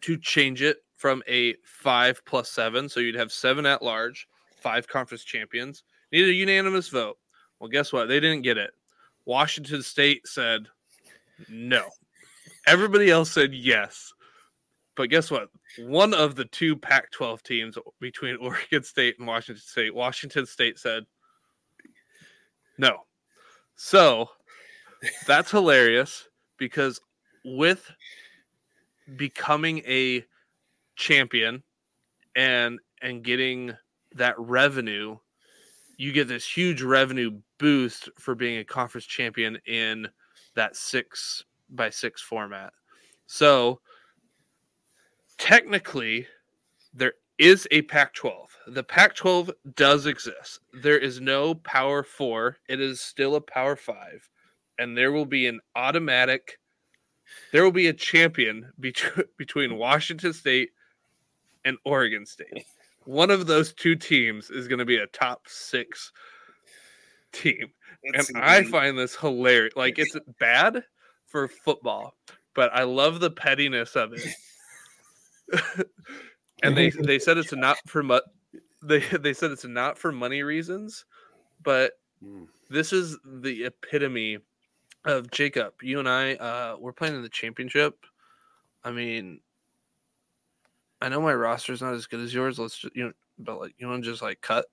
to 0.00 0.16
change 0.16 0.62
it 0.62 0.78
from 0.96 1.22
a 1.28 1.54
five 1.64 2.22
plus 2.24 2.50
seven. 2.50 2.88
So 2.88 3.00
you'd 3.00 3.14
have 3.16 3.30
seven 3.30 3.66
at 3.66 3.82
large, 3.82 4.26
five 4.56 4.88
conference 4.88 5.24
champions. 5.24 5.84
Needed 6.10 6.30
a 6.30 6.34
unanimous 6.34 6.88
vote. 6.88 7.18
Well, 7.60 7.68
guess 7.68 7.92
what? 7.92 8.08
They 8.08 8.20
didn't 8.20 8.42
get 8.42 8.56
it. 8.56 8.70
Washington 9.26 9.82
State 9.82 10.26
said, 10.26 10.66
no. 11.48 11.88
Everybody 12.66 13.10
else 13.10 13.30
said 13.30 13.54
yes. 13.54 14.12
But 14.96 15.10
guess 15.10 15.30
what? 15.30 15.48
One 15.78 16.14
of 16.14 16.36
the 16.36 16.44
two 16.44 16.76
Pac 16.76 17.10
12 17.10 17.42
teams 17.42 17.78
between 18.00 18.36
Oregon 18.40 18.82
State 18.82 19.16
and 19.18 19.26
Washington 19.26 19.62
State, 19.64 19.94
Washington 19.94 20.46
State 20.46 20.78
said 20.78 21.04
no. 22.78 22.98
So 23.76 24.28
that's 25.26 25.50
hilarious 25.50 26.28
because 26.58 27.00
with 27.44 27.90
becoming 29.16 29.78
a 29.86 30.24
champion 30.96 31.62
and 32.36 32.78
and 33.02 33.22
getting 33.22 33.72
that 34.14 34.38
revenue 34.38 35.16
you 35.96 36.12
get 36.12 36.28
this 36.28 36.48
huge 36.48 36.82
revenue 36.82 37.38
boost 37.58 38.08
for 38.18 38.34
being 38.34 38.58
a 38.58 38.64
conference 38.64 39.04
champion 39.04 39.58
in 39.66 40.08
that 40.54 40.76
six 40.76 41.44
by 41.70 41.90
six 41.90 42.22
format. 42.22 42.72
So 43.26 43.80
technically, 45.38 46.26
there 46.92 47.14
is 47.38 47.66
a 47.70 47.82
Pac 47.82 48.14
12. 48.14 48.56
The 48.68 48.82
Pac 48.82 49.14
12 49.14 49.50
does 49.74 50.06
exist. 50.06 50.60
There 50.72 50.98
is 50.98 51.20
no 51.20 51.54
Power 51.56 52.02
Four, 52.02 52.58
it 52.68 52.80
is 52.80 53.00
still 53.00 53.34
a 53.34 53.40
Power 53.40 53.76
Five. 53.76 54.28
And 54.78 54.96
there 54.96 55.12
will 55.12 55.26
be 55.26 55.46
an 55.46 55.60
automatic, 55.76 56.58
there 57.52 57.62
will 57.62 57.72
be 57.72 57.88
a 57.88 57.92
champion 57.92 58.72
between, 58.80 59.26
between 59.38 59.76
Washington 59.76 60.32
State 60.32 60.70
and 61.64 61.76
Oregon 61.84 62.26
State. 62.26 62.66
One 63.04 63.30
of 63.30 63.46
those 63.46 63.72
two 63.72 63.96
teams 63.96 64.50
is 64.50 64.66
going 64.66 64.78
to 64.78 64.84
be 64.84 64.96
a 64.96 65.06
top 65.08 65.42
six 65.46 66.12
team 67.34 67.72
and 68.04 68.26
I 68.36 68.64
find 68.64 68.98
this 68.98 69.16
hilarious. 69.16 69.74
Like 69.76 69.98
it's 69.98 70.16
bad 70.38 70.84
for 71.26 71.48
football, 71.48 72.14
but 72.54 72.70
I 72.74 72.84
love 72.84 73.20
the 73.20 73.30
pettiness 73.30 73.96
of 73.96 74.12
it. 74.12 74.26
and 76.62 76.76
they 76.76 76.90
they 76.90 77.18
said 77.18 77.38
it's 77.38 77.52
not 77.52 77.78
for 77.86 78.02
mu- 78.02 78.20
they 78.82 79.00
they 79.00 79.32
said 79.32 79.50
it's 79.50 79.64
not 79.64 79.98
for 79.98 80.12
money 80.12 80.42
reasons, 80.42 81.04
but 81.62 81.92
mm. 82.22 82.46
this 82.68 82.92
is 82.92 83.16
the 83.24 83.64
epitome 83.64 84.38
of 85.04 85.30
Jacob. 85.30 85.74
You 85.82 85.98
and 85.98 86.08
I 86.08 86.34
uh 86.34 86.76
we're 86.78 86.92
playing 86.92 87.14
in 87.14 87.22
the 87.22 87.28
championship. 87.28 88.06
I 88.82 88.90
mean, 88.90 89.40
I 91.00 91.08
know 91.08 91.20
my 91.20 91.34
roster's 91.34 91.80
not 91.80 91.94
as 91.94 92.06
good 92.06 92.20
as 92.20 92.34
yours. 92.34 92.58
Let's 92.58 92.78
just 92.78 92.94
you 92.94 93.04
know, 93.04 93.12
but 93.38 93.58
like 93.60 93.74
you 93.78 93.88
want 93.88 94.04
to 94.04 94.10
just 94.10 94.22
like 94.22 94.40
cut, 94.40 94.66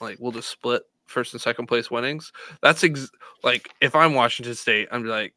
like 0.00 0.18
we'll 0.20 0.32
just 0.32 0.48
split 0.48 0.82
first 1.12 1.32
and 1.32 1.40
second 1.40 1.66
place 1.66 1.90
winnings. 1.90 2.32
That's 2.62 2.82
ex- 2.82 3.10
like 3.44 3.70
if 3.80 3.94
I'm 3.94 4.14
Washington 4.14 4.54
State, 4.54 4.88
I'm 4.90 5.04
like 5.04 5.34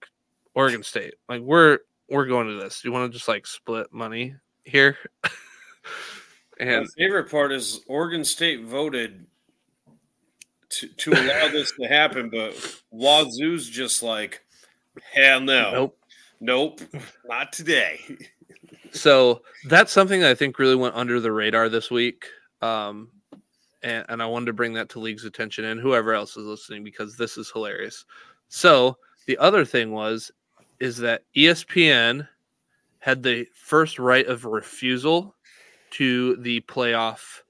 Oregon 0.55 0.84
State. 0.84 1.15
Like 1.30 1.41
we're 1.41 1.80
we're 2.09 2.26
going 2.26 2.47
to 2.47 2.55
this. 2.55 2.84
You 2.84 2.91
want 2.91 3.11
to 3.11 3.15
just 3.15 3.28
like 3.28 3.45
split 3.45 3.88
money 3.91 4.36
here? 4.63 4.97
and 6.59 6.82
My 6.82 6.88
favorite 6.97 7.30
part 7.30 7.51
is 7.51 7.82
Oregon 7.88 8.23
State 8.23 8.63
voted 8.63 9.26
to, 10.69 10.88
to 10.88 11.11
allow 11.11 11.47
this 11.49 11.71
to 11.80 11.88
happen, 11.88 12.30
but 12.30 12.53
Wazoo's 12.91 13.69
just 13.69 14.03
like, 14.03 14.43
hell 15.13 15.41
no, 15.41 15.71
nope, 15.71 15.97
nope, 16.39 16.82
not 17.26 17.53
today. 17.53 17.99
so 18.91 19.41
that's 19.67 19.91
something 19.91 20.21
that 20.21 20.32
I 20.32 20.36
think 20.36 20.59
really 20.59 20.76
went 20.76 20.95
under 20.95 21.19
the 21.19 21.32
radar 21.32 21.69
this 21.69 21.89
week. 21.89 22.26
Um, 22.61 23.09
and, 23.86 24.03
and 24.09 24.21
I 24.21 24.25
wanted 24.25 24.47
to 24.47 24.53
bring 24.53 24.73
that 24.73 24.89
to 24.89 24.99
league's 24.99 25.25
attention 25.25 25.65
and 25.65 25.79
whoever 25.79 26.13
else 26.13 26.36
is 26.36 26.45
listening 26.45 26.83
because 26.83 27.15
this 27.15 27.38
is 27.38 27.51
hilarious. 27.51 28.05
So 28.49 28.97
the 29.27 29.38
other 29.38 29.63
thing 29.63 29.91
was 29.91 30.31
is 30.79 30.97
that 30.97 31.23
ESPN 31.38 32.27
had 32.99 33.23
the 33.23 33.47
first 33.53 33.99
right 33.99 34.25
of 34.25 34.43
refusal 34.43 35.36
to 35.91 36.36
the 36.38 36.59
playoff 36.61 37.41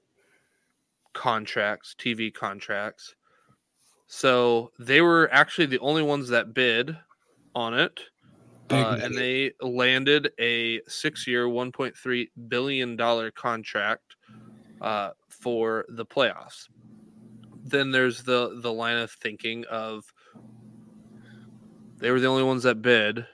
contracts, 1.14 1.96
TV 1.98 2.32
contracts. 2.32 3.14
So 4.06 4.70
they 4.78 5.00
were 5.00 5.28
actually 5.32 5.66
the 5.66 5.80
only 5.80 6.02
ones 6.02 6.28
that 6.28 6.54
bid 6.54 6.96
on 7.54 7.74
it. 7.74 7.98
Uh, 8.68 8.98
and 9.00 9.16
they 9.16 9.52
landed 9.60 10.32
a 10.40 10.80
six-year, 10.88 11.48
one 11.48 11.70
point 11.70 11.96
three 11.96 12.30
billion 12.48 12.96
dollar 12.96 13.30
contract 13.30 14.05
uh, 14.80 15.10
for 15.28 15.84
the 15.88 16.06
playoffs. 16.06 16.68
Then 17.64 17.90
there's 17.90 18.22
the 18.22 18.60
the 18.62 18.72
line 18.72 18.96
of 18.98 19.10
thinking 19.10 19.64
of 19.70 20.12
they 21.98 22.10
were 22.10 22.20
the 22.20 22.26
only 22.26 22.42
ones 22.42 22.62
that 22.64 22.82
bid. 22.82 23.26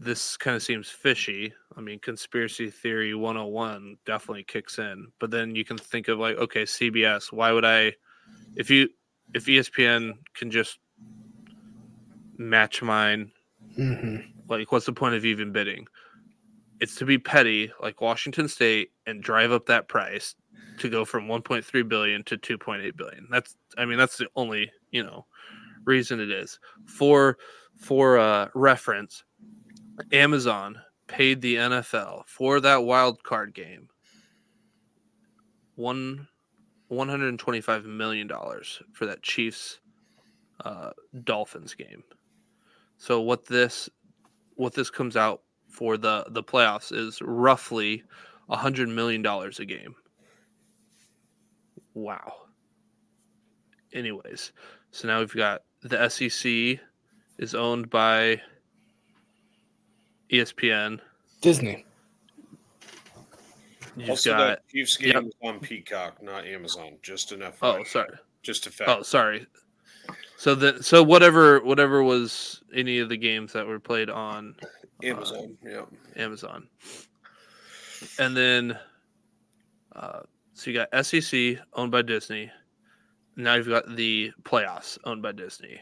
This 0.00 0.36
kind 0.36 0.56
of 0.56 0.62
seems 0.62 0.88
fishy. 0.88 1.52
I 1.76 1.80
mean, 1.80 1.98
conspiracy 1.98 2.70
theory 2.70 3.14
101 3.14 3.96
definitely 4.04 4.44
kicks 4.44 4.78
in. 4.78 5.08
But 5.18 5.30
then 5.30 5.54
you 5.54 5.64
can 5.64 5.78
think 5.78 6.08
of 6.08 6.18
like, 6.18 6.36
okay, 6.36 6.62
CBS, 6.62 7.32
why 7.32 7.52
would 7.52 7.64
I 7.64 7.94
if 8.56 8.70
you 8.70 8.88
if 9.34 9.46
ESPN 9.46 10.14
can 10.34 10.50
just 10.50 10.78
match 12.36 12.82
mine 12.82 13.30
Mhm. 13.78 14.24
like 14.48 14.70
what's 14.72 14.86
the 14.86 14.92
point 14.92 15.14
of 15.14 15.24
even 15.24 15.52
bidding 15.52 15.86
it's 16.80 16.96
to 16.96 17.04
be 17.04 17.18
petty 17.18 17.72
like 17.80 18.00
washington 18.00 18.48
state 18.48 18.90
and 19.06 19.22
drive 19.22 19.52
up 19.52 19.66
that 19.66 19.88
price 19.88 20.34
to 20.78 20.88
go 20.88 21.04
from 21.04 21.26
1.3 21.26 21.88
billion 21.88 22.22
to 22.24 22.36
2.8 22.36 22.96
billion. 22.96 23.26
That's 23.30 23.56
i 23.78 23.84
mean 23.84 23.98
that's 23.98 24.18
the 24.18 24.28
only 24.36 24.70
you 24.90 25.02
know 25.02 25.26
reason 25.84 26.20
it 26.20 26.30
is. 26.30 26.58
For 26.86 27.38
for 27.76 28.18
uh 28.18 28.48
reference 28.54 29.24
amazon 30.12 30.78
paid 31.06 31.40
the 31.40 31.56
nfl 31.56 32.22
for 32.26 32.60
that 32.60 32.84
wild 32.84 33.22
card 33.22 33.52
game 33.54 33.88
one 35.74 36.26
125 36.88 37.84
million 37.84 38.26
dollars 38.26 38.80
for 38.92 39.06
that 39.06 39.22
chiefs 39.22 39.80
uh 40.64 40.90
dolphins 41.24 41.74
game. 41.74 42.02
So 42.96 43.20
what 43.20 43.46
this 43.46 43.88
what 44.54 44.72
this 44.72 44.90
comes 44.90 45.16
out 45.16 45.42
for 45.74 45.96
the 45.96 46.24
the 46.30 46.42
playoffs 46.42 46.96
is 46.96 47.20
roughly 47.20 48.04
a 48.48 48.56
hundred 48.56 48.88
million 48.88 49.22
dollars 49.22 49.58
a 49.58 49.64
game. 49.64 49.94
Wow. 51.94 52.32
Anyways, 53.92 54.52
so 54.92 55.08
now 55.08 55.18
we've 55.18 55.34
got 55.34 55.62
the 55.82 56.08
SEC 56.08 56.80
is 57.38 57.54
owned 57.54 57.90
by 57.90 58.40
ESPN. 60.30 61.00
Disney. 61.40 61.84
You've 63.96 64.10
Also, 64.10 64.30
got 64.30 64.46
that 64.46 64.68
Chiefs 64.68 64.96
game 64.96 65.12
yep. 65.12 65.24
is 65.24 65.32
on 65.42 65.60
Peacock, 65.60 66.22
not 66.22 66.46
Amazon. 66.46 66.96
Just 67.02 67.32
enough. 67.32 67.58
Oh 67.62 67.82
sorry 67.84 68.10
Just 68.42 68.66
a 68.66 68.70
fact. 68.70 68.90
oh 68.90 69.02
sorry. 69.02 69.46
So 70.36 70.54
the 70.54 70.82
so 70.82 71.02
whatever 71.02 71.60
whatever 71.60 72.02
was 72.02 72.62
any 72.74 72.98
of 72.98 73.08
the 73.08 73.16
games 73.16 73.52
that 73.52 73.66
were 73.66 73.78
played 73.80 74.10
on 74.10 74.56
Amazon. 75.02 75.56
yeah. 75.64 75.84
Amazon. 76.16 76.68
And 78.18 78.36
then, 78.36 78.78
uh, 79.94 80.20
so 80.52 80.70
you 80.70 80.76
got 80.76 81.04
SEC 81.04 81.58
owned 81.72 81.90
by 81.90 82.02
Disney. 82.02 82.50
Now 83.36 83.54
you've 83.54 83.68
got 83.68 83.96
the 83.96 84.32
playoffs 84.42 84.98
owned 85.04 85.22
by 85.22 85.32
Disney. 85.32 85.80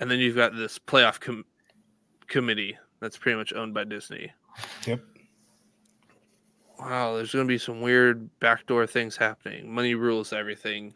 And 0.00 0.10
then 0.10 0.18
you've 0.18 0.36
got 0.36 0.56
this 0.56 0.78
playoff 0.78 1.20
com- 1.20 1.44
committee 2.26 2.76
that's 3.00 3.16
pretty 3.16 3.36
much 3.36 3.52
owned 3.52 3.74
by 3.74 3.84
Disney. 3.84 4.32
Yep. 4.86 5.00
Wow, 6.78 7.14
there's 7.16 7.32
going 7.32 7.46
to 7.46 7.48
be 7.48 7.58
some 7.58 7.82
weird 7.82 8.30
backdoor 8.40 8.86
things 8.86 9.16
happening. 9.16 9.70
Money 9.70 9.94
rules 9.94 10.32
everything. 10.32 10.94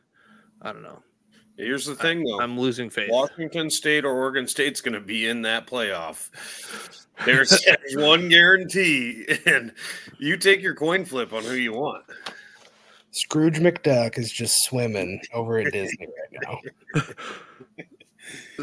I 0.62 0.72
don't 0.72 0.82
know. 0.82 1.02
Here's 1.56 1.86
the 1.86 1.94
thing, 1.94 2.24
though. 2.24 2.40
I'm 2.40 2.58
losing 2.58 2.90
faith. 2.90 3.10
Washington 3.10 3.70
State 3.70 4.04
or 4.04 4.12
Oregon 4.12 4.48
State's 4.48 4.80
going 4.80 4.94
to 4.94 5.00
be 5.00 5.28
in 5.28 5.42
that 5.42 5.66
playoff. 5.66 6.30
There's 7.24 7.50
there's 7.64 7.96
one 7.96 8.28
guarantee, 8.28 9.24
and 9.46 9.72
you 10.18 10.36
take 10.36 10.62
your 10.62 10.74
coin 10.74 11.04
flip 11.04 11.32
on 11.32 11.44
who 11.44 11.54
you 11.54 11.72
want. 11.72 12.04
Scrooge 13.12 13.60
McDuck 13.60 14.18
is 14.18 14.32
just 14.32 14.64
swimming 14.64 15.20
over 15.32 15.58
at 15.58 15.72
Disney 15.72 16.06
right 16.06 16.42
now. 16.42 17.02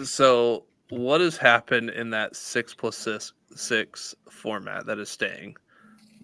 So, 0.04 0.66
what 0.90 1.22
has 1.22 1.38
happened 1.38 1.92
in 1.92 2.10
that 2.10 2.36
six 2.36 2.74
plus 2.74 2.98
six, 2.98 3.34
six 3.56 4.16
format 4.30 4.86
that 4.88 4.98
is 4.98 5.10
staying? 5.10 5.56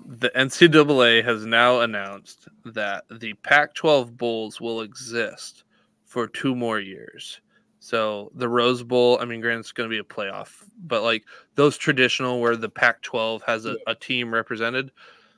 The 0.05 0.29
NCAA 0.31 1.23
has 1.23 1.45
now 1.45 1.81
announced 1.81 2.47
that 2.65 3.05
the 3.11 3.33
Pac 3.35 3.75
12 3.75 4.17
Bowls 4.17 4.59
will 4.59 4.81
exist 4.81 5.63
for 6.07 6.27
two 6.27 6.55
more 6.55 6.79
years. 6.79 7.39
So, 7.79 8.31
the 8.33 8.49
Rose 8.49 8.81
Bowl, 8.81 9.19
I 9.21 9.25
mean, 9.25 9.39
granted, 9.39 9.59
it's 9.59 9.71
going 9.71 9.87
to 9.87 9.93
be 9.93 9.99
a 9.99 10.03
playoff, 10.03 10.63
but 10.79 11.03
like 11.03 11.23
those 11.53 11.77
traditional 11.77 12.41
where 12.41 12.55
the 12.55 12.69
Pac 12.69 13.03
12 13.03 13.43
has 13.43 13.65
a, 13.65 13.75
a 13.85 13.93
team 13.93 14.33
represented. 14.33 14.91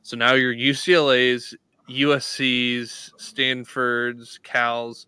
So 0.03 0.15
now 0.15 0.33
your 0.33 0.53
UCLA's, 0.53 1.53
USC's, 1.89 3.11
Stanford's, 3.17 4.39
Cal's, 4.41 5.07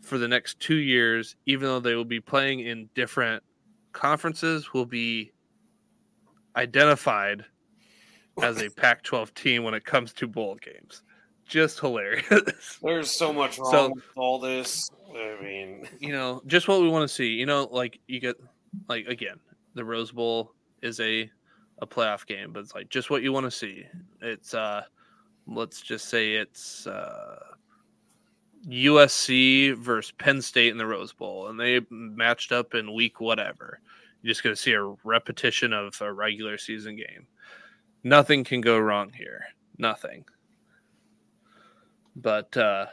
for 0.00 0.18
the 0.18 0.28
next 0.28 0.60
two 0.60 0.76
years, 0.76 1.34
even 1.46 1.66
though 1.66 1.80
they 1.80 1.96
will 1.96 2.04
be 2.04 2.20
playing 2.20 2.60
in 2.60 2.88
different 2.94 3.42
conferences, 3.92 4.72
will 4.72 4.86
be 4.86 5.32
identified 6.54 7.44
as 8.40 8.62
a 8.62 8.70
Pac 8.76 9.02
12 9.02 9.34
team 9.34 9.64
when 9.64 9.74
it 9.74 9.84
comes 9.84 10.12
to 10.14 10.28
bowl 10.28 10.56
games. 10.56 11.02
Just 11.46 11.78
hilarious. 11.80 12.78
There's 12.82 13.10
so 13.10 13.32
much 13.32 13.58
wrong 13.58 13.70
So- 13.70 13.88
with 13.94 14.04
all 14.16 14.38
this. 14.38 14.90
I 15.14 15.42
mean, 15.42 15.88
you 16.00 16.12
know, 16.12 16.42
just 16.46 16.68
what 16.68 16.80
we 16.82 16.88
want 16.88 17.08
to 17.08 17.14
see. 17.14 17.28
You 17.28 17.46
know, 17.46 17.68
like 17.70 18.00
you 18.06 18.20
get, 18.20 18.36
like, 18.88 19.06
again, 19.06 19.36
the 19.74 19.84
Rose 19.84 20.12
Bowl 20.12 20.52
is 20.82 21.00
a 21.00 21.30
a 21.78 21.86
playoff 21.86 22.26
game, 22.26 22.52
but 22.52 22.60
it's 22.60 22.74
like 22.74 22.88
just 22.88 23.10
what 23.10 23.22
you 23.22 23.32
want 23.32 23.44
to 23.44 23.50
see. 23.50 23.84
It's, 24.22 24.54
uh, 24.54 24.82
let's 25.46 25.82
just 25.82 26.08
say 26.08 26.34
it's, 26.36 26.86
uh, 26.86 27.38
USC 28.66 29.76
versus 29.76 30.12
Penn 30.12 30.40
State 30.42 30.70
in 30.70 30.78
the 30.78 30.86
Rose 30.86 31.12
Bowl, 31.12 31.48
and 31.48 31.60
they 31.60 31.80
matched 31.90 32.50
up 32.50 32.74
in 32.74 32.94
week 32.94 33.20
whatever. 33.20 33.80
You're 34.22 34.30
just 34.32 34.42
going 34.42 34.56
to 34.56 34.60
see 34.60 34.72
a 34.72 34.82
repetition 35.04 35.72
of 35.72 36.00
a 36.00 36.12
regular 36.12 36.56
season 36.58 36.96
game. 36.96 37.26
Nothing 38.02 38.42
can 38.42 38.60
go 38.60 38.78
wrong 38.78 39.12
here. 39.12 39.44
Nothing. 39.78 40.24
But 42.16 42.56
uh, 42.56 42.86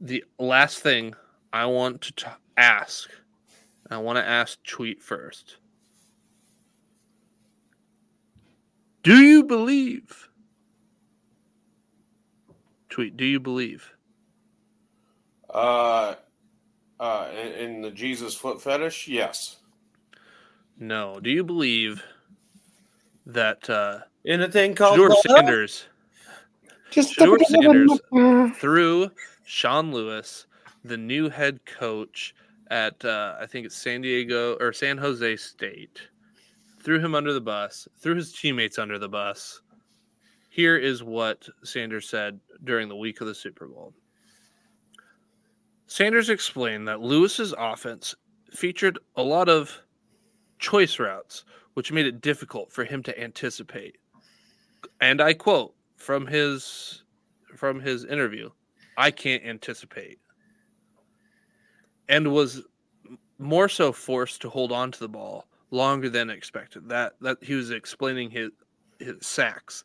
the 0.00 0.24
last 0.38 0.78
thing 0.78 1.14
I 1.52 1.66
want 1.66 2.00
to 2.02 2.12
t- 2.12 2.26
ask, 2.56 3.10
I 3.90 3.98
want 3.98 4.16
to 4.16 4.26
ask 4.26 4.58
Tweet 4.64 5.02
first. 5.02 5.58
Do 9.02 9.16
you 9.16 9.44
believe? 9.44 10.28
Tweet, 12.88 13.16
do 13.16 13.24
you 13.24 13.38
believe? 13.38 13.92
uh, 15.52 16.14
uh, 16.98 17.28
in, 17.32 17.52
in 17.52 17.80
the 17.82 17.90
Jesus 17.90 18.34
foot 18.34 18.62
fetish, 18.62 19.08
yes. 19.08 19.56
No. 20.78 21.18
Do 21.20 21.30
you 21.30 21.44
believe 21.44 22.02
that 23.26 23.68
uh, 23.68 24.00
In 24.24 24.40
a 24.42 24.48
thing 24.48 24.74
called 24.74 24.96
George 24.96 25.10
love? 25.10 25.22
Sanders 25.26 25.84
Just 26.90 27.16
Shedeur 27.16 27.38
Sanders 27.44 28.56
through 28.58 29.10
Sean 29.44 29.92
Lewis, 29.92 30.46
the 30.84 30.96
new 30.96 31.28
head 31.28 31.64
coach 31.64 32.34
at 32.70 33.04
uh, 33.04 33.36
I 33.40 33.46
think 33.46 33.66
it's 33.66 33.76
San 33.76 34.00
Diego 34.00 34.56
or 34.60 34.72
San 34.72 34.98
Jose 34.98 35.36
State, 35.36 36.00
threw 36.82 36.98
him 36.98 37.14
under 37.14 37.32
the 37.32 37.40
bus, 37.40 37.88
threw 37.98 38.14
his 38.14 38.32
teammates 38.32 38.78
under 38.78 38.98
the 38.98 39.08
bus. 39.08 39.60
Here 40.48 40.76
is 40.76 41.02
what 41.02 41.48
Sanders 41.62 42.08
said 42.08 42.40
during 42.64 42.88
the 42.88 42.96
week 42.96 43.20
of 43.20 43.26
the 43.26 43.34
Super 43.34 43.66
Bowl. 43.66 43.92
Sanders 45.86 46.30
explained 46.30 46.86
that 46.88 47.00
Lewis's 47.00 47.54
offense 47.58 48.14
featured 48.52 48.98
a 49.16 49.22
lot 49.22 49.48
of 49.48 49.80
choice 50.58 50.98
routes, 50.98 51.44
which 51.74 51.92
made 51.92 52.06
it 52.06 52.20
difficult 52.20 52.72
for 52.72 52.84
him 52.84 53.02
to 53.02 53.20
anticipate. 53.20 53.96
And 55.00 55.20
I 55.20 55.34
quote 55.34 55.74
from 56.00 56.26
his 56.26 57.04
from 57.56 57.80
his 57.80 58.04
interview, 58.04 58.50
I 58.96 59.12
can't 59.12 59.44
anticipate. 59.44 60.18
And 62.08 62.32
was 62.32 62.62
more 63.38 63.68
so 63.68 63.92
forced 63.92 64.42
to 64.42 64.50
hold 64.50 64.72
on 64.72 64.92
to 64.92 65.00
the 65.00 65.08
ball 65.08 65.46
longer 65.70 66.10
than 66.10 66.30
expected. 66.30 66.88
That 66.88 67.14
that 67.22 67.38
he 67.42 67.54
was 67.54 67.70
explaining 67.70 68.30
his 68.30 68.50
his 69.00 69.16
sacks. 69.26 69.84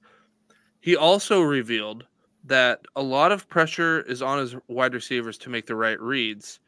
He 0.81 0.95
also 0.95 1.41
revealed 1.41 2.05
that 2.45 2.81
a 2.95 3.03
lot 3.03 3.31
of 3.31 3.47
pressure 3.49 4.01
is 4.01 4.21
on 4.21 4.39
his 4.39 4.55
wide 4.67 4.93
receivers 4.93 5.37
to 5.39 5.49
make 5.49 5.67
the 5.67 5.75
right 5.75 5.99
reads. 6.01 6.59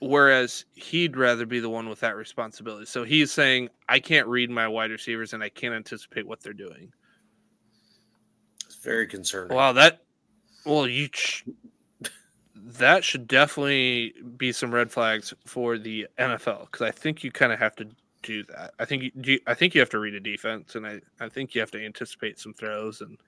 whereas 0.00 0.64
he'd 0.74 1.16
rather 1.16 1.46
be 1.46 1.60
the 1.60 1.70
one 1.70 1.88
with 1.88 2.00
that 2.00 2.16
responsibility. 2.16 2.86
So 2.86 3.04
he's 3.04 3.32
saying, 3.32 3.70
I 3.88 4.00
can't 4.00 4.28
read 4.28 4.50
my 4.50 4.68
wide 4.68 4.90
receivers 4.90 5.32
and 5.32 5.42
I 5.42 5.48
can't 5.48 5.74
anticipate 5.74 6.26
what 6.26 6.42
they're 6.42 6.52
doing. 6.52 6.92
Very 8.84 9.06
concerning. 9.06 9.56
Wow, 9.56 9.72
that 9.72 10.02
well, 10.66 10.86
you 10.86 11.08
ch- 11.08 11.44
that 12.54 13.04
should 13.04 13.26
definitely 13.26 14.14
be 14.36 14.52
some 14.52 14.72
red 14.72 14.90
flags 14.90 15.32
for 15.44 15.78
the 15.78 16.06
NFL 16.18 16.66
because 16.66 16.82
I 16.82 16.90
think 16.90 17.24
you 17.24 17.32
kind 17.32 17.52
of 17.52 17.58
have 17.58 17.74
to 17.76 17.88
do 18.22 18.42
that. 18.44 18.74
I 18.78 18.84
think 18.84 19.02
you, 19.02 19.10
you, 19.22 19.40
I 19.46 19.54
think 19.54 19.74
you 19.74 19.80
have 19.80 19.90
to 19.90 19.98
read 19.98 20.14
a 20.14 20.20
defense, 20.20 20.74
and 20.74 20.86
I, 20.86 21.00
I 21.20 21.28
think 21.28 21.54
you 21.54 21.60
have 21.60 21.70
to 21.72 21.84
anticipate 21.84 22.38
some 22.38 22.54
throws, 22.54 23.00
and 23.00 23.18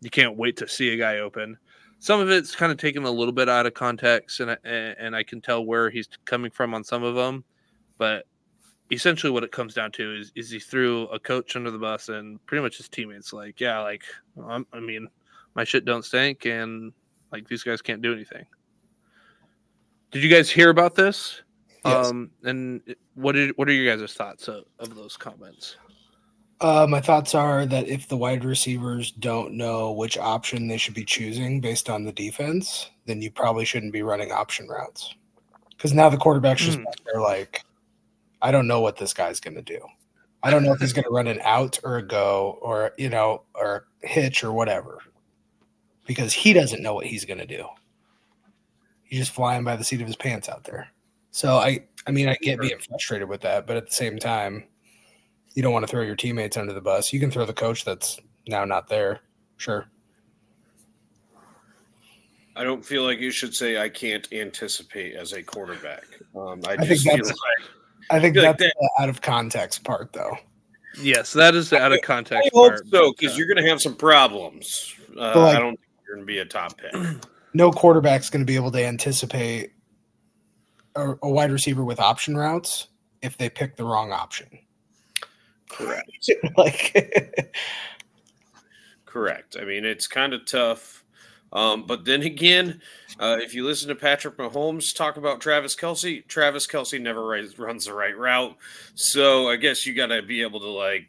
you 0.00 0.10
can't 0.10 0.36
wait 0.36 0.56
to 0.58 0.68
see 0.68 0.90
a 0.90 0.96
guy 0.96 1.18
open. 1.18 1.56
Some 1.98 2.20
of 2.20 2.30
it's 2.30 2.54
kind 2.54 2.70
of 2.70 2.78
taken 2.78 3.04
a 3.04 3.10
little 3.10 3.32
bit 3.32 3.48
out 3.48 3.66
of 3.66 3.74
context, 3.74 4.40
and 4.40 4.50
I, 4.50 4.56
and 4.64 5.16
I 5.16 5.22
can 5.22 5.40
tell 5.40 5.64
where 5.64 5.90
he's 5.90 6.08
coming 6.24 6.50
from 6.50 6.74
on 6.74 6.84
some 6.84 7.02
of 7.02 7.14
them, 7.14 7.44
but 7.98 8.26
essentially 8.90 9.30
what 9.32 9.42
it 9.44 9.50
comes 9.52 9.74
down 9.74 9.90
to 9.92 10.14
is 10.16 10.32
is 10.36 10.50
he 10.50 10.58
threw 10.58 11.04
a 11.08 11.18
coach 11.18 11.56
under 11.56 11.70
the 11.70 11.78
bus 11.78 12.08
and 12.08 12.44
pretty 12.46 12.62
much 12.62 12.76
his 12.76 12.88
teammates 12.88 13.32
like 13.32 13.60
yeah 13.60 13.80
like 13.80 14.04
I'm, 14.48 14.66
i 14.72 14.78
mean 14.80 15.08
my 15.54 15.64
shit 15.64 15.84
don't 15.84 16.04
stink 16.04 16.46
and 16.46 16.92
like 17.32 17.48
these 17.48 17.64
guys 17.64 17.82
can't 17.82 18.00
do 18.02 18.12
anything 18.12 18.44
did 20.12 20.22
you 20.22 20.30
guys 20.30 20.50
hear 20.50 20.70
about 20.70 20.94
this 20.94 21.42
Yes. 21.84 22.06
um 22.06 22.30
and 22.44 22.80
what 23.14 23.32
did 23.32 23.52
what 23.56 23.68
are 23.68 23.72
your 23.72 23.96
guys' 23.96 24.12
thoughts 24.14 24.48
of, 24.48 24.64
of 24.78 24.94
those 24.94 25.16
comments 25.16 25.76
Uh, 26.60 26.86
my 26.88 27.00
thoughts 27.02 27.34
are 27.34 27.66
that 27.66 27.86
if 27.86 28.08
the 28.08 28.16
wide 28.16 28.44
receivers 28.44 29.10
don't 29.12 29.52
know 29.52 29.92
which 29.92 30.16
option 30.16 30.68
they 30.68 30.78
should 30.78 30.94
be 30.94 31.04
choosing 31.04 31.60
based 31.60 31.90
on 31.90 32.02
the 32.02 32.12
defense, 32.12 32.88
then 33.04 33.20
you 33.20 33.30
probably 33.30 33.66
shouldn't 33.66 33.92
be 33.92 34.00
running 34.00 34.32
option 34.32 34.66
routes. 34.66 35.14
Because 35.76 35.92
now 35.92 36.08
the 36.08 36.16
quarterback's 36.16 36.64
just 36.64 36.78
Hmm. 36.78 36.84
back 36.84 36.96
there 37.04 37.20
like, 37.20 37.62
I 38.46 38.52
don't 38.52 38.68
know 38.68 38.80
what 38.80 38.96
this 38.96 39.12
guy's 39.12 39.40
going 39.40 39.56
to 39.56 39.62
do. 39.62 39.80
I 40.40 40.52
don't 40.52 40.62
know 40.62 40.72
if 40.72 40.78
he's 40.78 40.92
going 40.92 41.02
to 41.02 41.10
run 41.10 41.26
an 41.26 41.40
out 41.42 41.80
or 41.82 41.96
a 41.96 42.02
go 42.06 42.60
or, 42.62 42.92
you 42.96 43.08
know, 43.08 43.42
or 43.56 43.88
a 44.04 44.06
hitch 44.06 44.44
or 44.44 44.52
whatever. 44.52 45.00
Because 46.06 46.32
he 46.32 46.52
doesn't 46.52 46.80
know 46.80 46.94
what 46.94 47.06
he's 47.06 47.24
going 47.24 47.40
to 47.40 47.46
do. 47.46 47.66
He's 49.02 49.18
just 49.18 49.32
flying 49.32 49.64
by 49.64 49.74
the 49.74 49.82
seat 49.82 50.00
of 50.00 50.06
his 50.06 50.14
pants 50.14 50.48
out 50.48 50.62
there. 50.62 50.86
So 51.32 51.56
I, 51.56 51.86
I 52.06 52.12
mean, 52.12 52.28
I 52.28 52.36
get 52.40 52.60
being 52.60 52.78
frustrated 52.78 53.28
with 53.28 53.40
that, 53.40 53.66
but 53.66 53.76
at 53.76 53.88
the 53.88 53.92
same 53.94 54.16
time, 54.16 54.62
you 55.54 55.62
don't 55.64 55.72
want 55.72 55.84
to 55.84 55.90
throw 55.90 56.02
your 56.02 56.14
teammates 56.14 56.56
under 56.56 56.72
the 56.72 56.80
bus. 56.80 57.12
You 57.12 57.18
can 57.18 57.32
throw 57.32 57.46
the 57.46 57.52
coach 57.52 57.84
that's 57.84 58.20
now 58.46 58.64
not 58.64 58.86
there. 58.86 59.22
Sure. 59.56 59.88
I 62.54 62.62
don't 62.62 62.84
feel 62.84 63.02
like 63.02 63.18
you 63.18 63.32
should 63.32 63.56
say 63.56 63.82
I 63.82 63.88
can't 63.88 64.32
anticipate 64.32 65.16
as 65.16 65.32
a 65.32 65.42
quarterback. 65.42 66.04
Um, 66.36 66.60
I, 66.64 66.74
I 66.74 66.76
think 66.76 66.90
just 66.90 67.02
feel 67.02 67.16
that's- 67.16 67.26
like 67.26 67.70
I 68.10 68.20
think 68.20 68.34
feel 68.34 68.44
like 68.44 68.58
that's 68.58 68.72
the 68.74 68.90
out 69.02 69.08
of 69.08 69.20
context 69.20 69.84
part, 69.84 70.12
though. 70.12 70.36
yes 71.00 71.32
that 71.34 71.54
is 71.54 71.70
the 71.70 71.78
out 71.80 71.92
of 71.92 71.98
I 72.02 72.06
context 72.06 72.50
hope 72.52 72.70
part, 72.72 72.86
so 72.88 73.12
because 73.12 73.34
uh, 73.34 73.36
you're 73.38 73.46
going 73.46 73.62
to 73.62 73.68
have 73.68 73.80
some 73.82 73.94
problems. 73.96 74.94
Uh, 75.18 75.32
like- 75.40 75.56
I 75.56 75.58
don't 75.58 75.76
think 75.76 75.80
you're 76.06 76.16
going 76.16 76.26
to 76.26 76.32
be 76.32 76.38
a 76.38 76.44
top 76.44 76.76
pick. 76.78 76.92
No 77.54 77.70
quarterback's 77.70 78.28
going 78.28 78.42
to 78.42 78.46
be 78.46 78.56
able 78.56 78.70
to 78.72 78.84
anticipate 78.84 79.72
a, 80.94 81.14
a 81.22 81.30
wide 81.30 81.50
receiver 81.50 81.84
with 81.84 81.98
option 81.98 82.36
routes 82.36 82.88
if 83.22 83.38
they 83.38 83.48
pick 83.48 83.76
the 83.76 83.84
wrong 83.84 84.12
option. 84.12 84.46
Correct. 85.70 86.30
like, 86.58 87.54
Correct. 89.06 89.56
I 89.58 89.64
mean, 89.64 89.86
it's 89.86 90.06
kind 90.06 90.34
of 90.34 90.44
tough. 90.44 91.02
Um, 91.52 91.86
but 91.86 92.04
then 92.04 92.20
again, 92.22 92.82
uh, 93.18 93.38
if 93.40 93.54
you 93.54 93.64
listen 93.64 93.88
to 93.88 93.94
Patrick 93.94 94.36
Mahomes 94.36 94.94
talk 94.94 95.16
about 95.16 95.40
Travis 95.40 95.74
Kelce, 95.74 96.26
Travis 96.26 96.66
Kelce 96.66 97.00
never 97.00 97.26
ri- 97.26 97.48
runs 97.56 97.86
the 97.86 97.94
right 97.94 98.16
route. 98.16 98.56
So 98.94 99.48
I 99.48 99.56
guess 99.56 99.86
you 99.86 99.94
got 99.94 100.08
to 100.08 100.22
be 100.22 100.42
able 100.42 100.60
to 100.60 100.68
like 100.68 101.08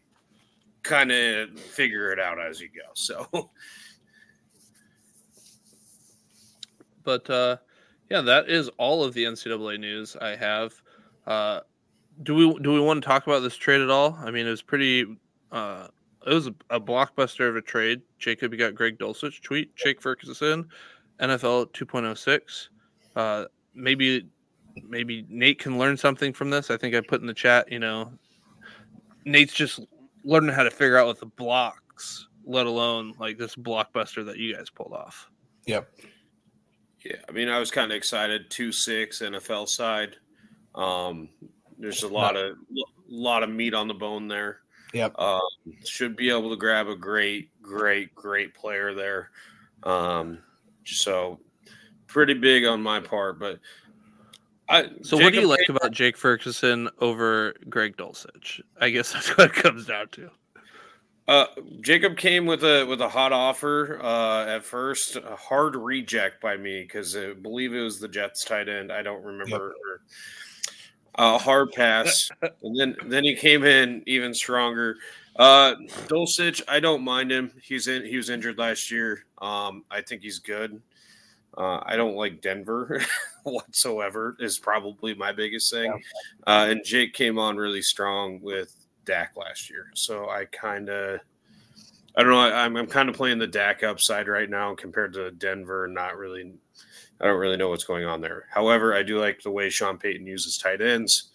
kind 0.84 1.12
of 1.12 1.60
figure 1.60 2.12
it 2.12 2.20
out 2.20 2.40
as 2.40 2.62
you 2.62 2.70
go. 2.70 2.92
So. 2.94 3.50
But 7.04 7.30
uh 7.30 7.56
yeah 8.12 8.20
that 8.20 8.50
is 8.50 8.68
all 8.78 9.02
of 9.02 9.14
the 9.14 9.24
ncaa 9.24 9.80
news 9.80 10.18
i 10.20 10.36
have. 10.36 10.74
Uh 11.26 11.62
do 12.22 12.36
we 12.36 12.60
do 12.60 12.74
we 12.74 12.82
want 12.82 13.02
to 13.02 13.08
talk 13.08 13.26
about 13.28 13.44
this 13.44 13.56
trade 13.56 13.80
at 13.80 13.90
all? 13.90 14.20
I 14.22 14.30
mean 14.30 14.46
it 14.46 14.50
was 14.50 14.62
pretty 14.62 15.06
uh 15.54 15.88
it 16.26 16.34
was 16.34 16.48
a, 16.48 16.56
a 16.70 16.82
blockbuster 16.82 17.48
of 17.48 17.56
a 17.56 17.62
trade. 17.62 18.02
Jacob 18.20 18.52
you 18.52 18.60
got 18.60 18.76
greg 18.76 19.00
dulcich. 19.00 19.42
Tweet 19.42 19.74
jake 19.78 20.02
ferguson 20.02 20.68
nfl 21.20 21.66
2.06 21.72 22.68
uh 23.16 23.46
maybe 23.74 24.28
maybe 24.88 25.26
nate 25.30 25.60
can 25.60 25.78
learn 25.78 25.98
something 25.98 26.34
from 26.34 26.50
this 26.50 26.70
i 26.70 26.78
think 26.78 26.96
i 26.96 27.02
put 27.02 27.22
in 27.22 27.28
the 27.28 27.34
chat 27.34 27.72
you 27.72 27.80
know 27.80 28.12
nate's 29.26 29.54
just 29.54 29.80
learning 30.24 30.54
how 30.54 30.64
to 30.64 30.72
figure 30.72 30.98
out 30.98 31.08
what 31.08 31.20
the 31.20 31.26
blocks 31.26 32.28
let 32.46 32.66
alone 32.66 33.14
like 33.20 33.38
this 33.38 33.56
blockbuster 33.56 34.26
that 34.26 34.38
you 34.38 34.56
guys 34.56 34.70
pulled 34.70 34.94
off 34.94 35.30
yep. 35.66 35.90
yeah, 37.04 37.18
I 37.28 37.32
mean, 37.32 37.50
I 37.50 37.60
was 37.60 37.72
kind 37.72 37.92
of 37.92 37.96
excited. 37.96 38.50
Two 38.50 38.72
six 38.72 39.20
NFL 39.22 39.68
side. 39.68 40.16
Um, 40.76 41.30
there's 41.78 42.04
a 42.04 42.08
lot 42.08 42.36
of 42.36 42.58
lot 43.10 43.44
of 43.44 43.50
meat 43.50 43.74
on 43.74 43.88
the 43.88 43.94
bone 43.94 44.28
there. 44.28 44.60
Yep. 44.94 45.20
Um, 45.20 45.42
should 45.86 46.16
be 46.16 46.30
able 46.30 46.50
to 46.50 46.56
grab 46.56 46.88
a 46.88 46.96
great, 46.96 47.50
great, 47.62 48.16
great 48.16 48.54
player 48.54 48.94
there. 48.94 49.30
Um, 49.84 50.40
so 50.96 51.40
pretty 52.08 52.34
big 52.34 52.66
on 52.66 52.82
my 52.82 53.00
part, 53.00 53.40
but 53.40 53.60
I. 54.70 54.90
So, 55.02 55.18
what 55.18 55.34
do 55.34 55.40
you 55.40 55.48
like 55.48 55.70
about 55.70 55.92
Jake 55.92 56.18
Ferguson 56.18 56.90
over 57.00 57.54
Greg 57.70 57.98
Dulcich? 57.98 58.62
I 58.80 58.90
guess 58.90 59.14
that's 59.14 59.38
what 59.38 59.52
it 59.52 59.54
comes 59.54 59.86
down 59.86 60.10
to. 60.10 60.30
Uh, 61.28 61.46
Jacob 61.82 62.16
came 62.18 62.46
with 62.46 62.64
a 62.64 62.86
with 62.86 63.02
a 63.02 63.10
hot 63.10 63.34
offer 63.34 64.00
uh, 64.02 64.46
at 64.46 64.64
first, 64.64 65.18
a 65.18 65.36
hard 65.36 65.76
reject 65.76 66.42
by 66.42 66.56
me 66.56 66.84
because 66.84 67.16
I 67.16 67.34
believe 67.34 67.74
it 67.74 67.82
was 67.82 68.00
the 68.00 68.08
Jets 68.08 68.46
tight 68.46 68.70
end. 68.70 68.92
I 68.92 69.02
don't 69.02 69.24
remember. 69.24 69.68
Or, 69.72 70.02
uh, 71.16 71.38
hard 71.38 71.72
pass, 71.72 72.30
and 72.62 72.80
then 72.80 72.96
then 73.08 73.24
he 73.24 73.36
came 73.36 73.64
in 73.66 74.04
even 74.06 74.34
stronger. 74.34 74.98
Uh, 75.38 75.76
Dulcich, 76.08 76.62
I 76.68 76.80
don't 76.80 77.04
mind 77.04 77.32
him. 77.32 77.52
He's 77.62 77.88
in. 77.88 78.04
He 78.06 78.18
was 78.18 78.30
injured 78.30 78.58
last 78.58 78.90
year. 78.90 79.24
Um, 79.38 79.84
I 79.92 80.02
think 80.02 80.24
he's 80.24 80.40
good. 80.40 80.82
Uh, 81.56 81.82
I 81.84 81.96
don't 81.96 82.16
like 82.16 82.42
Denver 82.42 83.02
whatsoever. 83.44 84.36
Is 84.40 84.60
probably 84.60 85.14
my 85.14 85.32
biggest 85.32 85.72
thing. 85.72 85.92
Uh, 86.46 86.68
and 86.70 86.84
Jake 86.84 87.14
came 87.14 87.38
on 87.38 87.58
really 87.58 87.82
strong 87.82 88.42
with 88.42 88.76
Dak 89.06 89.34
last 89.36 89.70
year. 89.70 89.92
So 89.96 90.30
I 90.30 90.46
kind 90.46 90.90
of, 90.90 91.20
I 92.16 92.24
don't 92.24 92.32
know. 92.32 92.40
I, 92.40 92.66
I'm, 92.66 92.76
I'm 92.76 92.88
kind 92.88 93.10
of 93.10 93.16
playing 93.16 93.40
the 93.40 93.48
Dak 93.48 93.84
upside 93.84 94.28
right 94.28 94.50
now 94.50 94.76
compared 94.76 95.14
to 95.14 95.32
Denver. 95.32 95.88
Not 95.88 96.18
really, 96.18 96.54
I 97.22 97.26
don't 97.26 97.40
really 97.40 97.58
know 97.58 97.70
what's 97.70 97.86
going 97.86 98.06
on 98.06 98.22
there. 98.22 98.46
However, 98.52 98.96
I 98.96 99.04
do 99.04 99.20
like 99.20 99.42
the 99.42 99.52
way 99.52 99.70
Sean 99.70 99.98
Payton 99.98 100.26
uses 100.26 100.58
tight 100.58 100.82
ends. 100.82 101.30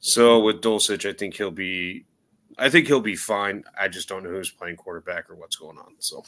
So 0.00 0.40
with 0.40 0.60
Dulcich, 0.60 1.08
I 1.08 1.12
think 1.12 1.34
he'll 1.34 1.52
be, 1.52 2.04
I 2.58 2.68
think 2.70 2.86
he'll 2.86 3.00
be 3.00 3.16
fine. 3.16 3.64
I 3.78 3.88
just 3.88 4.08
don't 4.08 4.22
know 4.22 4.30
who's 4.30 4.50
playing 4.50 4.76
quarterback 4.76 5.30
or 5.30 5.34
what's 5.36 5.56
going 5.56 5.78
on. 5.78 5.94
So 5.98 6.22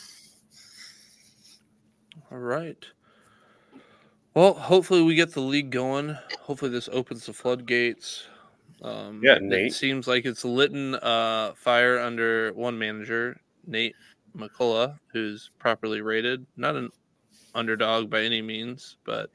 All 2.30 2.38
right. 2.38 2.84
Well, 4.34 4.54
hopefully 4.54 5.02
we 5.02 5.14
get 5.14 5.32
the 5.32 5.40
league 5.40 5.70
going. 5.70 6.16
Hopefully 6.40 6.70
this 6.70 6.88
opens 6.92 7.26
the 7.26 7.32
floodgates. 7.32 8.26
Um, 8.82 9.20
Yeah, 9.22 9.36
It 9.36 9.42
Nate. 9.42 9.72
seems 9.72 10.08
like 10.08 10.24
it's 10.24 10.44
lit 10.44 10.72
in 10.72 10.96
uh, 10.96 11.52
fire 11.54 11.98
under 12.00 12.52
one 12.52 12.76
manager, 12.78 13.40
Nate 13.66 13.94
McCullough, 14.36 14.98
who's 15.12 15.50
properly 15.58 16.00
rated. 16.00 16.44
Not 16.56 16.74
an 16.74 16.90
underdog 17.54 18.10
by 18.10 18.22
any 18.22 18.42
means, 18.42 18.96
but 19.04 19.30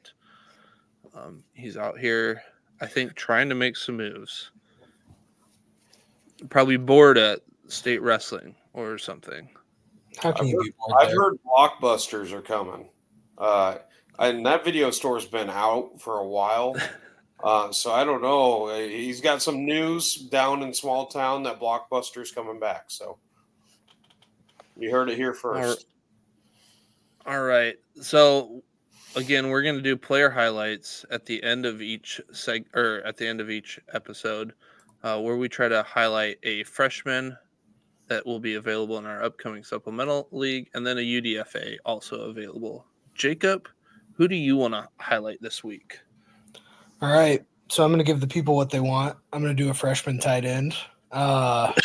um, 1.14 1.42
he's 1.54 1.78
out 1.78 1.98
here, 1.98 2.42
I 2.82 2.86
think, 2.86 3.14
trying 3.14 3.48
to 3.48 3.54
make 3.54 3.76
some 3.76 3.96
moves. 3.96 4.50
Probably 6.48 6.76
bored 6.76 7.18
at 7.18 7.40
state 7.68 8.02
wrestling 8.02 8.54
or 8.72 8.98
something. 8.98 9.48
How 10.18 10.32
can 10.32 10.46
I've 10.46 10.50
you 10.50 10.62
be 10.62 10.72
bored 10.78 11.02
I've 11.02 11.08
there? 11.08 11.20
heard 11.20 11.38
blockbusters 11.46 12.32
are 12.32 12.42
coming. 12.42 12.88
Uh, 13.38 13.78
and 14.18 14.44
that 14.46 14.64
video 14.64 14.90
store's 14.90 15.26
been 15.26 15.50
out 15.50 16.00
for 16.00 16.18
a 16.18 16.26
while. 16.26 16.76
Uh, 17.42 17.72
so 17.72 17.90
I 17.90 18.04
don't 18.04 18.20
know. 18.20 18.66
Uh, 18.66 18.80
He's 18.80 19.20
got 19.20 19.40
some 19.42 19.64
news 19.64 20.14
down 20.14 20.62
in 20.62 20.74
small 20.74 21.06
town 21.06 21.42
that 21.44 21.58
Blockbuster's 21.58 22.30
coming 22.30 22.60
back. 22.60 22.84
So 22.88 23.18
you 24.76 24.90
heard 24.90 25.08
it 25.08 25.16
here 25.16 25.32
first. 25.32 25.86
All 27.24 27.42
right. 27.42 27.76
So 28.00 28.62
again, 29.16 29.48
we're 29.48 29.62
going 29.62 29.76
to 29.76 29.82
do 29.82 29.96
player 29.96 30.28
highlights 30.30 31.04
at 31.10 31.26
the 31.26 31.42
end 31.42 31.64
of 31.66 31.80
each 31.80 32.20
seg 32.32 32.66
or 32.74 33.00
at 33.06 33.16
the 33.16 33.26
end 33.26 33.40
of 33.40 33.50
each 33.50 33.80
episode, 33.92 34.52
uh, 35.02 35.20
where 35.20 35.36
we 35.36 35.48
try 35.48 35.68
to 35.68 35.82
highlight 35.82 36.38
a 36.42 36.62
freshman 36.64 37.36
that 38.08 38.26
will 38.26 38.40
be 38.40 38.54
available 38.54 38.98
in 38.98 39.06
our 39.06 39.22
upcoming 39.22 39.62
supplemental 39.64 40.28
league, 40.32 40.68
and 40.74 40.86
then 40.86 40.98
a 40.98 41.00
UDFA 41.00 41.76
also 41.84 42.30
available. 42.30 42.84
Jacob, 43.14 43.68
who 44.14 44.28
do 44.28 44.34
you 44.34 44.56
want 44.56 44.74
to 44.74 44.88
highlight 44.98 45.40
this 45.40 45.62
week? 45.62 46.00
All 47.00 47.12
right. 47.12 47.44
So 47.68 47.84
I'm 47.84 47.90
going 47.90 47.98
to 47.98 48.04
give 48.04 48.20
the 48.20 48.26
people 48.26 48.56
what 48.56 48.70
they 48.70 48.80
want. 48.80 49.16
I'm 49.32 49.42
going 49.42 49.56
to 49.56 49.62
do 49.62 49.70
a 49.70 49.74
freshman 49.74 50.18
tight 50.18 50.44
end. 50.44 50.74
Uh, 51.12 51.72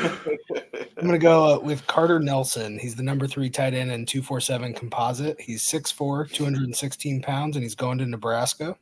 I'm 0.00 1.08
going 1.08 1.12
to 1.12 1.18
go 1.18 1.56
uh, 1.56 1.58
with 1.58 1.84
Carter 1.88 2.20
Nelson. 2.20 2.78
He's 2.78 2.94
the 2.94 3.02
number 3.02 3.26
three 3.26 3.50
tight 3.50 3.74
end 3.74 3.90
in 3.90 4.06
247 4.06 4.74
composite. 4.74 5.40
He's 5.40 5.62
6'4, 5.64 6.30
216 6.30 7.22
pounds, 7.22 7.56
and 7.56 7.62
he's 7.64 7.74
going 7.74 7.98
to 7.98 8.06
Nebraska. 8.06 8.76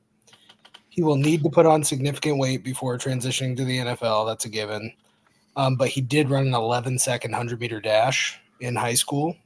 He 0.90 1.02
will 1.02 1.16
need 1.16 1.42
to 1.44 1.50
put 1.50 1.66
on 1.66 1.82
significant 1.82 2.38
weight 2.38 2.62
before 2.62 2.98
transitioning 2.98 3.56
to 3.56 3.64
the 3.64 3.78
NFL. 3.78 4.26
That's 4.26 4.44
a 4.44 4.48
given. 4.48 4.92
Um, 5.56 5.76
but 5.76 5.88
he 5.88 6.00
did 6.00 6.28
run 6.28 6.46
an 6.46 6.54
11 6.54 6.98
second 6.98 7.32
100 7.32 7.60
meter 7.60 7.80
dash 7.80 8.38
in 8.60 8.76
high 8.76 8.94
school. 8.94 9.36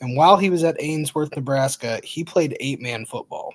And 0.00 0.16
while 0.16 0.36
he 0.36 0.50
was 0.50 0.64
at 0.64 0.76
Ainsworth, 0.80 1.34
Nebraska, 1.34 2.00
he 2.02 2.24
played 2.24 2.56
eight 2.60 2.80
man 2.80 3.04
football. 3.04 3.54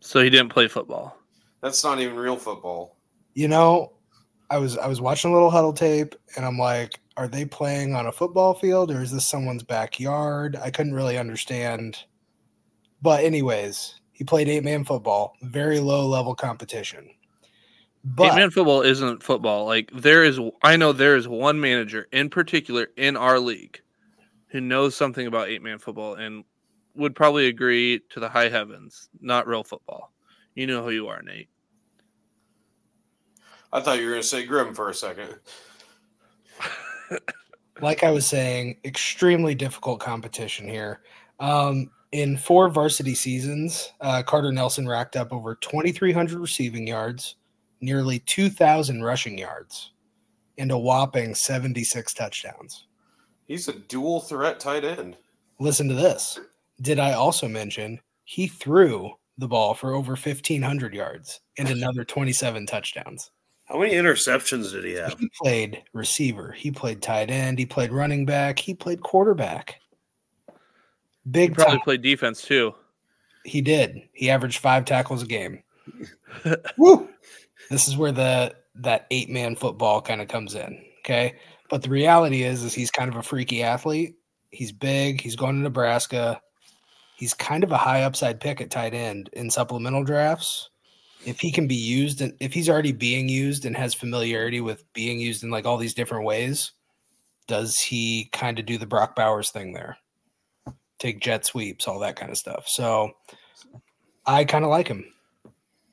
So 0.00 0.22
he 0.22 0.30
didn't 0.30 0.50
play 0.50 0.68
football. 0.68 1.16
That's 1.60 1.84
not 1.84 2.00
even 2.00 2.16
real 2.16 2.36
football. 2.36 2.96
You 3.34 3.48
know, 3.48 3.92
I 4.50 4.58
was 4.58 4.76
I 4.76 4.86
was 4.86 5.00
watching 5.00 5.30
a 5.30 5.34
little 5.34 5.50
huddle 5.50 5.72
tape 5.72 6.14
and 6.36 6.44
I'm 6.44 6.58
like, 6.58 6.98
are 7.16 7.28
they 7.28 7.44
playing 7.44 7.94
on 7.94 8.06
a 8.06 8.12
football 8.12 8.54
field 8.54 8.90
or 8.90 9.00
is 9.02 9.12
this 9.12 9.26
someone's 9.26 9.62
backyard? 9.62 10.56
I 10.56 10.70
couldn't 10.70 10.94
really 10.94 11.18
understand. 11.18 11.98
But 13.00 13.24
anyways, 13.24 14.00
he 14.22 14.24
played 14.24 14.48
eight 14.48 14.62
man 14.62 14.84
football, 14.84 15.34
very 15.42 15.80
low 15.80 16.06
level 16.06 16.32
competition. 16.32 17.10
But 18.04 18.30
Eight 18.30 18.36
man 18.36 18.50
football 18.52 18.82
isn't 18.82 19.20
football. 19.20 19.66
Like 19.66 19.90
there 19.92 20.22
is, 20.22 20.38
I 20.62 20.76
know 20.76 20.92
there 20.92 21.16
is 21.16 21.26
one 21.26 21.60
manager 21.60 22.06
in 22.12 22.30
particular 22.30 22.86
in 22.96 23.16
our 23.16 23.40
league 23.40 23.80
who 24.46 24.60
knows 24.60 24.94
something 24.94 25.26
about 25.26 25.48
eight 25.48 25.60
man 25.60 25.80
football 25.80 26.14
and 26.14 26.44
would 26.94 27.16
probably 27.16 27.48
agree 27.48 28.00
to 28.10 28.20
the 28.20 28.28
high 28.28 28.48
heavens, 28.48 29.08
not 29.20 29.48
real 29.48 29.64
football. 29.64 30.12
You 30.54 30.68
know 30.68 30.84
who 30.84 30.90
you 30.90 31.08
are, 31.08 31.20
Nate. 31.20 31.48
I 33.72 33.80
thought 33.80 33.98
you 33.98 34.04
were 34.04 34.12
going 34.12 34.22
to 34.22 34.28
say 34.28 34.46
Grim 34.46 34.72
for 34.72 34.88
a 34.88 34.94
second. 34.94 35.34
like 37.80 38.04
I 38.04 38.12
was 38.12 38.24
saying, 38.24 38.76
extremely 38.84 39.56
difficult 39.56 39.98
competition 39.98 40.68
here. 40.68 41.00
Um, 41.40 41.90
in 42.12 42.36
four 42.36 42.68
varsity 42.68 43.14
seasons, 43.14 43.90
uh, 44.00 44.22
Carter 44.22 44.52
Nelson 44.52 44.86
racked 44.86 45.16
up 45.16 45.32
over 45.32 45.54
2,300 45.56 46.38
receiving 46.38 46.86
yards, 46.86 47.36
nearly 47.80 48.20
2,000 48.20 49.02
rushing 49.02 49.38
yards, 49.38 49.92
and 50.58 50.70
a 50.70 50.78
whopping 50.78 51.34
76 51.34 52.14
touchdowns. 52.14 52.86
He's 53.46 53.68
a 53.68 53.72
dual 53.72 54.20
threat 54.20 54.60
tight 54.60 54.84
end. 54.84 55.16
Listen 55.58 55.88
to 55.88 55.94
this. 55.94 56.38
Did 56.80 56.98
I 56.98 57.12
also 57.12 57.48
mention 57.48 58.00
he 58.24 58.46
threw 58.46 59.12
the 59.38 59.48
ball 59.48 59.74
for 59.74 59.94
over 59.94 60.12
1,500 60.12 60.94
yards 60.94 61.40
and 61.58 61.68
another 61.68 62.04
27 62.04 62.66
touchdowns? 62.66 63.30
How 63.64 63.78
many 63.78 63.94
interceptions 63.94 64.72
did 64.72 64.84
he 64.84 64.92
have? 64.94 65.18
He 65.18 65.30
played 65.40 65.82
receiver. 65.94 66.52
He 66.52 66.70
played 66.70 67.00
tight 67.00 67.30
end. 67.30 67.58
He 67.58 67.64
played 67.64 67.92
running 67.92 68.26
back. 68.26 68.58
He 68.58 68.74
played 68.74 69.00
quarterback. 69.00 69.80
Big 71.30 71.54
probably 71.54 71.76
time. 71.76 71.84
played 71.84 72.02
defense 72.02 72.42
too. 72.42 72.74
He 73.44 73.60
did. 73.60 74.02
He 74.12 74.30
averaged 74.30 74.58
five 74.58 74.84
tackles 74.84 75.22
a 75.22 75.26
game. 75.26 75.62
Woo! 76.78 77.08
This 77.70 77.88
is 77.88 77.96
where 77.96 78.12
the 78.12 78.54
that 78.76 79.06
eight 79.10 79.28
man 79.28 79.56
football 79.56 80.00
kind 80.00 80.20
of 80.20 80.28
comes 80.28 80.54
in. 80.54 80.82
Okay. 81.00 81.34
But 81.68 81.82
the 81.82 81.90
reality 81.90 82.42
is, 82.42 82.62
is 82.62 82.74
he's 82.74 82.90
kind 82.90 83.10
of 83.10 83.16
a 83.16 83.22
freaky 83.22 83.62
athlete. 83.62 84.14
He's 84.50 84.72
big. 84.72 85.20
He's 85.20 85.36
going 85.36 85.56
to 85.56 85.62
Nebraska. 85.62 86.40
He's 87.16 87.34
kind 87.34 87.64
of 87.64 87.72
a 87.72 87.78
high 87.78 88.02
upside 88.02 88.40
pick 88.40 88.60
at 88.60 88.70
tight 88.70 88.94
end 88.94 89.30
in 89.32 89.50
supplemental 89.50 90.04
drafts. 90.04 90.68
If 91.24 91.40
he 91.40 91.52
can 91.52 91.66
be 91.66 91.76
used 91.76 92.20
and 92.20 92.34
if 92.40 92.52
he's 92.52 92.68
already 92.68 92.92
being 92.92 93.28
used 93.28 93.64
and 93.64 93.76
has 93.76 93.94
familiarity 93.94 94.60
with 94.60 94.84
being 94.92 95.20
used 95.20 95.44
in 95.44 95.50
like 95.50 95.64
all 95.64 95.76
these 95.78 95.94
different 95.94 96.26
ways, 96.26 96.72
does 97.46 97.78
he 97.78 98.28
kind 98.32 98.58
of 98.58 98.66
do 98.66 98.76
the 98.76 98.86
Brock 98.86 99.14
Bowers 99.14 99.50
thing 99.50 99.72
there? 99.72 99.96
Take 101.02 101.18
jet 101.18 101.44
sweeps, 101.44 101.88
all 101.88 101.98
that 101.98 102.14
kind 102.14 102.30
of 102.30 102.38
stuff. 102.38 102.68
So 102.68 103.10
I 104.24 104.44
kind 104.44 104.64
of 104.64 104.70
like 104.70 104.86
him. 104.86 105.04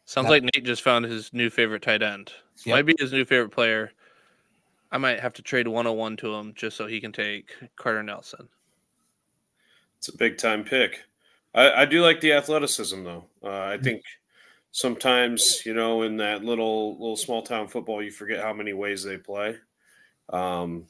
Sounds 0.05 0.25
Yeah. 0.25 0.29
like 0.29 0.43
Nate 0.43 0.63
just 0.63 0.83
found 0.83 1.03
his 1.05 1.33
new 1.33 1.49
favorite 1.49 1.81
tight 1.81 2.03
end. 2.03 2.31
Yep. 2.63 2.75
Might 2.75 2.85
be 2.85 2.93
his 2.99 3.11
new 3.11 3.25
favorite 3.25 3.49
player. 3.49 3.91
I 4.91 4.99
might 4.99 5.19
have 5.19 5.33
to 5.33 5.41
trade 5.41 5.67
101 5.67 6.15
to 6.17 6.35
him 6.35 6.53
just 6.55 6.77
so 6.77 6.85
he 6.85 7.01
can 7.01 7.11
take 7.11 7.55
Carter 7.75 8.03
Nelson. 8.03 8.49
It's 9.97 10.09
a 10.09 10.15
big 10.15 10.37
time 10.37 10.63
pick. 10.63 10.99
I, 11.55 11.71
I 11.81 11.85
do 11.85 12.03
like 12.03 12.21
the 12.21 12.33
athleticism 12.33 13.03
though. 13.03 13.25
Uh, 13.41 13.47
I 13.49 13.77
Mm. 13.77 13.83
think 13.83 14.03
sometimes 14.69 15.65
you 15.65 15.73
know 15.73 16.03
in 16.03 16.17
that 16.17 16.43
little 16.43 16.91
little 16.99 17.17
small 17.17 17.41
town 17.41 17.67
football 17.67 18.03
you 18.03 18.11
forget 18.11 18.43
how 18.43 18.53
many 18.53 18.73
ways 18.73 19.03
they 19.03 19.17
play, 19.17 19.57
um, 20.31 20.85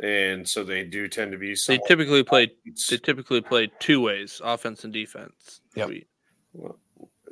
and 0.00 0.46
so 0.46 0.64
they 0.64 0.84
do 0.84 1.08
tend 1.08 1.32
to 1.32 1.38
be. 1.38 1.56
They 1.66 1.78
typically 1.86 2.22
play 2.22 2.44
athletes. 2.44 2.86
they 2.88 2.98
typically 2.98 3.40
play 3.40 3.70
two 3.78 4.00
ways, 4.00 4.40
offense 4.44 4.84
and 4.84 4.92
defense. 4.92 5.60
Yep. 5.74 5.88
Sweet. 5.88 6.06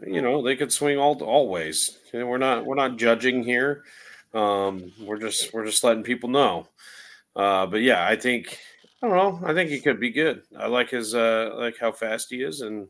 you 0.07 0.23
know 0.23 0.43
they 0.43 0.57
could 0.57 0.73
swing 0.73 0.99
all 0.99 1.23
all 1.23 1.49
ways. 1.49 1.99
You 2.13 2.21
know, 2.21 2.27
we're 2.27 2.39
not 2.39 2.65
we're 2.65 2.75
not 2.75 2.97
judging 2.97 3.43
here. 3.43 3.85
Um, 4.33 4.93
we're 5.01 5.19
just 5.19 5.53
we're 5.53 5.67
just 5.67 5.85
letting 5.85 6.03
people 6.03 6.29
know. 6.29 6.69
Uh, 7.37 7.67
but 7.67 7.83
yeah, 7.83 8.07
I 8.07 8.17
think 8.17 8.59
I 9.03 9.09
don't 9.09 9.17
know. 9.17 9.47
I 9.49 9.53
think 9.53 9.71
he 9.71 9.81
could 9.81 10.01
be 10.01 10.11
good. 10.11 10.43
I 10.59 10.67
like 10.67 10.91
his 10.91 11.15
uh, 11.15 11.55
like 11.57 11.79
how 11.79 11.93
fast 11.93 12.29
he 12.31 12.43
is, 12.43 12.63
and 12.63 12.89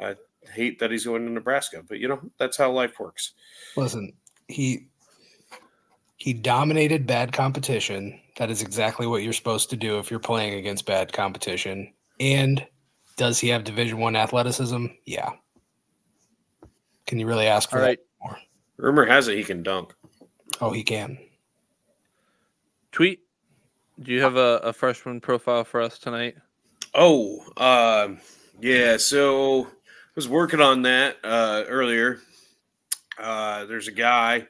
I 0.00 0.14
hate 0.52 0.78
that 0.78 0.90
he's 0.90 1.04
going 1.04 1.26
to 1.26 1.32
Nebraska. 1.32 1.82
But 1.86 1.98
you 1.98 2.08
know 2.08 2.20
that's 2.38 2.56
how 2.56 2.70
life 2.70 3.00
works. 3.00 3.32
Listen, 3.76 4.12
he 4.46 4.87
he 6.18 6.32
dominated 6.34 7.06
bad 7.06 7.32
competition. 7.32 8.20
That 8.36 8.50
is 8.50 8.60
exactly 8.60 9.06
what 9.06 9.22
you're 9.22 9.32
supposed 9.32 9.70
to 9.70 9.76
do 9.76 9.98
if 9.98 10.10
you're 10.10 10.20
playing 10.20 10.54
against 10.54 10.84
bad 10.84 11.12
competition. 11.12 11.92
And 12.20 12.66
does 13.16 13.38
he 13.38 13.48
have 13.48 13.64
Division 13.64 13.98
One 13.98 14.16
athleticism? 14.16 14.86
Yeah. 15.06 15.30
Can 17.06 17.18
you 17.18 17.26
really 17.26 17.46
ask 17.46 17.70
for 17.70 17.78
All 17.78 17.84
right. 17.84 17.98
that 17.98 18.26
more? 18.26 18.38
Rumor 18.76 19.06
has 19.06 19.28
it 19.28 19.36
he 19.36 19.44
can 19.44 19.62
dunk. 19.62 19.94
Oh, 20.60 20.72
he 20.72 20.82
can. 20.82 21.18
Tweet. 22.92 23.20
Do 24.00 24.12
you 24.12 24.22
have 24.22 24.36
a, 24.36 24.58
a 24.58 24.72
freshman 24.72 25.20
profile 25.20 25.64
for 25.64 25.80
us 25.80 25.98
tonight? 25.98 26.36
Oh, 26.94 27.44
uh, 27.56 28.08
yeah. 28.60 28.96
So 28.96 29.66
I 29.66 29.70
was 30.16 30.28
working 30.28 30.60
on 30.60 30.82
that 30.82 31.16
uh, 31.22 31.64
earlier. 31.68 32.20
Uh, 33.18 33.64
there's 33.66 33.88
a 33.88 33.92
guy 33.92 34.46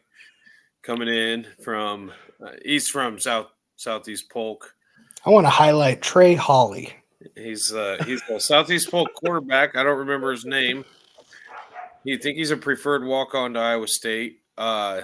coming 0.83 1.09
in 1.09 1.47
from 1.63 2.13
uh, 2.45 2.53
he's 2.65 2.89
from 2.89 3.19
south 3.19 3.49
southeast 3.77 4.31
Polk. 4.31 4.75
I 5.27 5.31
want 5.31 5.47
to 5.47 5.51
highlight 5.51 6.03
Trey 6.03 6.35
Hawley. 6.35 6.93
He's 7.35 7.73
uh, 7.73 8.03
he's 8.07 8.23
a 8.31 8.41
southeast 8.41 8.91
Polk 8.91 9.13
quarterback. 9.15 9.77
I 9.77 9.83
don't 9.83 9.99
remember 9.99 10.31
his 10.31 10.45
name. 10.45 10.85
You 12.05 12.17
think 12.19 12.37
he's 12.39 12.51
a 12.51 12.57
preferred 12.57 13.05
walk 13.05 13.35
on 13.35 13.55
to 13.55 13.61
Iowa 13.61 13.89
State? 13.89 14.41
Uh, 14.57 15.03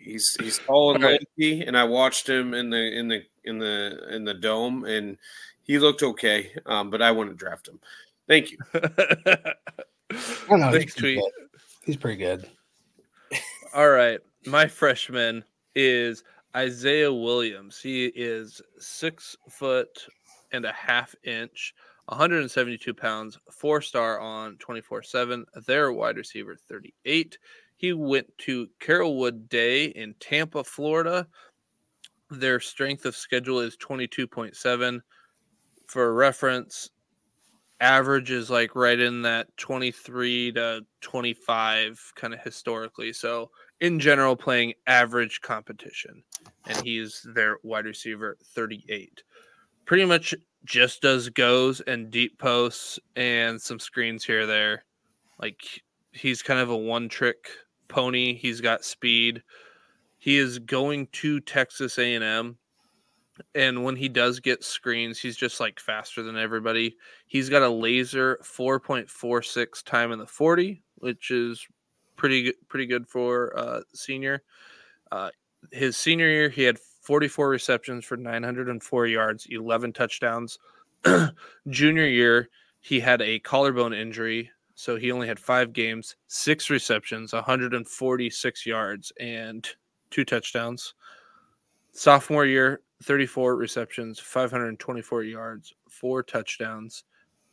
he's 0.00 0.36
he's 0.40 0.58
tall 0.58 0.94
and 0.94 1.04
All 1.04 1.10
right. 1.10 1.20
lanky, 1.38 1.62
and 1.62 1.76
I 1.76 1.84
watched 1.84 2.28
him 2.28 2.54
in 2.54 2.70
the 2.70 2.98
in 2.98 3.08
the 3.08 3.22
in 3.44 3.58
the 3.58 4.14
in 4.14 4.24
the 4.24 4.34
dome, 4.34 4.84
and 4.84 5.18
he 5.62 5.78
looked 5.78 6.02
okay. 6.02 6.52
Um, 6.64 6.90
but 6.90 7.02
I 7.02 7.10
wouldn't 7.10 7.36
draft 7.36 7.68
him. 7.68 7.80
Thank 8.28 8.52
you. 8.52 8.58
I 8.74 9.54
don't 10.48 10.60
know. 10.60 10.72
Thanks, 10.72 10.94
he's 10.94 11.02
Tweet. 11.02 11.22
He's 11.84 11.96
pretty 11.96 12.18
good. 12.18 12.48
All 13.76 13.90
right. 13.90 14.20
My 14.46 14.66
freshman 14.66 15.44
is 15.74 16.24
Isaiah 16.56 17.12
Williams. 17.12 17.78
He 17.78 18.06
is 18.06 18.62
six 18.78 19.36
foot 19.50 20.06
and 20.50 20.64
a 20.64 20.72
half 20.72 21.14
inch, 21.24 21.74
172 22.06 22.94
pounds, 22.94 23.38
four 23.52 23.82
star 23.82 24.18
on 24.18 24.56
24 24.56 25.02
7. 25.02 25.44
Their 25.66 25.92
wide 25.92 26.16
receiver, 26.16 26.56
38. 26.56 27.36
He 27.76 27.92
went 27.92 28.28
to 28.38 28.66
Carrollwood 28.80 29.50
Day 29.50 29.88
in 29.88 30.14
Tampa, 30.20 30.64
Florida. 30.64 31.26
Their 32.30 32.60
strength 32.60 33.04
of 33.04 33.14
schedule 33.14 33.60
is 33.60 33.76
22.7. 33.76 35.02
For 35.86 36.14
reference, 36.14 36.88
average 37.80 38.30
is 38.30 38.48
like 38.48 38.74
right 38.74 38.98
in 38.98 39.22
that 39.22 39.54
23 39.58 40.52
to 40.52 40.86
25 41.02 42.12
kind 42.16 42.34
of 42.34 42.40
historically. 42.40 43.12
So, 43.12 43.50
in 43.80 44.00
general, 44.00 44.36
playing 44.36 44.74
average 44.86 45.40
competition. 45.40 46.22
And 46.66 46.78
he's 46.84 47.26
their 47.34 47.58
wide 47.62 47.84
receiver 47.84 48.36
38. 48.54 49.22
Pretty 49.84 50.04
much 50.04 50.34
just 50.64 51.02
does 51.02 51.28
goes 51.28 51.80
and 51.82 52.10
deep 52.10 52.38
posts 52.38 52.98
and 53.14 53.60
some 53.60 53.78
screens 53.78 54.24
here 54.24 54.46
there. 54.46 54.84
Like 55.40 55.60
he's 56.12 56.42
kind 56.42 56.60
of 56.60 56.70
a 56.70 56.76
one 56.76 57.08
trick 57.08 57.48
pony. 57.88 58.34
He's 58.34 58.60
got 58.60 58.84
speed. 58.84 59.42
He 60.18 60.38
is 60.38 60.58
going 60.58 61.08
to 61.12 61.40
Texas 61.40 61.98
A&M. 61.98 62.56
And 63.54 63.84
when 63.84 63.96
he 63.96 64.08
does 64.08 64.40
get 64.40 64.64
screens, 64.64 65.18
he's 65.18 65.36
just 65.36 65.60
like 65.60 65.78
faster 65.78 66.22
than 66.22 66.38
everybody. 66.38 66.96
He's 67.26 67.50
got 67.50 67.62
a 67.62 67.68
laser 67.68 68.38
4.46 68.42 69.84
time 69.84 70.10
in 70.10 70.18
the 70.18 70.26
40, 70.26 70.82
which 70.96 71.30
is 71.30 71.66
pretty 72.16 72.44
good, 72.44 72.54
pretty 72.68 72.86
good 72.86 73.06
for 73.06 73.56
uh, 73.58 73.80
senior. 73.94 74.42
Uh, 75.12 75.30
his 75.70 75.96
senior 75.96 76.28
year, 76.28 76.48
he 76.48 76.62
had 76.62 76.78
44 76.78 77.48
receptions 77.48 78.04
for 78.04 78.16
904 78.16 79.06
yards, 79.06 79.46
11 79.48 79.92
touchdowns. 79.92 80.58
Junior 81.68 82.06
year, 82.06 82.48
he 82.80 83.00
had 83.00 83.22
a 83.22 83.38
collarbone 83.40 83.92
injury, 83.94 84.50
so 84.74 84.96
he 84.96 85.12
only 85.12 85.28
had 85.28 85.38
five 85.38 85.72
games, 85.72 86.16
six 86.26 86.68
receptions, 86.70 87.32
146 87.32 88.66
yards, 88.66 89.12
and 89.20 89.68
two 90.10 90.24
touchdowns. 90.24 90.94
Sophomore 91.92 92.44
year, 92.46 92.80
34 93.02 93.56
receptions, 93.56 94.18
524 94.18 95.22
yards, 95.24 95.74
four 95.88 96.22
touchdowns. 96.22 97.04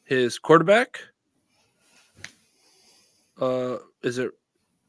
His 0.03 0.37
quarterback, 0.37 0.99
uh, 3.39 3.77
is 4.01 4.17
it 4.17 4.31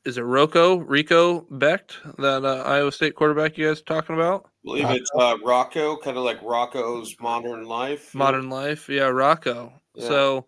is 0.05 0.19
it 0.19 0.23
Rocco 0.23 0.77
Rico 0.77 1.43
Becht 1.51 1.97
that 2.19 2.45
uh, 2.45 2.63
Iowa 2.67 2.93
State 2.93 3.15
quarterback 3.15 3.57
you 3.57 3.69
guys 3.69 3.83
talking 3.83 4.15
about? 4.15 4.45
I 4.47 4.49
believe 4.65 4.91
it's 4.91 5.11
uh, 5.19 5.37
Rocco, 5.45 5.97
kind 5.97 6.17
of 6.17 6.25
like 6.25 6.41
Rocko's 6.43 7.17
Modern 7.21 7.67
Life. 7.67 8.15
Modern 8.15 8.51
Life, 8.51 8.89
yeah, 8.89 9.05
Rocco. 9.05 9.73
Yeah. 9.95 10.09
So 10.09 10.47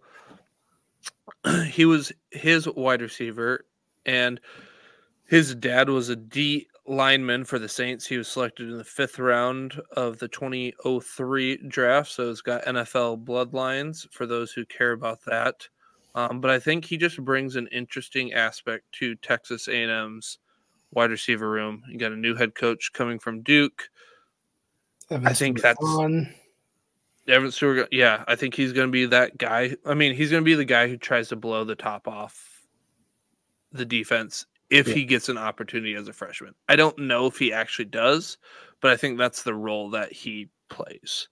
he 1.67 1.85
was 1.85 2.13
his 2.31 2.69
wide 2.69 3.03
receiver, 3.03 3.65
and 4.05 4.41
his 5.27 5.55
dad 5.55 5.89
was 5.89 6.09
a 6.09 6.17
D 6.17 6.69
lineman 6.87 7.45
for 7.45 7.59
the 7.59 7.69
Saints. 7.69 8.07
He 8.07 8.19
was 8.19 8.29
selected 8.29 8.69
in 8.69 8.77
the 8.77 8.85
fifth 8.85 9.19
round 9.19 9.81
of 9.97 10.19
the 10.19 10.29
2003 10.29 11.69
draft, 11.69 12.11
so 12.11 12.29
he's 12.29 12.43
got 12.43 12.65
NFL 12.65 13.25
bloodlines 13.25 14.09
for 14.13 14.27
those 14.27 14.53
who 14.53 14.65
care 14.67 14.93
about 14.93 15.25
that. 15.27 15.69
Um, 16.17 16.41
but 16.41 16.51
I 16.51 16.59
think 16.59 16.85
he 16.85 16.97
just 16.97 17.23
brings 17.23 17.57
an 17.57 17.69
interesting 17.69 18.33
aspect 18.33 18.91
to 18.93 19.15
Texas 19.17 19.69
A&M's 19.69 20.39
wide 20.93 21.11
receiver 21.11 21.49
room. 21.49 21.83
You 21.89 21.99
got 21.99 22.11
a 22.13 22.17
new 22.17 22.35
head 22.35 22.55
coach 22.55 22.91
coming 22.95 23.19
from 23.19 23.43
Duke. 23.43 23.89
I 25.11 25.35
think 25.35 25.61
that's- 25.61 25.77
fun. 25.95 26.35
Evan 27.29 27.51
Stewart, 27.51 27.89
yeah, 27.91 28.25
I 28.29 28.37
think 28.37 28.55
he's 28.55 28.73
going 28.73 28.87
to 28.89 28.93
be 28.93 29.05
that 29.07 29.37
guy. 29.37 29.77
I 29.85 29.95
mean, 29.95 30.15
he's 30.15 30.31
going 30.31 30.43
to 30.43 30.45
be 30.45 30.55
the 30.55 30.65
guy 30.65 30.89
who 30.89 30.97
tries 30.97 31.29
to 31.31 31.37
blow 31.37 31.65
the 31.65 31.75
top 31.75 32.07
off 32.09 32.63
the 33.73 33.85
defense 33.85 34.47
if 34.71 34.87
Yeah. 34.89 34.95
he 34.95 35.05
gets 35.05 35.29
an 35.29 35.37
opportunity 35.37 35.95
as 35.97 36.07
a 36.09 36.13
freshman. 36.13 36.55
I 36.69 36.77
don't 36.77 36.97
know 36.99 37.27
if 37.27 37.37
he 37.37 37.53
actually 37.53 37.87
does, 37.87 38.39
but 38.81 38.93
I 38.93 38.97
think 38.97 39.19
that's 39.19 39.43
the 39.43 39.55
role 39.55 39.91
that 39.91 40.13
he 40.13 40.49
plays. 40.69 41.29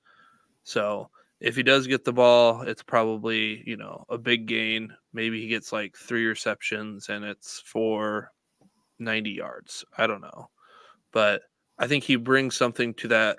So 0.64 1.10
if 1.40 1.56
he 1.56 1.62
does 1.62 1.86
get 1.86 2.04
the 2.04 2.12
ball, 2.12 2.62
it's 2.62 2.82
probably, 2.82 3.62
you 3.66 3.76
know, 3.76 4.04
a 4.08 4.18
big 4.18 4.46
gain. 4.46 4.92
Maybe 5.12 5.40
he 5.40 5.48
gets 5.48 5.72
like 5.72 5.96
three 5.96 6.26
receptions 6.26 7.08
and 7.08 7.24
it's 7.24 7.62
for 7.66 8.30
90 8.98 9.30
yards. 9.30 9.84
I 9.98 10.06
don't 10.06 10.22
know. 10.22 10.48
But 11.12 11.42
I 11.78 11.86
think 11.86 12.04
he 12.04 12.16
brings 12.16 12.56
something 12.56 12.94
to 12.94 13.08
that 13.08 13.38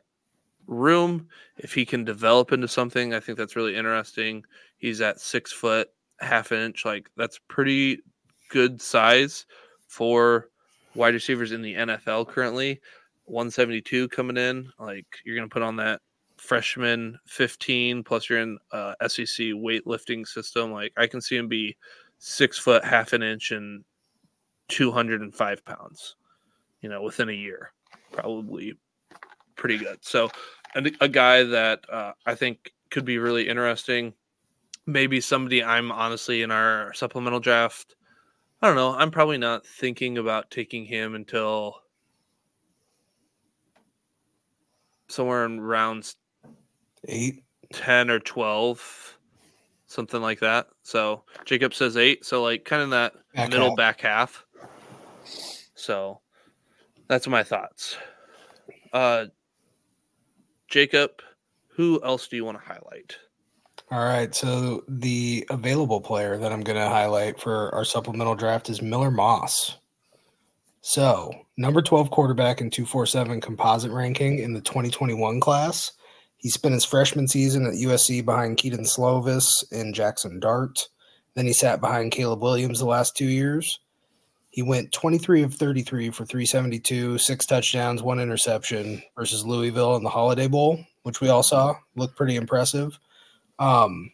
room. 0.67 1.27
If 1.57 1.73
he 1.73 1.85
can 1.85 2.03
develop 2.03 2.51
into 2.51 2.67
something, 2.67 3.13
I 3.13 3.19
think 3.19 3.37
that's 3.37 3.55
really 3.55 3.75
interesting. 3.75 4.43
He's 4.77 5.01
at 5.01 5.19
six 5.19 5.51
foot, 5.51 5.89
half 6.19 6.51
an 6.51 6.59
inch. 6.59 6.85
Like 6.85 7.09
that's 7.17 7.39
pretty 7.47 7.99
good 8.49 8.81
size 8.81 9.45
for 9.87 10.49
wide 10.95 11.13
receivers 11.13 11.51
in 11.51 11.61
the 11.61 11.75
NFL 11.75 12.27
currently. 12.27 12.81
172 13.25 14.09
coming 14.09 14.37
in. 14.37 14.71
Like 14.79 15.05
you're 15.25 15.35
going 15.35 15.49
to 15.49 15.53
put 15.53 15.63
on 15.63 15.77
that 15.77 16.01
freshman 16.45 17.17
15 17.25 18.03
plus 18.03 18.29
you're 18.29 18.39
in 18.39 18.57
uh, 18.71 18.93
SEC 19.07 19.47
weightlifting 19.47 20.27
system. 20.27 20.71
Like 20.71 20.93
I 20.97 21.07
can 21.07 21.21
see 21.21 21.35
him 21.35 21.47
be 21.47 21.75
six 22.19 22.57
foot, 22.57 22.85
half 22.85 23.13
an 23.13 23.23
inch, 23.23 23.51
and 23.51 23.83
205 24.69 25.65
pounds, 25.65 26.15
you 26.81 26.89
know, 26.89 27.01
within 27.01 27.29
a 27.29 27.33
year. 27.33 27.71
Probably 28.11 28.77
pretty 29.55 29.77
good. 29.77 29.97
So, 30.01 30.29
and 30.75 30.95
a 31.01 31.07
guy 31.07 31.43
that 31.43 31.85
uh, 31.91 32.13
I 32.25 32.35
think 32.35 32.71
could 32.91 33.05
be 33.05 33.17
really 33.17 33.47
interesting. 33.47 34.13
Maybe 34.85 35.19
somebody 35.19 35.63
I'm 35.63 35.91
honestly 35.91 36.43
in 36.43 36.51
our 36.51 36.93
supplemental 36.93 37.39
draft. 37.39 37.95
I 38.61 38.67
don't 38.67 38.75
know. 38.75 38.95
I'm 38.95 39.11
probably 39.11 39.37
not 39.37 39.65
thinking 39.65 40.17
about 40.17 40.51
taking 40.51 40.85
him 40.85 41.15
until 41.15 41.75
somewhere 45.07 45.45
in 45.45 45.59
rounds 45.59 46.15
Eight. 47.07 47.43
10 47.73 48.09
or 48.09 48.19
12, 48.19 49.17
something 49.87 50.21
like 50.21 50.39
that. 50.39 50.67
So 50.83 51.23
Jacob 51.45 51.73
says 51.73 51.97
eight. 51.97 52.25
So, 52.25 52.43
like, 52.43 52.63
kind 52.65 52.81
of 52.81 52.91
that 52.91 53.13
Back 53.33 53.49
middle 53.49 53.69
half. 53.69 53.77
back 53.77 54.01
half. 54.01 54.45
So, 55.75 56.21
that's 57.07 57.27
my 57.27 57.43
thoughts. 57.43 57.97
Uh, 58.93 59.25
Jacob, 60.67 61.21
who 61.69 62.01
else 62.03 62.27
do 62.27 62.35
you 62.35 62.45
want 62.45 62.59
to 62.59 62.65
highlight? 62.65 63.17
All 63.91 64.03
right. 64.03 64.33
So 64.33 64.83
the 64.87 65.45
available 65.49 66.01
player 66.01 66.37
that 66.37 66.51
I'm 66.51 66.61
going 66.61 66.77
to 66.77 66.89
highlight 66.89 67.39
for 67.39 67.73
our 67.75 67.85
supplemental 67.85 68.35
draft 68.35 68.69
is 68.69 68.81
Miller 68.81 69.11
Moss. 69.11 69.77
So, 70.81 71.31
number 71.57 71.81
12 71.81 72.11
quarterback 72.11 72.61
in 72.61 72.69
247 72.69 73.41
composite 73.41 73.91
ranking 73.91 74.39
in 74.39 74.53
the 74.53 74.61
2021 74.61 75.39
class. 75.39 75.91
He 76.45 76.51
spent 76.51 76.75
his 76.75 76.85
freshman 76.85 77.27
season 77.27 77.65
at 77.65 77.73
USC 77.73 78.23
behind 78.23 78.57
Kedon 78.57 78.83
Slovis 78.83 79.63
and 79.71 79.95
Jackson 79.95 80.39
Dart. 80.39 80.89
Then 81.33 81.47
he 81.47 81.53
sat 81.53 81.81
behind 81.81 82.11
Caleb 82.11 82.43
Williams 82.43 82.77
the 82.77 82.85
last 82.85 83.17
two 83.17 83.25
years. 83.25 83.79
He 84.51 84.61
went 84.61 84.91
23 84.91 85.41
of 85.41 85.55
33 85.55 86.11
for 86.11 86.23
372, 86.23 87.17
six 87.17 87.47
touchdowns, 87.47 88.03
one 88.03 88.19
interception 88.19 89.01
versus 89.17 89.43
Louisville 89.43 89.95
in 89.95 90.03
the 90.03 90.09
Holiday 90.11 90.47
Bowl, 90.47 90.85
which 91.01 91.19
we 91.19 91.29
all 91.29 91.41
saw. 91.41 91.73
Looked 91.95 92.15
pretty 92.15 92.35
impressive. 92.35 92.99
Um, 93.57 94.11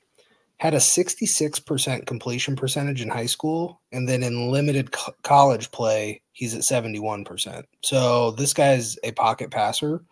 had 0.56 0.74
a 0.74 0.78
66% 0.78 2.06
completion 2.06 2.56
percentage 2.56 3.02
in 3.02 3.10
high 3.10 3.26
school, 3.26 3.82
and 3.92 4.08
then 4.08 4.24
in 4.24 4.50
limited 4.50 4.94
co- 4.94 5.16
college 5.24 5.70
play, 5.72 6.22
he's 6.32 6.56
at 6.56 6.62
71%. 6.62 7.64
So 7.82 8.32
this 8.32 8.54
guy's 8.54 8.98
a 9.04 9.12
pocket 9.12 9.52
passer. 9.52 10.06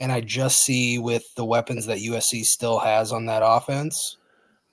And 0.00 0.10
I 0.10 0.22
just 0.22 0.62
see 0.64 0.98
with 0.98 1.34
the 1.34 1.44
weapons 1.44 1.86
that 1.86 1.98
USC 1.98 2.44
still 2.44 2.78
has 2.78 3.12
on 3.12 3.26
that 3.26 3.42
offense, 3.44 4.16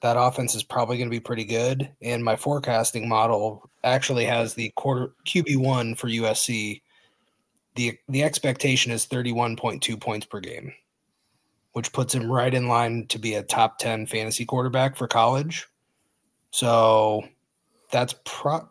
that 0.02 0.18
offense 0.18 0.56
is 0.56 0.64
probably 0.64 0.98
going 0.98 1.10
to 1.10 1.16
be 1.16 1.20
pretty 1.20 1.44
good. 1.44 1.90
And 2.02 2.24
my 2.24 2.36
forecasting 2.36 3.10
model 3.10 3.70
actually 3.84 4.26
has 4.26 4.54
the 4.54 4.72
quarter 4.76 5.12
QB1 5.26 5.98
for 5.98 6.08
USC. 6.08 6.82
The 7.76 7.98
the 8.08 8.24
expectation 8.24 8.92
is 8.92 9.06
31.2 9.06 10.00
points 10.00 10.26
per 10.26 10.40
game, 10.40 10.74
which 11.74 11.92
puts 11.92 12.16
him 12.16 12.32
right 12.32 12.54
in 12.54 12.68
line 12.68 13.06
to 13.08 13.20
be 13.20 13.36
a 13.36 13.44
top 13.44 13.80
10 13.80 14.08
fantasy 14.08 14.46
quarterback 14.46 14.96
for 14.96 15.08
college. 15.08 15.68
So 16.52 17.28
that's 17.92 18.16
pro 18.26 18.68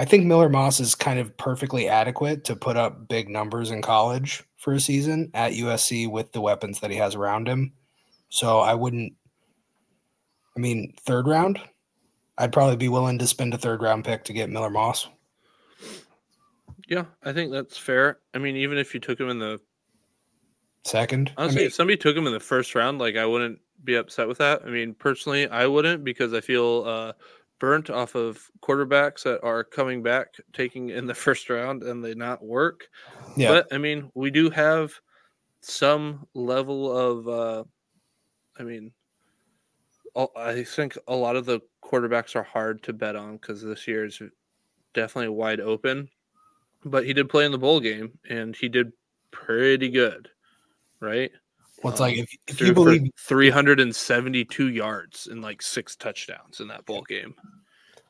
I 0.00 0.06
think 0.06 0.24
Miller 0.24 0.48
Moss 0.48 0.80
is 0.80 0.94
kind 0.94 1.18
of 1.18 1.36
perfectly 1.36 1.86
adequate 1.86 2.44
to 2.44 2.56
put 2.56 2.78
up 2.78 3.06
big 3.06 3.28
numbers 3.28 3.70
in 3.70 3.82
college 3.82 4.42
for 4.56 4.72
a 4.72 4.80
season 4.80 5.30
at 5.34 5.52
USC 5.52 6.10
with 6.10 6.32
the 6.32 6.40
weapons 6.40 6.80
that 6.80 6.90
he 6.90 6.96
has 6.96 7.14
around 7.14 7.46
him. 7.46 7.74
So 8.30 8.60
I 8.60 8.72
wouldn't 8.72 9.12
I 10.56 10.60
mean, 10.60 10.94
third 11.00 11.26
round, 11.26 11.60
I'd 12.38 12.50
probably 12.50 12.76
be 12.76 12.88
willing 12.88 13.18
to 13.18 13.26
spend 13.26 13.52
a 13.52 13.58
third 13.58 13.82
round 13.82 14.06
pick 14.06 14.24
to 14.24 14.32
get 14.32 14.48
Miller 14.48 14.70
Moss. 14.70 15.06
Yeah, 16.88 17.04
I 17.22 17.34
think 17.34 17.52
that's 17.52 17.76
fair. 17.76 18.20
I 18.32 18.38
mean, 18.38 18.56
even 18.56 18.78
if 18.78 18.94
you 18.94 19.00
took 19.00 19.20
him 19.20 19.28
in 19.28 19.38
the 19.38 19.60
Second, 20.82 21.34
I 21.36 21.42
honestly, 21.42 21.58
mean, 21.58 21.66
if 21.66 21.74
somebody 21.74 21.98
took 21.98 22.16
him 22.16 22.26
in 22.26 22.32
the 22.32 22.40
first 22.40 22.74
round, 22.74 23.00
like 23.00 23.16
I 23.16 23.26
wouldn't 23.26 23.58
be 23.84 23.96
upset 23.96 24.28
with 24.28 24.38
that. 24.38 24.62
I 24.64 24.70
mean, 24.70 24.94
personally, 24.94 25.46
I 25.46 25.66
wouldn't 25.66 26.04
because 26.04 26.32
I 26.32 26.40
feel 26.40 26.84
uh, 26.86 27.12
burnt 27.60 27.90
off 27.90 28.16
of 28.16 28.50
quarterbacks 28.62 29.22
that 29.22 29.42
are 29.44 29.62
coming 29.62 30.02
back, 30.02 30.34
taking 30.52 30.88
in 30.88 31.06
the 31.06 31.14
first 31.26 31.48
round, 31.48 31.84
and 31.84 32.04
they 32.04 32.14
not 32.14 32.44
work. 32.44 32.88
yeah, 33.36 33.48
But 33.48 33.68
I 33.72 33.78
mean, 33.78 34.10
we 34.14 34.30
do 34.30 34.50
have 34.50 34.92
some 35.60 36.26
level 36.34 36.90
of, 36.96 37.28
uh, 37.28 37.64
I 38.58 38.64
mean, 38.64 38.92
I 40.36 40.64
think 40.64 40.98
a 41.06 41.14
lot 41.14 41.36
of 41.36 41.46
the 41.46 41.60
quarterbacks 41.84 42.34
are 42.34 42.42
hard 42.42 42.82
to 42.84 42.92
bet 42.92 43.14
on 43.14 43.36
because 43.36 43.62
this 43.62 43.86
year 43.86 44.04
is 44.04 44.20
definitely 44.92 45.28
wide 45.28 45.60
open. 45.60 46.08
But 46.84 47.04
he 47.04 47.12
did 47.12 47.28
play 47.28 47.44
in 47.44 47.52
the 47.52 47.58
bowl 47.58 47.78
game 47.78 48.18
and 48.28 48.56
he 48.56 48.68
did 48.68 48.92
pretty 49.30 49.90
good, 49.90 50.28
right? 50.98 51.30
Well, 51.82 51.92
it's 51.92 52.00
um, 52.00 52.08
like 52.08 52.18
if, 52.18 52.30
if 52.46 52.60
you 52.60 52.74
believe 52.74 53.10
372 53.18 54.68
yards 54.68 55.26
and 55.28 55.40
like 55.40 55.62
six 55.62 55.96
touchdowns 55.96 56.60
in 56.60 56.68
that 56.68 56.84
bowl 56.84 57.02
game. 57.02 57.34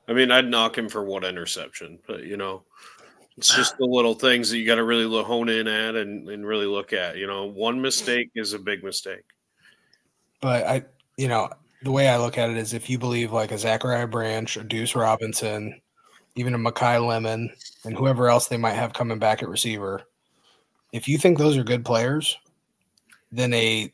I 0.08 0.12
mean, 0.12 0.30
I'd 0.32 0.48
knock 0.48 0.76
him 0.76 0.88
for 0.88 1.04
one 1.04 1.24
interception, 1.24 2.00
but 2.06 2.24
you 2.24 2.36
know, 2.36 2.64
It's 3.36 3.54
just 3.56 3.78
the 3.78 3.84
little 3.84 4.14
things 4.14 4.50
that 4.50 4.58
you 4.58 4.66
got 4.66 4.76
to 4.76 4.84
really 4.84 5.04
lo- 5.04 5.22
hone 5.22 5.48
in 5.48 5.68
at 5.68 5.94
and, 5.94 6.28
and 6.28 6.46
really 6.46 6.66
look 6.66 6.92
at. 6.92 7.16
You 7.16 7.26
know, 7.26 7.46
one 7.46 7.80
mistake 7.80 8.30
is 8.34 8.52
a 8.52 8.58
big 8.58 8.82
mistake. 8.82 9.24
But 10.40 10.66
I, 10.66 10.84
you 11.16 11.28
know, 11.28 11.50
the 11.82 11.92
way 11.92 12.08
I 12.08 12.16
look 12.16 12.38
at 12.38 12.50
it 12.50 12.56
is 12.56 12.74
if 12.74 12.90
you 12.90 12.98
believe 12.98 13.32
like 13.32 13.52
a 13.52 13.58
Zachariah 13.58 14.08
Branch, 14.08 14.56
a 14.56 14.64
Deuce 14.64 14.94
Robinson, 14.96 15.80
even 16.34 16.54
a 16.54 16.58
Makai 16.58 17.04
Lemon, 17.06 17.50
and 17.84 17.96
whoever 17.96 18.28
else 18.28 18.48
they 18.48 18.56
might 18.56 18.74
have 18.74 18.92
coming 18.92 19.18
back 19.18 19.42
at 19.42 19.48
receiver, 19.48 20.02
if 20.92 21.06
you 21.08 21.18
think 21.18 21.38
those 21.38 21.56
are 21.56 21.64
good 21.64 21.84
players, 21.84 22.36
then 23.32 23.52
a 23.54 23.92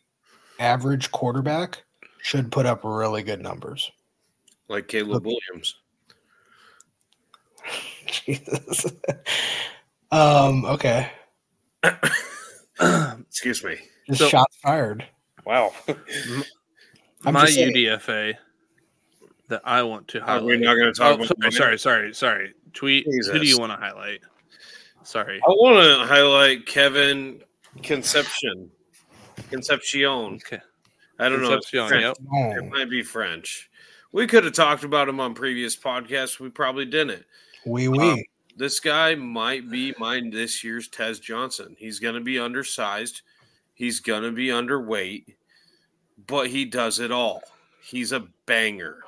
average 0.58 1.10
quarterback 1.12 1.84
should 2.22 2.50
put 2.50 2.66
up 2.66 2.80
really 2.84 3.22
good 3.22 3.40
numbers. 3.40 3.90
Like 4.68 4.88
Caleb 4.88 5.24
Williams. 5.26 5.76
Jesus. 8.06 8.86
um, 10.10 10.64
okay. 10.64 11.10
Excuse 12.80 13.62
me. 13.64 13.76
Just 14.08 14.20
So- 14.20 14.28
shots 14.28 14.56
fired. 14.56 15.04
Wow. 15.44 15.72
I'm 17.24 17.34
my 17.34 17.46
just. 17.46 17.58
UDFA 17.58 18.34
that 19.48 19.62
I 19.64 19.82
want 19.84 20.08
to 20.08 20.20
Are 20.20 20.24
highlight. 20.26 20.44
we're 20.44 20.58
not 20.58 20.74
going 20.74 20.92
to 20.92 20.98
talk 20.98 21.20
Oh, 21.20 21.24
about 21.24 21.52
sorry, 21.52 21.52
sorry, 21.52 21.78
sorry, 21.78 22.14
sorry. 22.14 22.54
Tweet. 22.72 23.06
Who 23.06 23.38
do 23.38 23.46
you 23.46 23.58
want 23.58 23.72
to 23.72 23.76
highlight? 23.78 24.20
Sorry. 25.04 25.38
I 25.40 25.50
want 25.50 25.76
to 25.84 26.06
highlight 26.06 26.66
Kevin 26.66 27.42
Conception. 27.82 28.70
Concepcion. 29.50 30.34
Okay. 30.46 30.60
I 31.18 31.28
don't 31.28 31.42
know. 31.42 31.48
Concepcion, 31.50 31.88
French. 31.88 32.02
yep. 32.04 32.16
It 32.58 32.70
might 32.70 32.90
be 32.90 33.02
French. 33.02 33.70
We 34.12 34.26
could 34.26 34.44
have 34.44 34.54
talked 34.54 34.84
about 34.84 35.08
him 35.08 35.20
on 35.20 35.34
previous 35.34 35.76
podcasts. 35.76 36.40
We 36.40 36.48
probably 36.48 36.86
didn't. 36.86 37.24
We 37.64 37.88
wee. 37.88 38.12
Um, 38.12 38.22
This 38.56 38.80
guy 38.80 39.14
might 39.14 39.70
be 39.70 39.94
mine 39.98 40.30
this 40.30 40.64
year's 40.64 40.88
Tez 40.88 41.18
Johnson. 41.20 41.76
He's 41.78 41.98
going 41.98 42.14
to 42.14 42.20
be 42.20 42.38
undersized. 42.38 43.22
He's 43.74 44.00
going 44.00 44.22
to 44.22 44.32
be 44.32 44.46
underweight, 44.48 45.34
but 46.26 46.48
he 46.48 46.64
does 46.64 46.98
it 46.98 47.12
all. 47.12 47.42
He's 47.82 48.12
a 48.12 48.26
banger. 48.46 49.00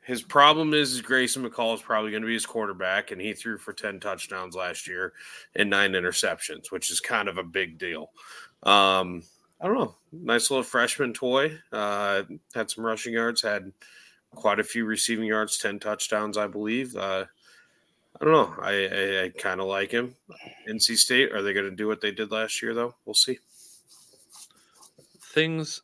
His 0.00 0.22
problem 0.22 0.72
is, 0.72 0.94
is 0.94 1.02
Grayson 1.02 1.46
McCall 1.46 1.74
is 1.74 1.82
probably 1.82 2.10
going 2.10 2.22
to 2.22 2.26
be 2.26 2.32
his 2.32 2.46
quarterback, 2.46 3.10
and 3.10 3.20
he 3.20 3.34
threw 3.34 3.58
for 3.58 3.74
10 3.74 4.00
touchdowns 4.00 4.56
last 4.56 4.88
year 4.88 5.12
and 5.54 5.68
nine 5.68 5.92
interceptions, 5.92 6.72
which 6.72 6.90
is 6.90 6.98
kind 6.98 7.28
of 7.28 7.36
a 7.36 7.42
big 7.42 7.76
deal. 7.76 8.10
Um, 8.62 9.22
I 9.60 9.66
don't 9.66 9.78
know. 9.78 9.94
Nice 10.12 10.50
little 10.50 10.64
freshman 10.64 11.12
toy. 11.12 11.58
Uh, 11.72 12.22
had 12.54 12.70
some 12.70 12.84
rushing 12.84 13.12
yards, 13.12 13.42
had 13.42 13.72
quite 14.34 14.60
a 14.60 14.64
few 14.64 14.84
receiving 14.84 15.26
yards, 15.26 15.58
10 15.58 15.80
touchdowns, 15.80 16.38
I 16.38 16.46
believe. 16.46 16.96
Uh, 16.96 17.26
I 18.20 18.24
don't 18.24 18.32
know. 18.32 18.54
I, 18.62 18.72
I, 18.86 19.24
I 19.24 19.28
kind 19.30 19.60
of 19.60 19.66
like 19.66 19.90
him. 19.90 20.16
NC 20.68 20.96
State, 20.96 21.32
are 21.32 21.42
they 21.42 21.52
going 21.52 21.68
to 21.68 21.74
do 21.74 21.86
what 21.86 22.00
they 22.00 22.10
did 22.10 22.30
last 22.30 22.62
year, 22.62 22.74
though? 22.74 22.94
We'll 23.04 23.14
see. 23.14 23.38
Things 25.20 25.82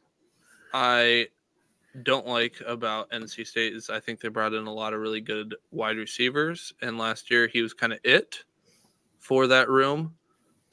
I 0.72 1.28
don't 2.02 2.26
like 2.26 2.60
about 2.66 3.10
NC 3.10 3.46
State 3.46 3.74
is 3.74 3.88
I 3.88 4.00
think 4.00 4.20
they 4.20 4.28
brought 4.28 4.52
in 4.52 4.66
a 4.66 4.72
lot 4.72 4.94
of 4.94 5.00
really 5.00 5.20
good 5.20 5.54
wide 5.70 5.96
receivers, 5.96 6.74
and 6.82 6.98
last 6.98 7.30
year 7.30 7.46
he 7.46 7.62
was 7.62 7.72
kind 7.72 7.92
of 7.92 8.00
it 8.02 8.42
for 9.20 9.46
that 9.46 9.68
room. 9.68 10.16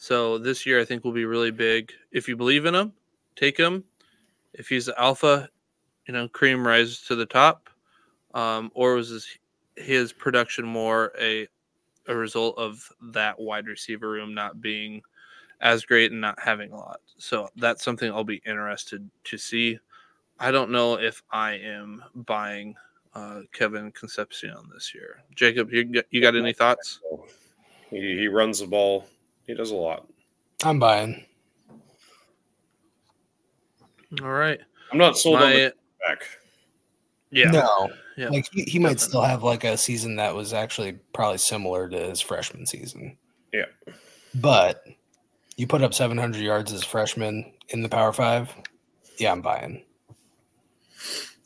So 0.02 0.39
this 0.39 0.66
year 0.66 0.82
I 0.82 0.84
think 0.84 1.04
will 1.04 1.12
be 1.12 1.26
really 1.26 1.52
big. 1.52 1.93
If 2.12 2.28
you 2.28 2.36
believe 2.36 2.66
in 2.66 2.74
him, 2.74 2.91
take 3.36 3.56
him. 3.56 3.84
If 4.52 4.68
he's 4.68 4.88
the 4.88 4.99
alpha, 4.99 5.47
you 6.08 6.14
know, 6.16 6.28
cream 6.28 6.66
rises 6.66 7.02
to 7.04 7.16
the 7.16 7.28
top. 7.28 7.70
Um, 8.34 8.72
or 8.74 8.95
was 8.95 9.10
his, 9.10 9.28
his 9.76 10.12
production 10.12 10.66
more 10.66 11.12
a 11.22 11.47
a 12.08 12.16
result 12.16 12.58
of 12.58 12.91
that 13.14 13.39
wide 13.39 13.68
receiver 13.68 14.10
room 14.10 14.34
not 14.34 14.60
being 14.60 15.04
as 15.62 15.86
great 15.86 16.12
and 16.12 16.20
not 16.20 16.39
having 16.39 16.72
a 16.72 16.78
lot. 16.78 17.02
So 17.20 17.49
that's 17.58 17.84
something 17.84 18.12
I'll 18.12 18.24
be 18.24 18.41
interested 18.43 19.08
to 19.26 19.38
see. 19.38 19.78
I 20.39 20.49
don't 20.49 20.72
know 20.72 20.95
if 20.95 21.22
I 21.30 21.52
am 21.52 22.04
buying 22.16 22.74
uh, 23.14 23.41
Kevin 23.54 23.91
Concepcion 23.91 24.68
this 24.74 24.95
year. 24.95 25.22
Jacob, 25.36 25.72
you 25.72 25.84
got, 25.84 26.06
you 26.10 26.22
got 26.22 26.36
any 26.36 26.54
thoughts? 26.54 27.02
He, 27.91 28.18
he 28.18 28.28
runs 28.28 28.62
the 28.62 28.66
ball, 28.66 29.06
he 29.52 29.58
does 29.58 29.72
a 29.72 29.76
lot. 29.76 30.08
I'm 30.64 30.80
buying. 30.80 31.26
All 34.22 34.30
right. 34.30 34.60
I'm 34.91 34.97
not 34.97 35.18
sold 35.18 35.41
on 35.41 35.52
the 35.52 35.74
back. 36.08 36.24
yeah. 37.32 37.52
No. 37.52 37.89
Yeah. 38.16 38.30
Like 38.30 38.47
he, 38.52 38.64
he 38.64 38.80
might 38.80 38.89
Definitely. 38.89 39.10
still 39.10 39.22
have 39.24 39.43
like 39.43 39.64
a 39.66 39.78
season 39.78 40.16
that 40.18 40.34
was 40.34 40.54
actually 40.54 40.93
probably 41.14 41.38
similar 41.38 41.89
to 41.89 41.97
his 41.97 42.22
freshman 42.22 42.66
season. 42.66 43.18
Yeah. 43.52 43.66
But 44.36 44.86
you 45.58 45.68
put 45.68 45.82
up 45.82 45.93
700 45.93 46.41
yards 46.41 46.72
as 46.72 46.84
a 46.84 46.86
freshman 46.86 47.52
in 47.70 47.82
the 47.82 47.89
Power 47.89 48.14
Five. 48.14 48.54
Yeah, 49.18 49.34
I'm 49.34 49.41
buying. 49.41 49.84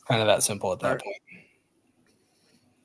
Kind 0.06 0.20
of 0.20 0.28
that 0.28 0.44
simple 0.44 0.72
at 0.72 0.78
that 0.80 0.86
Alright. 0.86 1.02
point. 1.02 1.16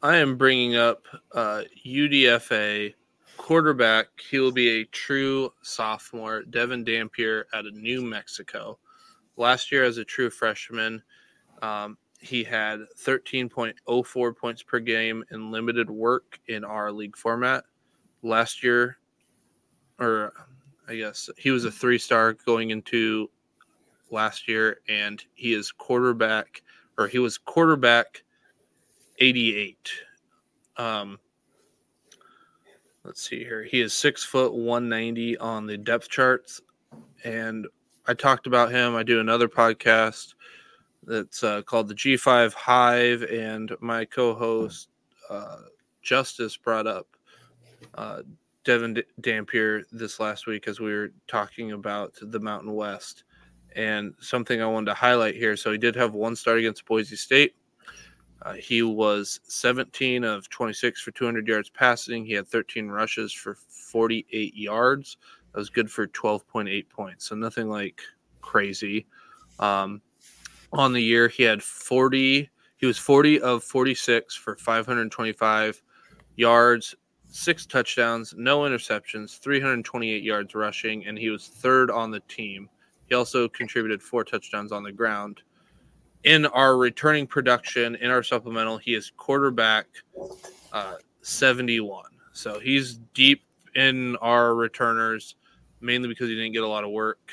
I 0.01 0.17
am 0.17 0.36
bringing 0.38 0.76
up 0.76 1.03
uh, 1.32 1.61
UDFA 1.86 2.95
quarterback. 3.41 4.07
He 4.29 4.37
will 4.37 4.51
be 4.51 4.69
a 4.69 4.85
true 4.85 5.51
sophomore, 5.63 6.43
Devin 6.43 6.83
Dampier 6.83 7.47
out 7.55 7.65
of 7.65 7.73
New 7.73 8.03
Mexico. 8.03 8.77
Last 9.35 9.71
year, 9.71 9.83
as 9.83 9.97
a 9.97 10.05
true 10.05 10.29
freshman, 10.29 11.01
um, 11.63 11.97
he 12.19 12.43
had 12.43 12.81
13.04 13.03 14.37
points 14.37 14.61
per 14.61 14.79
game 14.79 15.23
in 15.31 15.49
limited 15.49 15.89
work 15.89 16.39
in 16.49 16.63
our 16.63 16.91
league 16.91 17.17
format. 17.17 17.63
Last 18.21 18.63
year, 18.63 18.99
or 19.99 20.33
I 20.87 20.97
guess 20.97 21.27
he 21.35 21.49
was 21.49 21.65
a 21.65 21.71
three 21.71 21.97
star 21.97 22.33
going 22.33 22.69
into 22.69 23.27
last 24.11 24.47
year, 24.47 24.81
and 24.87 25.23
he 25.33 25.53
is 25.55 25.71
quarterback, 25.71 26.61
or 26.99 27.07
he 27.07 27.17
was 27.17 27.39
quarterback 27.39 28.23
88. 29.17 29.89
Um, 30.77 31.17
let's 33.04 33.28
see 33.28 33.43
here. 33.43 33.64
He 33.64 33.82
is 33.82 33.93
six 33.93 34.24
foot 34.24 34.54
190 34.54 35.38
on 35.38 35.66
the 35.66 35.78
depth 35.78 36.10
charts. 36.10 36.62
And 37.24 37.68
I 38.08 38.14
talked 38.14 38.47
about 38.47 38.72
him. 38.72 38.95
I 38.95 39.04
do 39.04 39.20
another 39.20 39.47
podcast 39.47 40.34
that's 41.04 41.43
uh, 41.43 41.62
called 41.64 41.88
the 41.88 41.95
G5 41.95 42.54
Hive. 42.54 43.24
And 43.24 43.76
my 43.80 44.06
co 44.06 44.34
host, 44.34 44.89
uh, 45.30 45.58
Justice, 46.02 46.58
brought 46.58 46.88
up 46.88 47.08
uh, 47.95 48.22
Devin 48.64 48.95
D- 48.95 49.04
Dampier 49.20 49.84
this 49.91 50.20
last 50.20 50.47
week 50.47 50.68
as 50.68 50.80
we 50.80 50.93
were 50.93 51.12
talking 51.28 51.72
about 51.72 52.14
the 52.22 52.39
Mountain 52.39 52.74
West. 52.74 53.24
And 53.76 54.14
something 54.20 54.62
I 54.62 54.66
wanted 54.66 54.88
to 54.88 54.95
highlight 54.95 55.36
here. 55.36 55.56
So 55.56 55.72
he 55.72 55.78
did 55.78 55.95
have 55.95 56.14
one 56.14 56.36
start 56.36 56.60
against 56.60 56.86
Boise 56.86 57.16
State. 57.16 57.56
Uh, 58.43 58.53
he 58.53 58.81
was 58.81 59.39
17 59.43 60.23
of 60.23 60.49
26 60.49 61.01
for 61.01 61.11
200 61.11 61.47
yards 61.47 61.69
passing. 61.69 62.25
He 62.25 62.33
had 62.33 62.47
13 62.47 62.87
rushes 62.87 63.31
for 63.31 63.55
48 63.55 64.55
yards. 64.55 65.17
That 65.51 65.59
was 65.59 65.69
good 65.69 65.91
for 65.91 66.07
12.8 66.07 66.89
points. 66.89 67.27
So 67.27 67.35
nothing 67.35 67.69
like 67.69 68.01
crazy. 68.41 69.05
Um, 69.59 70.01
on 70.73 70.93
the 70.93 71.01
year, 71.01 71.27
he 71.27 71.43
had 71.43 71.61
40. 71.61 72.49
He 72.77 72.85
was 72.85 72.97
40 72.97 73.41
of 73.41 73.63
46 73.63 74.35
for 74.35 74.55
525 74.55 75.83
yards, 76.35 76.95
six 77.27 77.67
touchdowns, 77.67 78.33
no 78.35 78.61
interceptions, 78.61 79.37
328 79.37 80.23
yards 80.23 80.55
rushing, 80.55 81.05
and 81.05 81.17
he 81.17 81.29
was 81.29 81.47
third 81.47 81.91
on 81.91 82.09
the 82.09 82.21
team. 82.21 82.69
He 83.05 83.13
also 83.13 83.47
contributed 83.47 84.01
four 84.01 84.23
touchdowns 84.23 84.71
on 84.71 84.83
the 84.83 84.91
ground 84.91 85.41
in 86.24 86.45
our 86.47 86.78
returning 86.78 87.26
production 87.26 87.95
in 87.95 88.11
our 88.11 88.24
supplemental 88.24 88.78
he 88.78 88.93
is 88.93 89.11
quarterback 89.17 89.88
uh, 90.74 90.95
71 91.22 92.05
so 92.32 92.59
he's 92.59 92.99
deep 93.13 93.43
in 93.76 94.15
our 94.17 94.55
returners 94.55 95.36
mainly 95.82 96.07
because 96.07 96.30
he 96.30 96.36
didn't 96.36 96.53
get 96.53 96.63
a 96.63 96.67
lot 96.67 96.84
of 96.84 96.91
work. 96.91 97.32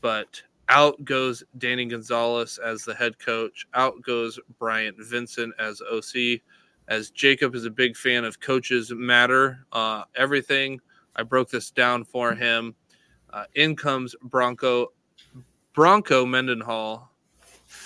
But 0.00 0.42
out 0.68 1.04
goes 1.04 1.44
danny 1.58 1.84
gonzales 1.86 2.58
as 2.58 2.84
the 2.84 2.94
head 2.94 3.18
coach. 3.18 3.66
Out 3.74 4.00
goes 4.02 4.38
bryant 4.58 4.96
vincent 4.98 5.54
as 5.58 5.80
oc 5.82 6.40
as 6.88 7.10
jacob 7.10 7.54
is 7.54 7.64
a 7.64 7.70
big 7.70 7.96
fan 7.96 8.24
of 8.24 8.40
coaches 8.40 8.92
matter 8.94 9.66
uh, 9.72 10.04
everything. 10.16 10.80
I 11.14 11.22
broke 11.22 11.50
this 11.50 11.70
down 11.70 12.04
for 12.04 12.34
him. 12.34 12.74
Uh, 13.30 13.44
in 13.54 13.76
comes 13.76 14.14
bronco 14.22 14.92
bronco 15.74 16.26
mendenhall 16.26 17.11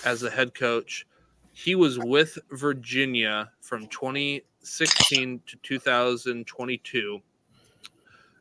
as 0.06 0.20
the 0.20 0.30
head 0.30 0.54
coach. 0.54 1.06
He 1.52 1.74
was 1.74 1.98
with 1.98 2.38
Virginia 2.50 3.50
from 3.60 3.86
2016 3.88 5.40
to 5.46 5.56
2022 5.62 7.20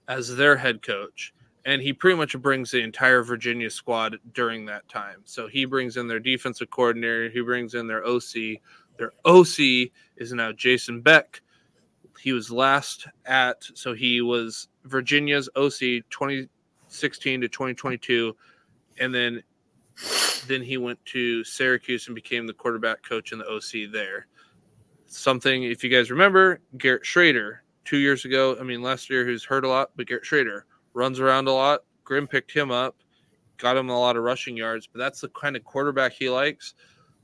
as 0.07 0.35
their 0.35 0.55
head 0.55 0.81
coach. 0.81 1.33
And 1.65 1.81
he 1.81 1.91
pretty 1.91 2.15
much 2.15 2.39
brings 2.39 2.71
the 2.71 2.81
entire 2.81 3.23
Virginia 3.23 3.69
squad 3.69 4.17
during 4.33 4.65
that 4.67 4.87
time. 4.87 5.21
So 5.25 5.47
he 5.47 5.65
brings 5.65 5.97
in 5.97 6.07
their 6.07 6.19
defensive 6.19 6.69
coordinator, 6.69 7.29
he 7.29 7.41
brings 7.41 7.73
in 7.73 7.87
their 7.87 8.05
OC. 8.05 8.61
Their 8.97 9.11
OC 9.25 9.89
is 10.17 10.31
now 10.31 10.51
Jason 10.51 11.01
Beck, 11.01 11.41
he 12.19 12.31
was 12.31 12.49
last 12.51 13.07
at 13.25 13.63
so 13.73 13.93
he 13.93 14.21
was 14.21 14.67
Virginia's 14.85 15.49
OC 15.55 16.03
2016 16.09 17.41
to 17.41 17.47
2022, 17.47 18.35
and 18.99 19.13
then 19.13 19.43
then 20.47 20.61
he 20.61 20.77
went 20.77 21.03
to 21.05 21.43
Syracuse 21.43 22.07
and 22.07 22.15
became 22.15 22.47
the 22.47 22.53
quarterback 22.53 23.03
coach 23.03 23.31
in 23.31 23.39
the 23.39 23.47
OC 23.47 23.91
there. 23.91 24.27
Something, 25.07 25.63
if 25.63 25.83
you 25.83 25.89
guys 25.89 26.11
remember, 26.11 26.59
Garrett 26.77 27.03
Shrader 27.03 27.59
two 27.85 27.97
years 27.97 28.25
ago. 28.25 28.57
I 28.59 28.63
mean, 28.63 28.81
last 28.81 29.09
year 29.09 29.25
who's 29.25 29.45
hurt 29.45 29.63
a 29.63 29.69
lot, 29.69 29.91
but 29.95 30.07
Garrett 30.07 30.25
Shrader 30.25 30.63
runs 30.93 31.19
around 31.19 31.47
a 31.47 31.53
lot. 31.53 31.81
Grim 32.03 32.27
picked 32.27 32.51
him 32.51 32.71
up, 32.71 32.97
got 33.57 33.77
him 33.77 33.89
a 33.89 33.99
lot 33.99 34.17
of 34.17 34.23
rushing 34.23 34.57
yards, 34.57 34.87
but 34.87 34.99
that's 34.99 35.21
the 35.21 35.29
kind 35.29 35.55
of 35.55 35.63
quarterback 35.63 36.13
he 36.13 36.29
likes. 36.29 36.73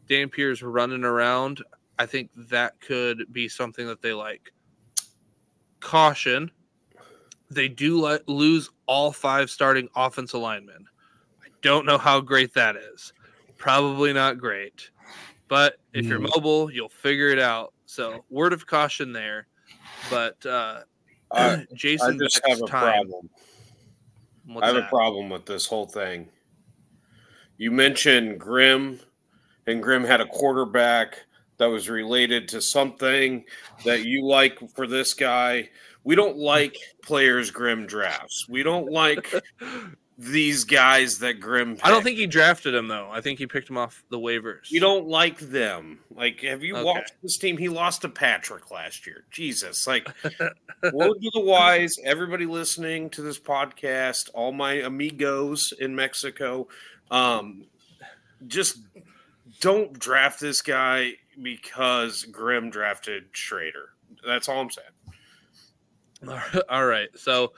Dampier's 0.07 0.63
running 0.63 1.03
around. 1.03 1.63
I 1.99 2.05
think 2.05 2.30
that 2.36 2.80
could 2.82 3.32
be 3.32 3.47
something 3.47 3.86
that 3.88 4.01
they 4.01 4.13
like. 4.13 4.53
Caution. 5.80 6.51
They 7.49 7.67
do 7.67 7.99
let, 7.99 8.28
lose 8.30 8.69
all 8.86 9.11
five 9.11 9.49
starting 9.49 9.89
offensive 9.95 10.39
linemen. 10.39 10.86
I 11.64 11.68
don't 11.68 11.86
know 11.86 11.97
how 11.99 12.20
great 12.22 12.53
that 12.55 12.76
is. 12.76 13.14
Probably 13.57 14.14
not 14.14 14.39
great. 14.39 14.89
But 15.47 15.76
if 15.93 16.05
you're 16.05 16.20
Mm. 16.20 16.32
mobile, 16.36 16.72
you'll 16.72 16.89
figure 16.89 17.30
it 17.30 17.39
out. 17.39 17.74
So, 17.86 18.26
word 18.30 18.53
of 18.53 18.66
caution 18.66 19.14
there. 19.14 19.47
But 20.09 20.43
uh, 20.45 20.82
I, 21.32 21.53
I 21.53 21.66
Jason 21.76 22.18
just 22.20 22.41
have 22.47 22.62
a 22.62 22.68
time. 22.68 22.80
problem. 22.80 23.30
What's 24.45 24.64
I 24.64 24.68
have 24.68 24.76
that? 24.76 24.88
a 24.88 24.89
problem 24.89 25.30
with 25.30 25.45
this 25.45 25.68
whole 25.68 25.86
thing. 25.86 26.30
You 27.57 27.70
mentioned 27.70 28.39
Grim, 28.39 28.99
and 29.68 29.84
Grim 29.84 30.03
had 30.03 30.22
a 30.22 30.26
quarterback 30.26 31.20
that 31.59 31.68
was 31.68 31.89
related 31.89 32.47
to 32.49 32.62
something 32.62 33.45
that 33.86 34.03
you 34.03 34.26
like 34.26 34.57
for 34.74 34.88
this 34.88 35.14
guy. 35.14 35.70
We 36.03 36.16
don't 36.16 36.38
like 36.38 36.76
players 37.03 37.51
Grim 37.51 37.86
drafts. 37.86 38.47
We 38.49 38.64
don't 38.64 38.91
like 38.91 39.32
these 40.22 40.65
guys 40.65 41.17
that 41.19 41.39
Grim. 41.39 41.78
I 41.82 41.89
don't 41.89 42.03
think 42.03 42.17
he 42.17 42.28
drafted 42.28 42.76
him 42.76 42.88
though. 42.88 43.09
I 43.11 43.22
think 43.22 43.39
he 43.39 43.47
picked 43.47 43.69
him 43.69 43.78
off 43.78 44.03
the 44.09 44.19
waivers. 44.19 44.69
You 44.69 44.80
don't 44.80 45.07
like 45.07 45.39
them. 45.39 45.99
Like, 46.13 46.41
have 46.41 46.63
you 46.63 46.76
Okay. 46.76 46.84
watched 46.84 47.13
this 47.24 47.38
team? 47.38 47.57
He 47.57 47.69
lost 47.69 48.01
to 48.03 48.09
Patrick 48.09 48.69
last 48.69 49.07
year. 49.07 49.24
Jesus, 49.32 49.88
like 49.88 50.07
word 50.93 51.22
to 51.22 51.32
the 51.34 51.39
wise, 51.41 51.93
everybody 52.03 52.45
listening 52.45 53.09
to 53.11 53.22
this 53.24 53.39
podcast, 53.39 54.30
all 54.36 54.51
my 54.51 54.74
amigos 54.74 55.74
in 55.80 55.95
Mexico, 55.95 56.67
um, 57.09 57.65
just 58.45 58.78
don't 59.59 59.97
draft 59.97 60.39
this 60.39 60.61
guy 60.61 61.13
because 61.41 62.24
Grim 62.26 62.69
drafted 62.69 63.34
Shrader. 63.34 63.88
That's 64.26 64.47
all 64.47 64.59
I'm 64.61 64.69
saying. 64.69 64.88
All 66.69 66.86
right. 66.86 67.09
So 67.15 67.53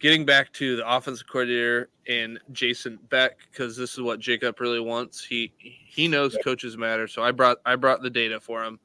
getting 0.00 0.24
back 0.24 0.52
to 0.54 0.76
the 0.76 0.90
offensive 0.90 1.28
coordinator 1.28 1.90
and 2.08 2.40
Jason 2.52 2.98
Beck, 3.10 3.38
because 3.50 3.76
this 3.76 3.92
is 3.92 4.00
what 4.00 4.18
Jacob 4.18 4.58
really 4.58 4.80
wants. 4.80 5.24
He 5.24 5.52
he 5.58 6.08
knows 6.08 6.36
coaches 6.42 6.76
matter. 6.76 7.06
So 7.06 7.22
I 7.22 7.30
brought 7.30 7.58
I 7.64 7.76
brought 7.76 8.02
the 8.02 8.10
data 8.10 8.40
for 8.40 8.64
him. 8.64 8.80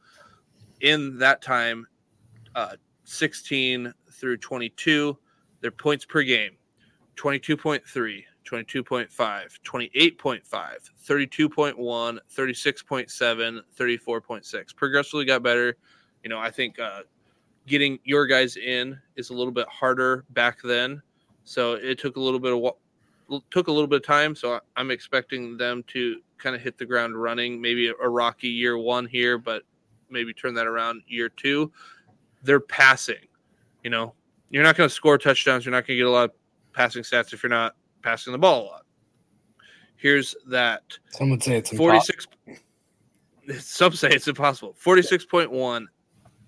In 0.81 1.17
that 1.19 1.41
time, 1.41 1.87
uh, 2.53 2.75
16 3.05 3.93
through 4.11 4.37
22, 4.37 5.17
their 5.61 5.71
points 5.71 6.05
per 6.05 6.21
game, 6.21 6.51
22.3, 7.15 7.81
22.5, 8.45 9.09
28.5, 9.63 10.41
32.1, 11.07 12.19
36.7, 12.35 13.61
34.6. 13.77 14.75
Progressively 14.75 15.25
got 15.25 15.41
better. 15.41 15.77
You 16.23 16.29
know, 16.29 16.39
I 16.39 16.51
think 16.51 16.77
uh, 16.79 17.01
getting 17.67 17.99
your 18.03 18.27
guys 18.27 18.57
in 18.57 18.99
is 19.15 19.29
a 19.29 19.33
little 19.33 19.53
bit 19.53 19.67
harder 19.67 20.25
back 20.31 20.59
then. 20.63 21.01
So 21.45 21.73
it 21.73 21.99
took 21.99 22.17
a 22.17 22.19
little 22.19 22.39
bit 22.39 22.53
of 22.53 23.41
took 23.49 23.67
a 23.67 23.71
little 23.71 23.87
bit 23.87 23.97
of 23.97 24.05
time. 24.05 24.35
So 24.35 24.59
I'm 24.75 24.91
expecting 24.91 25.57
them 25.57 25.83
to 25.87 26.19
kind 26.37 26.55
of 26.55 26.61
hit 26.61 26.77
the 26.77 26.85
ground 26.85 27.19
running. 27.19 27.61
Maybe 27.61 27.87
a 27.87 28.09
rocky 28.09 28.49
year 28.49 28.77
one 28.77 29.05
here, 29.05 29.37
but 29.37 29.63
maybe 30.09 30.33
turn 30.33 30.53
that 30.55 30.67
around 30.67 31.01
year 31.07 31.29
two. 31.29 31.71
They're 32.43 32.59
passing. 32.59 33.27
You 33.83 33.89
know, 33.91 34.13
you're 34.49 34.63
not 34.63 34.75
going 34.75 34.89
to 34.89 34.93
score 34.93 35.17
touchdowns. 35.17 35.65
You're 35.65 35.71
not 35.71 35.87
going 35.87 35.97
to 35.97 36.03
get 36.03 36.07
a 36.07 36.11
lot 36.11 36.25
of 36.25 36.35
passing 36.73 37.03
stats 37.03 37.33
if 37.33 37.41
you're 37.41 37.49
not 37.49 37.75
passing 38.01 38.33
the 38.33 38.39
ball 38.39 38.63
a 38.63 38.65
lot. 38.65 38.85
Here's 39.95 40.35
that 40.47 40.83
Some 41.11 41.29
would 41.29 41.41
say 41.41 41.57
it's 41.57 41.71
impossible. 41.71 42.01
46 42.01 42.27
some 43.59 43.93
say 43.93 44.09
it's 44.09 44.27
impossible 44.27 44.75
46.1 44.83 45.85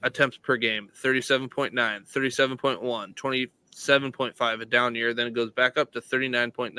attempts 0.04 0.38
per 0.38 0.58
game 0.58 0.90
37.9 1.00 1.72
37.1 1.72 3.16
27.5 3.78 4.62
a 4.62 4.66
down 4.66 4.96
year 4.96 5.14
then 5.14 5.28
it 5.28 5.34
goes 5.34 5.52
back 5.52 5.78
up 5.78 5.92
to 5.92 6.02
39.9 6.02 6.74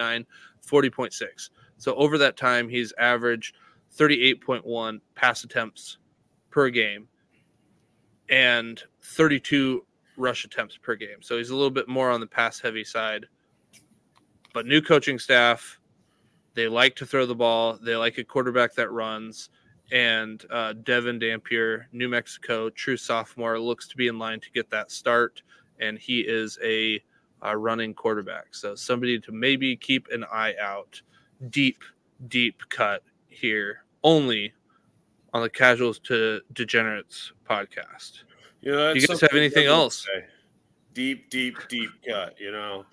40.6 0.66 1.50
so 1.76 1.94
over 1.94 2.18
that 2.18 2.36
time 2.36 2.68
he's 2.68 2.92
averaged 2.98 3.54
38.1 3.96 5.00
pass 5.14 5.44
attempts 5.44 5.98
per 6.50 6.70
game 6.70 7.08
and 8.28 8.82
32 9.02 9.84
rush 10.16 10.44
attempts 10.44 10.76
per 10.76 10.94
game. 10.94 11.22
So 11.22 11.38
he's 11.38 11.50
a 11.50 11.54
little 11.54 11.70
bit 11.70 11.88
more 11.88 12.10
on 12.10 12.20
the 12.20 12.26
pass 12.26 12.60
heavy 12.60 12.84
side. 12.84 13.26
But 14.52 14.66
new 14.66 14.82
coaching 14.82 15.18
staff 15.18 15.78
they 16.54 16.66
like 16.66 16.96
to 16.96 17.06
throw 17.06 17.24
the 17.24 17.36
ball. 17.36 17.78
They 17.80 17.94
like 17.94 18.18
a 18.18 18.24
quarterback 18.24 18.74
that 18.74 18.90
runs. 18.90 19.50
And 19.92 20.44
uh, 20.50 20.72
Devin 20.72 21.20
Dampier, 21.20 21.86
New 21.92 22.08
Mexico, 22.08 22.68
true 22.68 22.96
sophomore, 22.96 23.60
looks 23.60 23.86
to 23.88 23.96
be 23.96 24.08
in 24.08 24.18
line 24.18 24.40
to 24.40 24.50
get 24.50 24.68
that 24.70 24.90
start, 24.90 25.42
and 25.80 25.98
he 25.98 26.20
is 26.20 26.58
a, 26.62 27.02
uh 27.44 27.54
running 27.54 27.94
quarterback. 27.94 28.54
So 28.54 28.74
somebody 28.74 29.20
to 29.20 29.30
maybe 29.32 29.76
keep 29.76 30.08
an 30.08 30.24
eye 30.24 30.54
out. 30.60 31.00
Deep, 31.50 31.84
deep 32.26 32.60
cut 32.68 33.04
here, 33.28 33.84
only 34.02 34.52
on 35.32 35.42
the 35.42 35.48
Casuals 35.50 36.00
to 36.00 36.40
Degenerates 36.52 37.32
podcast. 37.48 38.24
You 38.60 38.72
know, 38.72 38.92
You 38.92 39.06
guys 39.06 39.20
have 39.20 39.34
anything 39.34 39.66
else? 39.66 40.04
say. 40.12 40.24
Deep, 40.94 41.30
deep, 41.30 41.56
deep 41.68 41.90
cut. 42.08 42.34
You 42.40 42.50
know, 42.50 42.86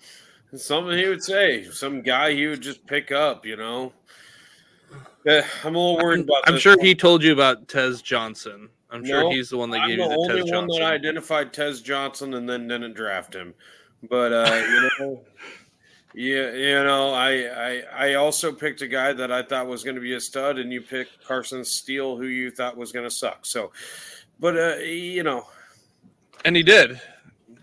It's 0.52 0.64
something 0.64 0.96
he 0.96 1.08
would 1.08 1.24
say. 1.24 1.64
Some 1.64 2.02
guy 2.02 2.34
he 2.34 2.46
would 2.46 2.60
just 2.60 2.86
pick 2.86 3.10
up. 3.10 3.44
You 3.44 3.56
know. 3.56 3.92
Yeah, 5.24 5.44
I'm 5.64 5.74
a 5.74 5.78
little 5.78 5.96
worried 5.96 6.20
about. 6.20 6.44
I'm 6.46 6.56
sure 6.58 6.76
one. 6.76 6.86
he 6.86 6.94
told 6.94 7.24
you 7.24 7.32
about 7.32 7.66
Tez 7.66 8.00
Johnson. 8.00 8.68
I'm 8.90 9.04
sure 9.04 9.30
he's 9.32 9.50
the 9.50 9.56
one 9.56 9.70
that 9.70 9.80
I'm 9.80 9.88
gave 9.88 9.98
the 9.98 10.04
you 10.04 10.08
the 10.10 10.16
only 10.16 10.28
Tez 10.42 10.42
one 10.52 10.68
Johnson. 10.68 10.80
that 10.80 10.92
identified 10.92 11.52
Tez 11.52 11.80
Johnson 11.82 12.34
and 12.34 12.48
then 12.48 12.68
didn't 12.68 12.94
draft 12.94 13.34
him. 13.34 13.54
But 14.08 14.32
uh, 14.32 14.62
you 14.68 14.90
know, 15.06 15.24
yeah, 16.14 16.52
you 16.52 16.84
know, 16.84 17.10
I, 17.12 17.30
I 17.42 17.82
I 18.10 18.14
also 18.14 18.52
picked 18.52 18.82
a 18.82 18.88
guy 18.88 19.12
that 19.12 19.30
I 19.32 19.42
thought 19.42 19.66
was 19.66 19.82
going 19.84 19.96
to 19.96 20.00
be 20.00 20.14
a 20.14 20.20
stud, 20.20 20.58
and 20.58 20.72
you 20.72 20.80
picked 20.82 21.24
Carson 21.24 21.64
Steele, 21.64 22.16
who 22.16 22.26
you 22.26 22.50
thought 22.50 22.76
was 22.76 22.92
going 22.92 23.06
to 23.06 23.14
suck. 23.14 23.44
So, 23.44 23.72
but 24.38 24.56
uh, 24.56 24.76
you 24.76 25.22
know, 25.24 25.46
And 26.44 26.54
he 26.56 26.62
did. 26.62 27.00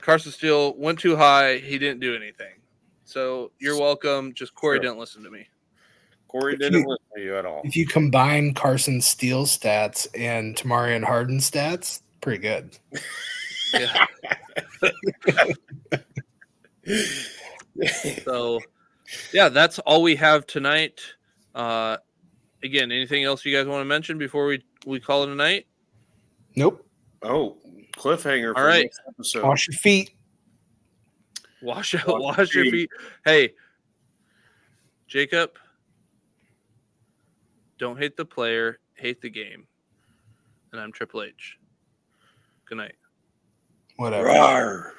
Carson 0.01 0.32
Steele 0.34 0.76
went 0.76 0.99
too 0.99 1.15
high. 1.15 1.57
He 1.57 1.78
didn't 1.80 2.01
do 2.01 2.15
anything. 2.15 2.55
So 3.05 3.51
you're 3.59 3.80
welcome. 3.80 4.34
Just 4.34 4.53
Corey 4.55 4.76
Sure. 4.78 4.82
didn't 4.84 4.97
listen 4.99 5.24
to 5.24 5.32
me. 5.32 5.47
Corey 6.34 6.54
If 6.54 6.60
didn't 6.60 6.82
you- 6.82 6.88
listen 6.88 7.06
to 7.16 7.22
you 7.24 7.38
at 7.38 7.46
all. 7.46 7.62
If 7.64 7.76
you 7.78 7.86
combine 7.88 8.54
Carson 8.56 9.00
Steele's 9.02 9.56
stats 9.58 10.08
and 10.18 10.56
Tamarian 10.56 11.04
Harden's 11.06 11.50
stats, 11.50 12.02
pretty 12.22 12.42
good. 12.42 12.76
Yeah. 13.74 14.06
so 18.24 18.60
yeah, 19.34 19.50
that's 19.50 19.80
all 19.80 20.02
we 20.02 20.16
have 20.16 20.46
tonight. 20.48 21.02
Uh, 21.54 21.98
again, 22.64 22.92
anything 22.92 23.24
else 23.24 23.46
you 23.46 23.56
guys 23.56 23.68
want 23.68 23.82
to 23.82 23.86
mention 23.86 24.18
before 24.18 24.46
we 24.48 24.64
we 24.86 25.00
call 25.00 25.24
it 25.24 25.30
a 25.30 25.36
night? 25.36 25.68
Nope. 26.56 26.86
oh, 27.24 27.58
cliffhanger! 27.96 28.54
For 28.54 28.60
All 28.60 28.66
right. 28.66 28.90
episode. 29.08 29.44
Wash 29.44 29.68
your 29.68 29.76
feet. 29.78 30.12
Wash 31.62 31.96
out, 31.96 32.08
Wash 32.20 32.38
wash 32.38 32.56
your 32.56 32.66
your 32.66 32.74
feet. 32.74 32.90
Hey, 33.26 33.54
Jacob, 35.08 35.52
don't 37.84 38.00
hate 38.00 38.16
the 38.16 38.24
player, 38.24 38.80
hate 38.96 39.22
the 39.22 39.30
game. 39.30 39.68
And 40.72 40.80
I'm 40.80 40.94
Triple 40.94 41.24
H. 41.24 41.58
Good 42.64 42.78
night. 42.78 42.96
Whatever. 43.98 44.30
Rawr. 44.30 44.92